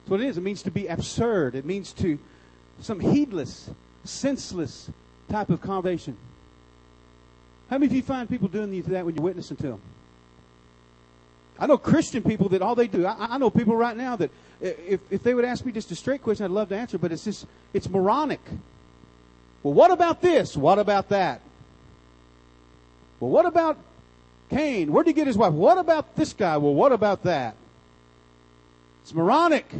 That's 0.00 0.10
what 0.10 0.20
it 0.20 0.26
is. 0.26 0.36
It 0.36 0.42
means 0.42 0.62
to 0.64 0.70
be 0.70 0.86
absurd. 0.86 1.54
It 1.54 1.64
means 1.64 1.94
to 1.94 2.18
some 2.80 3.00
heedless, 3.00 3.70
senseless 4.04 4.90
type 5.28 5.50
of 5.50 5.60
conversation. 5.60 6.16
How 7.68 7.78
many 7.78 7.86
of 7.86 7.92
you 7.92 8.02
find 8.02 8.28
people 8.28 8.48
doing 8.48 8.82
that 8.82 9.04
when 9.04 9.14
you're 9.14 9.24
witnessing 9.24 9.56
to 9.58 9.62
them? 9.62 9.80
I 11.58 11.66
know 11.66 11.76
Christian 11.76 12.22
people 12.22 12.48
that 12.48 12.62
all 12.62 12.74
they 12.74 12.88
do. 12.88 13.06
I, 13.06 13.34
I, 13.34 13.38
know 13.38 13.50
people 13.50 13.76
right 13.76 13.96
now 13.96 14.16
that 14.16 14.30
if, 14.60 15.00
if 15.10 15.22
they 15.22 15.34
would 15.34 15.44
ask 15.44 15.64
me 15.64 15.72
just 15.72 15.90
a 15.90 15.94
straight 15.94 16.22
question, 16.22 16.46
I'd 16.46 16.50
love 16.50 16.70
to 16.70 16.76
answer, 16.76 16.96
but 16.96 17.12
it's 17.12 17.24
just, 17.24 17.46
it's 17.74 17.88
moronic. 17.88 18.40
Well, 19.62 19.74
what 19.74 19.90
about 19.90 20.22
this? 20.22 20.56
What 20.56 20.78
about 20.78 21.10
that? 21.10 21.42
Well, 23.20 23.30
what 23.30 23.44
about 23.44 23.76
Cain? 24.48 24.90
Where'd 24.90 25.06
he 25.06 25.12
get 25.12 25.26
his 25.26 25.36
wife? 25.36 25.52
What 25.52 25.76
about 25.76 26.16
this 26.16 26.32
guy? 26.32 26.56
Well, 26.56 26.74
what 26.74 26.92
about 26.92 27.24
that? 27.24 27.54
It's 29.02 29.12
moronic. 29.12 29.70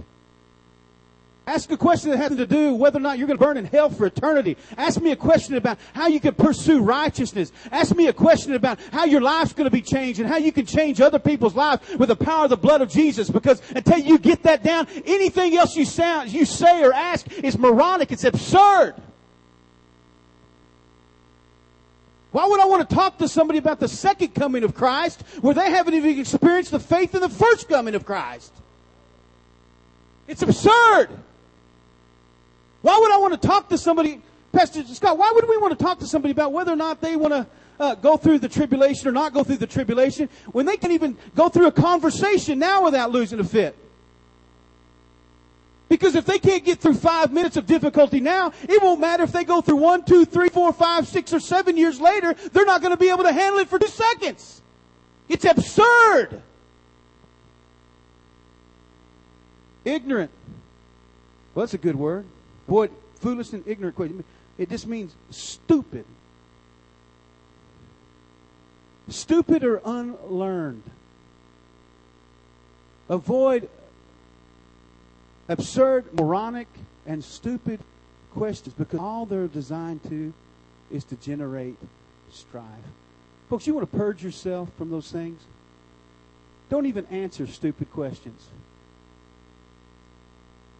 Ask 1.51 1.69
a 1.73 1.77
question 1.77 2.13
that 2.13 2.19
has 2.19 2.37
to 2.37 2.47
do 2.47 2.75
whether 2.75 2.99
or 2.99 3.01
not 3.01 3.19
you're 3.19 3.27
going 3.27 3.37
to 3.37 3.45
burn 3.45 3.57
in 3.57 3.65
hell 3.65 3.91
for 3.91 4.07
eternity. 4.07 4.57
Ask 4.77 5.01
me 5.01 5.11
a 5.11 5.17
question 5.17 5.57
about 5.57 5.79
how 5.93 6.07
you 6.07 6.21
can 6.21 6.33
pursue 6.33 6.81
righteousness. 6.81 7.51
Ask 7.73 7.97
me 7.97 8.07
a 8.07 8.13
question 8.13 8.55
about 8.55 8.79
how 8.93 9.05
your 9.05 9.21
life's 9.21 9.53
going 9.53 9.65
to 9.65 9.71
be 9.71 9.83
changed 9.83 10.21
and 10.21 10.29
how 10.29 10.37
you 10.37 10.53
can 10.53 10.65
change 10.65 11.01
other 11.01 11.19
people's 11.19 11.57
lives 11.57 11.83
with 11.97 12.09
the 12.09 12.15
power 12.15 12.45
of 12.45 12.51
the 12.51 12.57
blood 12.57 12.83
of 12.83 12.89
Jesus. 12.89 13.29
Because 13.29 13.61
until 13.75 13.99
you 13.99 14.17
get 14.17 14.45
that 14.45 14.63
down, 14.63 14.87
anything 15.05 15.57
else 15.57 15.75
you 15.75 15.85
sound, 15.85 16.33
you 16.33 16.45
say 16.45 16.85
or 16.85 16.93
ask 16.93 17.27
is 17.43 17.59
moronic. 17.59 18.13
It's 18.13 18.23
absurd. 18.23 18.95
Why 22.31 22.47
would 22.47 22.61
I 22.61 22.67
want 22.67 22.89
to 22.89 22.95
talk 22.95 23.19
to 23.19 23.27
somebody 23.27 23.59
about 23.59 23.81
the 23.81 23.89
second 23.89 24.37
coming 24.37 24.63
of 24.63 24.77
Christ 24.77 25.23
where 25.41 25.55
they 25.55 25.69
haven't 25.69 25.95
even 25.95 26.17
experienced 26.17 26.71
the 26.71 26.79
faith 26.79 27.13
in 27.17 27.21
the 27.21 27.29
first 27.29 27.69
coming 27.69 27.97
of 27.97 28.07
Christ? 28.07 28.53
It's 30.29 30.43
absurd. 30.43 31.09
Why 32.83 32.99
would 32.99 33.11
I 33.11 33.19
want 33.19 33.41
to 33.41 33.47
talk 33.47 33.69
to 33.69 33.79
somebody, 33.79 34.23
Pastor 34.53 34.83
Scott, 34.85 35.19
why 35.19 35.33
would 35.35 35.49
we 35.49 35.57
want 35.57 35.79
to 35.79 35.85
talk 35.85 35.99
to 35.99 36.07
somebody 36.07 36.33
about 36.33 36.53
whether 36.53 36.73
or 36.73 36.77
not 36.77 37.01
they 37.01 37.17
want 37.17 37.33
to 37.33 37.47
uh, 37.79 37.95
go 37.95 38.17
through 38.17 38.39
the 38.39 38.49
tribulation 38.49 39.09
or 39.09 39.13
not 39.13 39.33
go 39.33 39.45
through 39.45 39.57
the 39.57 39.67
tribulation 39.67 40.29
when 40.53 40.67
they 40.67 40.77
can 40.77 40.93
even 40.93 41.17
go 41.35 41.49
through 41.49 41.67
a 41.67 41.73
conversation 41.73 42.59
now 42.59 42.85
without 42.85 43.11
losing 43.11 43.41
a 43.41 43.45
fit? 43.45 43.77
Because 45.89 46.15
if 46.15 46.25
they 46.25 46.39
can't 46.39 46.65
get 46.65 46.79
through 46.79 46.95
five 46.95 47.33
minutes 47.33 47.57
of 47.57 47.67
difficulty 47.67 48.21
now, 48.21 48.53
it 48.63 48.81
won't 48.81 49.01
matter 49.01 49.25
if 49.25 49.33
they 49.33 49.43
go 49.43 49.61
through 49.61 49.77
one, 49.77 50.05
two, 50.05 50.25
three, 50.25 50.49
four, 50.49 50.73
five, 50.73 51.09
six, 51.09 51.35
or 51.35 51.41
seven 51.41 51.77
years 51.77 52.01
later. 52.01 52.33
They're 52.53 52.65
not 52.65 52.81
going 52.81 52.93
to 52.93 52.97
be 52.97 53.09
able 53.09 53.25
to 53.25 53.33
handle 53.33 53.59
it 53.59 53.69
for 53.69 53.79
two 53.79 53.89
seconds. 53.89 54.63
It's 55.29 55.45
absurd. 55.45 56.43
Ignorant. 59.85 60.31
Well, 61.55 61.67
that's 61.67 61.75
a 61.75 61.79
good 61.79 61.97
word. 61.97 62.25
Boy, 62.71 62.89
foolish 63.17 63.53
and 63.53 63.67
ignorant. 63.67 63.97
Questions. 63.97 64.23
It 64.57 64.71
just 64.71 64.87
means 64.87 65.13
stupid. 65.31 66.05
Stupid 69.09 69.65
or 69.65 69.83
unlearned. 69.85 70.85
Avoid 73.09 73.69
absurd, 75.49 76.15
moronic, 76.15 76.69
and 77.07 77.25
stupid 77.25 77.81
questions 78.33 78.73
because 78.79 79.01
all 79.01 79.27
they're 79.27 79.49
designed 79.49 80.05
to 80.05 80.33
is 80.93 81.03
to 81.03 81.17
generate 81.17 81.77
strife. 82.31 82.65
Folks, 83.49 83.67
you 83.67 83.75
want 83.75 83.91
to 83.91 83.99
purge 83.99 84.23
yourself 84.23 84.69
from 84.79 84.91
those 84.91 85.11
things? 85.11 85.41
Don't 86.69 86.87
even 86.87 87.05
answer 87.07 87.49
stupid 87.49 87.91
questions. 87.91 88.47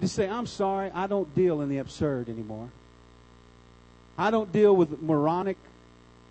Just 0.01 0.15
say, 0.15 0.29
I'm 0.29 0.47
sorry, 0.47 0.91
I 0.95 1.07
don't 1.07 1.35
deal 1.35 1.61
in 1.61 1.69
the 1.69 1.79
absurd 1.79 2.29
anymore. 2.29 2.71
I 4.17 4.31
don't 4.31 4.51
deal 4.53 4.75
with 4.75 5.03
moronic, 5.03 5.57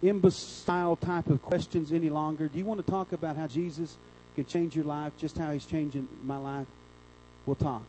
imbecile 0.01 0.95
type 0.95 1.27
of 1.27 1.41
questions 1.41 1.91
any 1.91 2.09
longer. 2.09 2.47
Do 2.47 2.57
you 2.57 2.65
want 2.65 2.83
to 2.83 2.91
talk 2.91 3.11
about 3.11 3.35
how 3.35 3.47
Jesus 3.47 3.95
can 4.35 4.45
change 4.45 4.75
your 4.75 4.85
life, 4.85 5.13
just 5.17 5.37
how 5.37 5.51
he's 5.51 5.65
changing 5.65 6.07
my 6.23 6.37
life? 6.37 6.67
We'll 7.45 7.55
talk. 7.55 7.83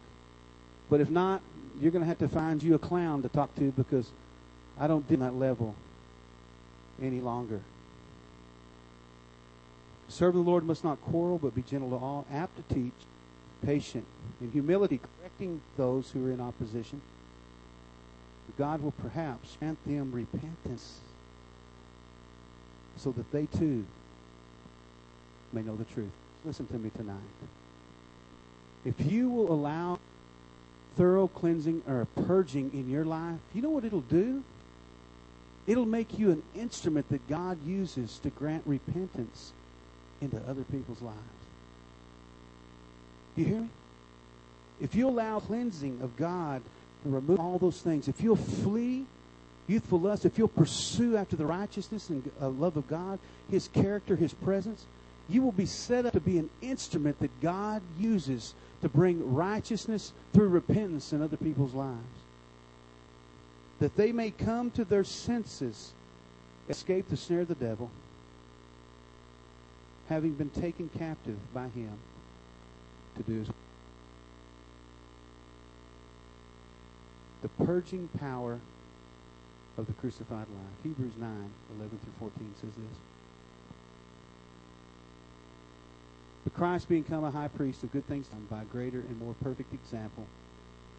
But 0.88 1.00
if 1.00 1.08
not, 1.08 1.40
you're 1.80 1.92
going 1.92 2.02
to 2.02 2.08
have 2.08 2.18
to 2.18 2.28
find 2.28 2.62
you 2.62 2.74
a 2.74 2.78
clown 2.78 3.22
to 3.22 3.28
talk 3.28 3.54
to 3.56 3.70
because 3.72 4.10
I 4.78 4.86
don't 4.86 5.08
do 5.08 5.16
that 5.18 5.34
level 5.34 5.74
any 7.00 7.20
longer. 7.20 7.60
Serve 10.08 10.34
the 10.34 10.40
Lord 10.40 10.64
must 10.64 10.82
not 10.82 11.00
quarrel, 11.00 11.38
but 11.38 11.54
be 11.54 11.62
gentle 11.62 11.90
to 11.90 11.96
all, 11.96 12.26
apt 12.32 12.56
to 12.56 12.74
teach, 12.74 12.92
patient, 13.62 14.06
in 14.40 14.50
humility, 14.50 14.98
correcting 14.98 15.60
those 15.76 16.10
who 16.10 16.26
are 16.26 16.32
in 16.32 16.40
opposition. 16.40 17.00
God 18.58 18.82
will 18.82 18.92
perhaps 18.92 19.56
grant 19.58 19.78
them 19.86 20.12
repentance 20.12 20.98
so 22.96 23.12
that 23.12 23.30
they 23.32 23.46
too 23.46 23.84
may 25.52 25.62
know 25.62 25.76
the 25.76 25.84
truth. 25.84 26.10
Listen 26.44 26.66
to 26.66 26.74
me 26.74 26.90
tonight. 26.96 27.16
If 28.84 28.94
you 29.10 29.28
will 29.28 29.52
allow 29.52 29.98
thorough 30.96 31.28
cleansing 31.28 31.82
or 31.86 32.06
purging 32.26 32.70
in 32.72 32.90
your 32.90 33.04
life, 33.04 33.38
you 33.54 33.62
know 33.62 33.70
what 33.70 33.84
it'll 33.84 34.00
do? 34.00 34.42
It'll 35.66 35.86
make 35.86 36.18
you 36.18 36.30
an 36.30 36.42
instrument 36.54 37.08
that 37.10 37.28
God 37.28 37.58
uses 37.64 38.18
to 38.20 38.30
grant 38.30 38.62
repentance 38.66 39.52
into 40.20 40.36
other 40.48 40.64
people's 40.64 41.02
lives. 41.02 41.18
You 43.36 43.44
hear 43.44 43.60
me? 43.60 43.68
If 44.80 44.94
you 44.94 45.08
allow 45.08 45.40
cleansing 45.40 46.00
of 46.02 46.16
God 46.16 46.62
to 47.02 47.10
remove 47.10 47.38
all 47.38 47.58
those 47.58 47.80
things, 47.80 48.08
if 48.08 48.20
you'll 48.20 48.36
flee 48.36 49.04
youthful 49.66 50.00
lust, 50.00 50.24
if 50.24 50.38
you'll 50.38 50.48
pursue 50.48 51.16
after 51.16 51.36
the 51.36 51.46
righteousness 51.46 52.08
and 52.08 52.28
uh, 52.40 52.48
love 52.48 52.76
of 52.76 52.88
God, 52.88 53.18
His 53.50 53.68
character, 53.68 54.16
His 54.16 54.34
presence, 54.34 54.86
you 55.28 55.42
will 55.42 55.52
be 55.52 55.66
set 55.66 56.06
up 56.06 56.12
to 56.14 56.20
be 56.20 56.38
an 56.38 56.50
instrument 56.60 57.18
that 57.20 57.40
God 57.40 57.82
uses 57.98 58.54
to 58.82 58.88
bring 58.88 59.32
righteousness 59.32 60.12
through 60.32 60.48
repentance 60.48 61.12
in 61.12 61.22
other 61.22 61.36
people's 61.36 61.74
lives. 61.74 61.98
That 63.78 63.96
they 63.96 64.12
may 64.12 64.30
come 64.30 64.70
to 64.72 64.84
their 64.84 65.04
senses, 65.04 65.92
escape 66.68 67.08
the 67.08 67.16
snare 67.16 67.42
of 67.42 67.48
the 67.48 67.54
devil, 67.54 67.90
having 70.08 70.32
been 70.32 70.50
taken 70.50 70.90
captive 70.98 71.36
by 71.54 71.68
him 71.68 71.96
to 73.16 73.22
do 73.22 73.38
his 73.40 73.48
the 77.42 77.48
purging 77.64 78.08
power 78.18 78.60
of 79.78 79.86
the 79.86 79.92
crucified 79.94 80.46
life. 80.48 80.82
Hebrews 80.82 81.14
9, 81.18 81.50
11 81.78 81.98
through 81.98 82.12
14 82.18 82.54
says 82.60 82.70
this. 82.70 82.98
But 86.44 86.54
Christ 86.54 86.88
being 86.88 87.04
come 87.04 87.24
a 87.24 87.30
high 87.30 87.48
priest 87.48 87.82
of 87.82 87.92
good 87.92 88.06
things 88.06 88.26
done 88.28 88.46
by 88.50 88.64
greater 88.64 89.00
and 89.00 89.18
more 89.18 89.34
perfect 89.42 89.72
example, 89.72 90.26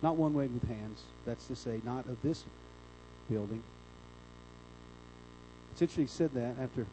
not 0.01 0.16
one 0.16 0.36
made 0.36 0.53
with 0.53 0.68
hands, 0.68 1.01
that's 1.26 1.45
to 1.47 1.55
say, 1.55 1.82
not 1.84 2.07
of 2.07 2.22
this 2.22 2.43
building. 3.30 3.62
It's 5.72 5.82
interesting 5.82 6.05
he 6.05 6.12
said 6.12 6.34
that 6.34 6.62
after 6.62 6.86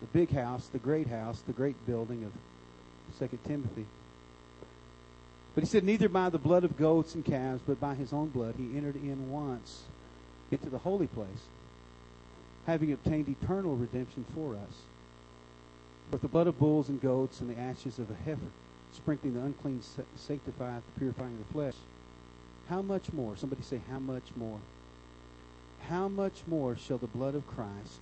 the 0.00 0.06
big 0.12 0.30
house, 0.30 0.68
the 0.68 0.78
great 0.78 1.06
house, 1.08 1.42
the 1.46 1.52
great 1.52 1.76
building 1.86 2.24
of 2.24 2.32
Second 3.20 3.44
Timothy. 3.44 3.84
But 5.54 5.62
he 5.62 5.68
said, 5.68 5.84
Neither 5.84 6.08
by 6.08 6.30
the 6.30 6.38
blood 6.38 6.64
of 6.64 6.78
goats 6.78 7.14
and 7.14 7.22
calves, 7.22 7.60
but 7.66 7.78
by 7.78 7.94
his 7.94 8.14
own 8.14 8.30
blood 8.30 8.54
he 8.56 8.78
entered 8.78 8.96
in 8.96 9.30
once 9.30 9.82
into 10.50 10.70
the 10.70 10.78
holy 10.78 11.06
place, 11.06 11.44
having 12.66 12.92
obtained 12.92 13.28
eternal 13.28 13.76
redemption 13.76 14.24
for 14.34 14.54
us 14.54 14.74
with 16.10 16.22
the 16.22 16.28
blood 16.28 16.46
of 16.46 16.58
bulls 16.58 16.88
and 16.88 17.00
goats 17.00 17.40
and 17.40 17.50
the 17.50 17.60
ashes 17.60 17.98
of 17.98 18.10
a 18.10 18.14
heifer, 18.24 18.40
sprinkling 18.92 19.34
the 19.34 19.40
unclean 19.40 19.82
sanctifieth, 20.16 20.82
purifying 20.96 21.38
the 21.38 21.52
flesh. 21.52 21.76
How 22.70 22.80
much 22.80 23.12
more? 23.12 23.36
Somebody 23.36 23.62
say, 23.62 23.82
how 23.90 23.98
much 23.98 24.34
more? 24.34 24.60
How 25.88 26.08
much 26.08 26.42
more 26.46 26.74
shall 26.74 26.98
the 26.98 27.06
blood 27.06 27.34
of 27.34 27.46
Christ, 27.46 28.00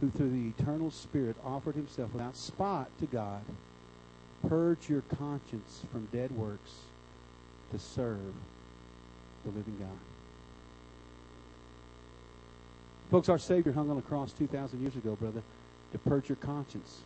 who 0.00 0.08
through 0.08 0.30
the 0.30 0.48
eternal 0.48 0.90
Spirit 0.90 1.36
offered 1.44 1.74
himself 1.74 2.12
without 2.14 2.36
spot 2.36 2.88
to 3.00 3.06
God, 3.06 3.42
purge 4.48 4.88
your 4.88 5.02
conscience 5.02 5.82
from 5.92 6.06
dead 6.12 6.30
works 6.32 6.70
to 7.72 7.78
serve 7.78 8.34
the 9.44 9.50
living 9.50 9.76
God? 9.78 9.88
Folks, 13.10 13.28
our 13.28 13.38
Savior 13.38 13.72
hung 13.72 13.90
on 13.90 13.96
the 13.96 14.02
cross 14.02 14.32
2,000 14.32 14.80
years 14.80 14.94
ago, 14.94 15.16
brother, 15.16 15.42
to 15.92 15.98
purge 15.98 16.28
your 16.28 16.36
conscience 16.36 17.00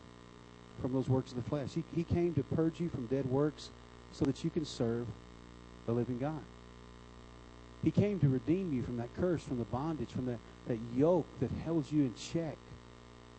from 0.81 0.93
those 0.93 1.09
works 1.09 1.31
of 1.31 1.43
the 1.43 1.49
flesh. 1.49 1.71
He, 1.75 1.85
he 1.95 2.05
came 2.05 2.35
to 2.35 2.43
purge 2.43 2.79
you 2.79 2.89
from 2.91 3.07
dead 3.07 3.25
works 3.27 3.71
so 4.13 4.25
that 4.27 4.45
you 4.45 4.51
can 4.51 4.65
serve 4.67 5.07
the 5.87 5.93
living 5.93 6.19
God. 6.19 6.43
He 7.83 7.91
came 7.91 8.19
to 8.21 8.29
redeem 8.29 8.73
you 8.73 8.83
from 8.83 8.97
that 8.97 9.15
curse, 9.17 9.43
from 9.43 9.59
the 9.59 9.65
bondage, 9.65 10.11
from 10.11 10.27
that, 10.27 10.39
that 10.69 10.79
yoke 10.95 11.27
that 11.41 11.51
held 11.65 11.91
you 11.91 12.03
in 12.03 12.15
check 12.15 12.57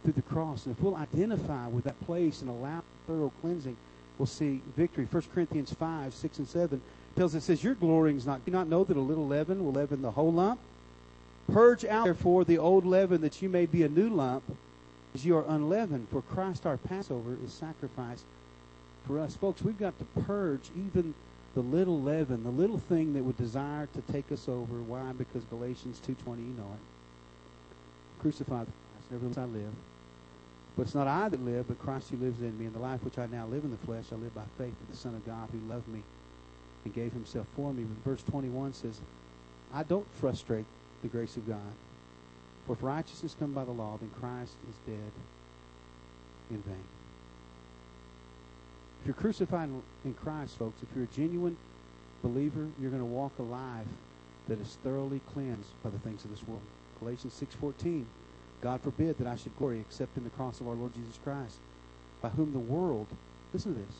through 0.03 0.13
the 0.13 0.21
cross. 0.21 0.65
And 0.65 0.75
if 0.75 0.83
we'll 0.83 0.95
identify 0.95 1.67
with 1.67 1.83
that 1.85 1.99
place 2.05 2.41
and 2.41 2.49
allow 2.49 2.83
thorough 3.07 3.31
cleansing, 3.41 3.77
we'll 4.17 4.25
see 4.25 4.61
victory. 4.75 5.07
1 5.09 5.23
Corinthians 5.33 5.73
5, 5.73 6.13
6, 6.13 6.37
and 6.39 6.47
7 6.47 6.81
tells 7.15 7.35
us, 7.35 7.43
it 7.43 7.45
says, 7.45 7.63
Your 7.63 7.75
glorying 7.75 8.17
is 8.17 8.25
not, 8.25 8.45
do 8.45 8.51
not 8.51 8.67
know 8.67 8.83
that 8.83 8.97
a 8.97 9.01
little 9.01 9.27
leaven 9.27 9.63
will 9.63 9.71
leaven 9.71 10.01
the 10.01 10.11
whole 10.11 10.33
lump? 10.33 10.59
Purge 11.51 11.85
out, 11.85 12.05
therefore, 12.05 12.43
the 12.43 12.57
old 12.57 12.85
leaven 12.85 13.21
that 13.21 13.41
you 13.41 13.49
may 13.49 13.65
be 13.65 13.83
a 13.83 13.89
new 13.89 14.09
lump, 14.09 14.43
as 15.13 15.25
you 15.25 15.37
are 15.37 15.45
unleavened, 15.47 16.07
for 16.09 16.21
Christ 16.21 16.65
our 16.65 16.77
Passover 16.77 17.37
is 17.45 17.53
sacrificed 17.53 18.25
for 19.05 19.19
us. 19.19 19.35
Folks, 19.35 19.61
we've 19.61 19.79
got 19.79 19.93
to 19.99 20.21
purge 20.23 20.71
even 20.75 21.13
the 21.53 21.61
little 21.61 22.01
leaven, 22.01 22.43
the 22.43 22.49
little 22.49 22.79
thing 22.79 23.13
that 23.13 23.23
would 23.23 23.37
desire 23.37 23.87
to 23.93 24.01
take 24.11 24.31
us 24.31 24.49
over. 24.49 24.81
Why? 24.81 25.13
Because 25.13 25.43
Galatians 25.45 26.01
2.20, 26.05 26.37
you 26.37 26.55
know 26.57 26.71
it. 26.73 28.21
Crucified 28.21 28.67
nevertheless 29.11 29.37
I 29.37 29.45
live. 29.45 29.73
But 30.75 30.83
it's 30.83 30.95
not 30.95 31.07
I 31.07 31.29
that 31.29 31.43
live, 31.43 31.67
but 31.67 31.79
Christ 31.79 32.09
who 32.09 32.17
lives 32.17 32.41
in 32.41 32.57
me. 32.59 32.65
And 32.65 32.75
the 32.75 32.79
life 32.79 33.03
which 33.03 33.17
I 33.17 33.27
now 33.27 33.45
live 33.45 33.63
in 33.63 33.71
the 33.71 33.77
flesh, 33.77 34.05
I 34.11 34.15
live 34.15 34.35
by 34.35 34.43
faith 34.57 34.75
in 34.79 34.87
the 34.91 34.97
Son 34.97 35.15
of 35.15 35.25
God 35.25 35.49
who 35.51 35.73
loved 35.73 35.87
me 35.87 36.01
and 36.83 36.93
gave 36.93 37.13
himself 37.13 37.47
for 37.55 37.73
me. 37.73 37.83
But 37.83 38.11
verse 38.11 38.23
21 38.23 38.73
says, 38.73 38.99
I 39.73 39.83
don't 39.83 40.05
frustrate 40.19 40.65
the 41.01 41.07
grace 41.07 41.37
of 41.37 41.47
God. 41.47 41.59
For 42.67 42.73
if 42.73 42.83
righteousness 42.83 43.35
come 43.39 43.53
by 43.53 43.63
the 43.63 43.71
law, 43.71 43.97
then 43.99 44.09
Christ 44.19 44.53
is 44.69 44.75
dead 44.85 45.11
in 46.49 46.61
vain. 46.63 46.83
If 49.01 49.07
you're 49.07 49.15
crucified 49.15 49.69
in 50.03 50.13
Christ, 50.15 50.57
folks, 50.57 50.81
if 50.81 50.89
you're 50.95 51.05
a 51.05 51.15
genuine 51.15 51.57
believer, 52.23 52.67
you're 52.81 52.89
going 52.89 53.01
to 53.01 53.05
walk 53.05 53.33
a 53.39 53.43
life 53.43 53.85
that 54.47 54.59
is 54.59 54.77
thoroughly 54.83 55.21
cleansed 55.31 55.69
by 55.83 55.89
the 55.89 55.99
things 55.99 56.25
of 56.25 56.31
this 56.31 56.45
world. 56.47 56.61
Galatians 56.99 57.39
6:14 57.39 58.05
God 58.61 58.81
forbid 58.81 59.17
that 59.17 59.27
I 59.27 59.35
should 59.35 59.57
glory 59.57 59.79
except 59.79 60.17
in 60.17 60.23
the 60.23 60.29
cross 60.31 60.59
of 60.59 60.67
our 60.67 60.75
Lord 60.75 60.93
Jesus 60.93 61.19
Christ, 61.23 61.57
by 62.21 62.29
whom 62.29 62.53
the 62.53 62.59
world, 62.59 63.07
listen 63.53 63.73
to 63.73 63.79
this, 63.79 63.95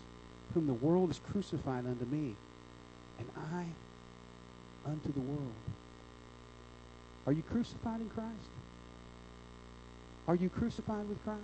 whom 0.53 0.67
the 0.67 0.73
world 0.73 1.11
is 1.11 1.19
crucified 1.31 1.85
unto 1.85 2.05
me, 2.05 2.35
and 3.19 3.29
I 3.53 3.65
unto 4.89 5.11
the 5.11 5.19
world. 5.19 5.53
Are 7.27 7.33
you 7.33 7.43
crucified 7.43 8.01
in 8.01 8.09
Christ? 8.09 8.49
Are 10.27 10.35
you 10.35 10.49
crucified 10.49 11.07
with 11.07 11.23
Christ? 11.23 11.39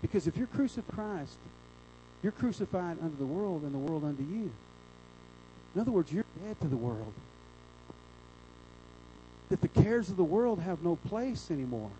Because 0.00 0.26
if 0.26 0.36
you're 0.36 0.46
crucified 0.46 0.94
Christ, 0.94 1.38
you're 2.22 2.32
crucified 2.32 2.98
unto 3.02 3.16
the 3.16 3.26
world 3.26 3.62
and 3.62 3.72
the 3.72 3.78
world 3.78 4.04
unto 4.04 4.22
you. 4.22 4.50
In 5.74 5.80
other 5.80 5.90
words, 5.90 6.12
you're 6.12 6.24
dead 6.44 6.60
to 6.60 6.66
the 6.66 6.76
world. 6.76 7.12
That 9.48 9.60
the 9.60 9.68
cares 9.68 10.10
of 10.10 10.16
the 10.16 10.24
world 10.24 10.60
have 10.60 10.82
no 10.82 10.96
place 10.96 11.50
anymore. 11.50 11.90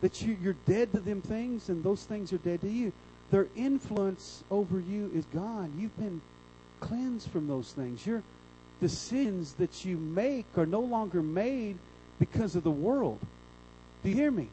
That 0.00 0.22
you, 0.22 0.36
you're 0.42 0.56
dead 0.66 0.92
to 0.92 1.00
them 1.00 1.22
things 1.22 1.68
and 1.68 1.82
those 1.82 2.04
things 2.04 2.32
are 2.32 2.38
dead 2.38 2.60
to 2.62 2.68
you. 2.68 2.92
Their 3.30 3.46
influence 3.56 4.42
over 4.50 4.80
you 4.80 5.10
is 5.14 5.24
gone. 5.26 5.72
You've 5.78 5.96
been 5.96 6.20
cleansed 6.80 7.30
from 7.30 7.46
those 7.46 7.72
things. 7.72 8.04
Your 8.06 8.22
decisions 8.80 9.52
that 9.54 9.84
you 9.84 9.96
make 9.96 10.46
are 10.56 10.66
no 10.66 10.80
longer 10.80 11.22
made 11.22 11.78
because 12.18 12.56
of 12.56 12.64
the 12.64 12.70
world. 12.70 13.18
Do 14.02 14.08
you 14.08 14.14
hear 14.14 14.30
me? 14.30 14.48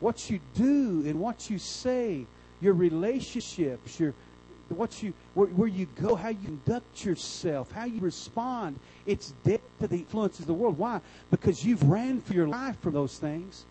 What 0.00 0.30
you 0.30 0.40
do 0.54 1.02
and 1.06 1.20
what 1.20 1.48
you 1.50 1.58
say, 1.58 2.26
your 2.60 2.74
relationships, 2.74 3.98
your 3.98 4.14
what 4.74 5.02
you 5.02 5.14
where, 5.34 5.46
where, 5.48 5.68
you 5.68 5.86
go, 6.00 6.14
how 6.14 6.28
you 6.28 6.38
conduct 6.44 7.04
yourself, 7.04 7.72
how 7.72 7.84
you 7.84 8.00
respond, 8.00 8.78
it's 9.06 9.32
dead 9.44 9.60
to 9.80 9.88
the 9.88 9.96
influences 9.96 10.40
of 10.40 10.46
the 10.46 10.54
world. 10.54 10.78
Why? 10.78 11.00
Because 11.30 11.64
you've 11.64 11.82
ran 11.84 12.20
for 12.20 12.34
your 12.34 12.48
life 12.48 12.78
from 12.80 12.92
those 12.92 13.18
things, 13.18 13.64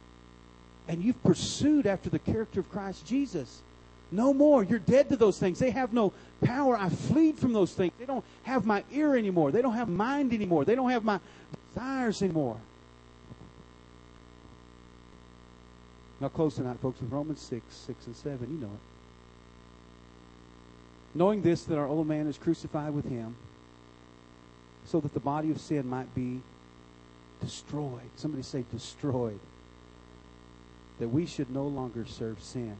and 0.88 1.02
you've 1.04 1.22
pursued 1.24 1.86
after 1.86 2.10
the 2.10 2.20
character 2.20 2.60
of 2.60 2.72
Christ 2.72 3.06
Jesus. 3.06 3.62
No 4.10 4.34
more. 4.34 4.64
You're 4.64 4.80
dead 4.80 5.10
to 5.10 5.18
those 5.18 5.38
things. 5.38 5.60
They 5.60 5.72
have 5.72 5.92
no 5.92 6.14
power. 6.42 6.78
I 6.78 6.88
fleed 6.88 7.38
from 7.38 7.52
those 7.52 7.74
things. 7.74 7.92
They 8.00 8.06
don't 8.06 8.24
have 8.44 8.66
my 8.66 8.84
ear 8.92 9.18
anymore. 9.18 9.52
They 9.52 9.62
don't 9.62 9.74
have 9.74 9.90
mind 9.90 10.34
anymore. 10.34 10.64
They 10.64 10.76
don't 10.76 10.90
have 10.90 11.04
my 11.04 11.20
desires 11.74 12.22
anymore. 12.22 12.58
Now, 16.20 16.30
close 16.30 16.56
tonight, 16.56 16.78
folks, 16.82 17.00
with 17.02 17.12
Romans 17.12 17.42
6, 17.42 17.64
6 17.70 18.08
and 18.08 18.16
7. 18.16 18.50
You 18.50 18.58
know 18.66 18.74
it. 18.74 18.97
Knowing 21.14 21.42
this, 21.42 21.64
that 21.64 21.78
our 21.78 21.88
old 21.88 22.08
man 22.08 22.28
is 22.28 22.38
crucified 22.38 22.94
with 22.94 23.10
him, 23.10 23.36
so 24.86 25.00
that 25.00 25.14
the 25.14 25.20
body 25.20 25.52
of 25.52 25.60
sin 25.60 25.88
might 25.88 26.14
be 26.14 26.42
destroyed. 27.42 28.10
Somebody 28.16 28.44
say, 28.44 28.64
destroyed. 28.72 29.40
That 31.00 31.10
we 31.10 31.26
should 31.26 31.52
no 31.52 31.68
longer 31.68 32.06
serve 32.06 32.42
sin. 32.42 32.76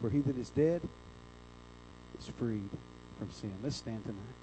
For 0.00 0.10
he 0.10 0.20
that 0.20 0.36
is 0.36 0.50
dead 0.50 0.80
is 2.18 2.26
freed 2.38 2.70
from 3.18 3.30
sin. 3.30 3.52
Let's 3.62 3.76
stand 3.76 4.02
tonight. 4.04 4.41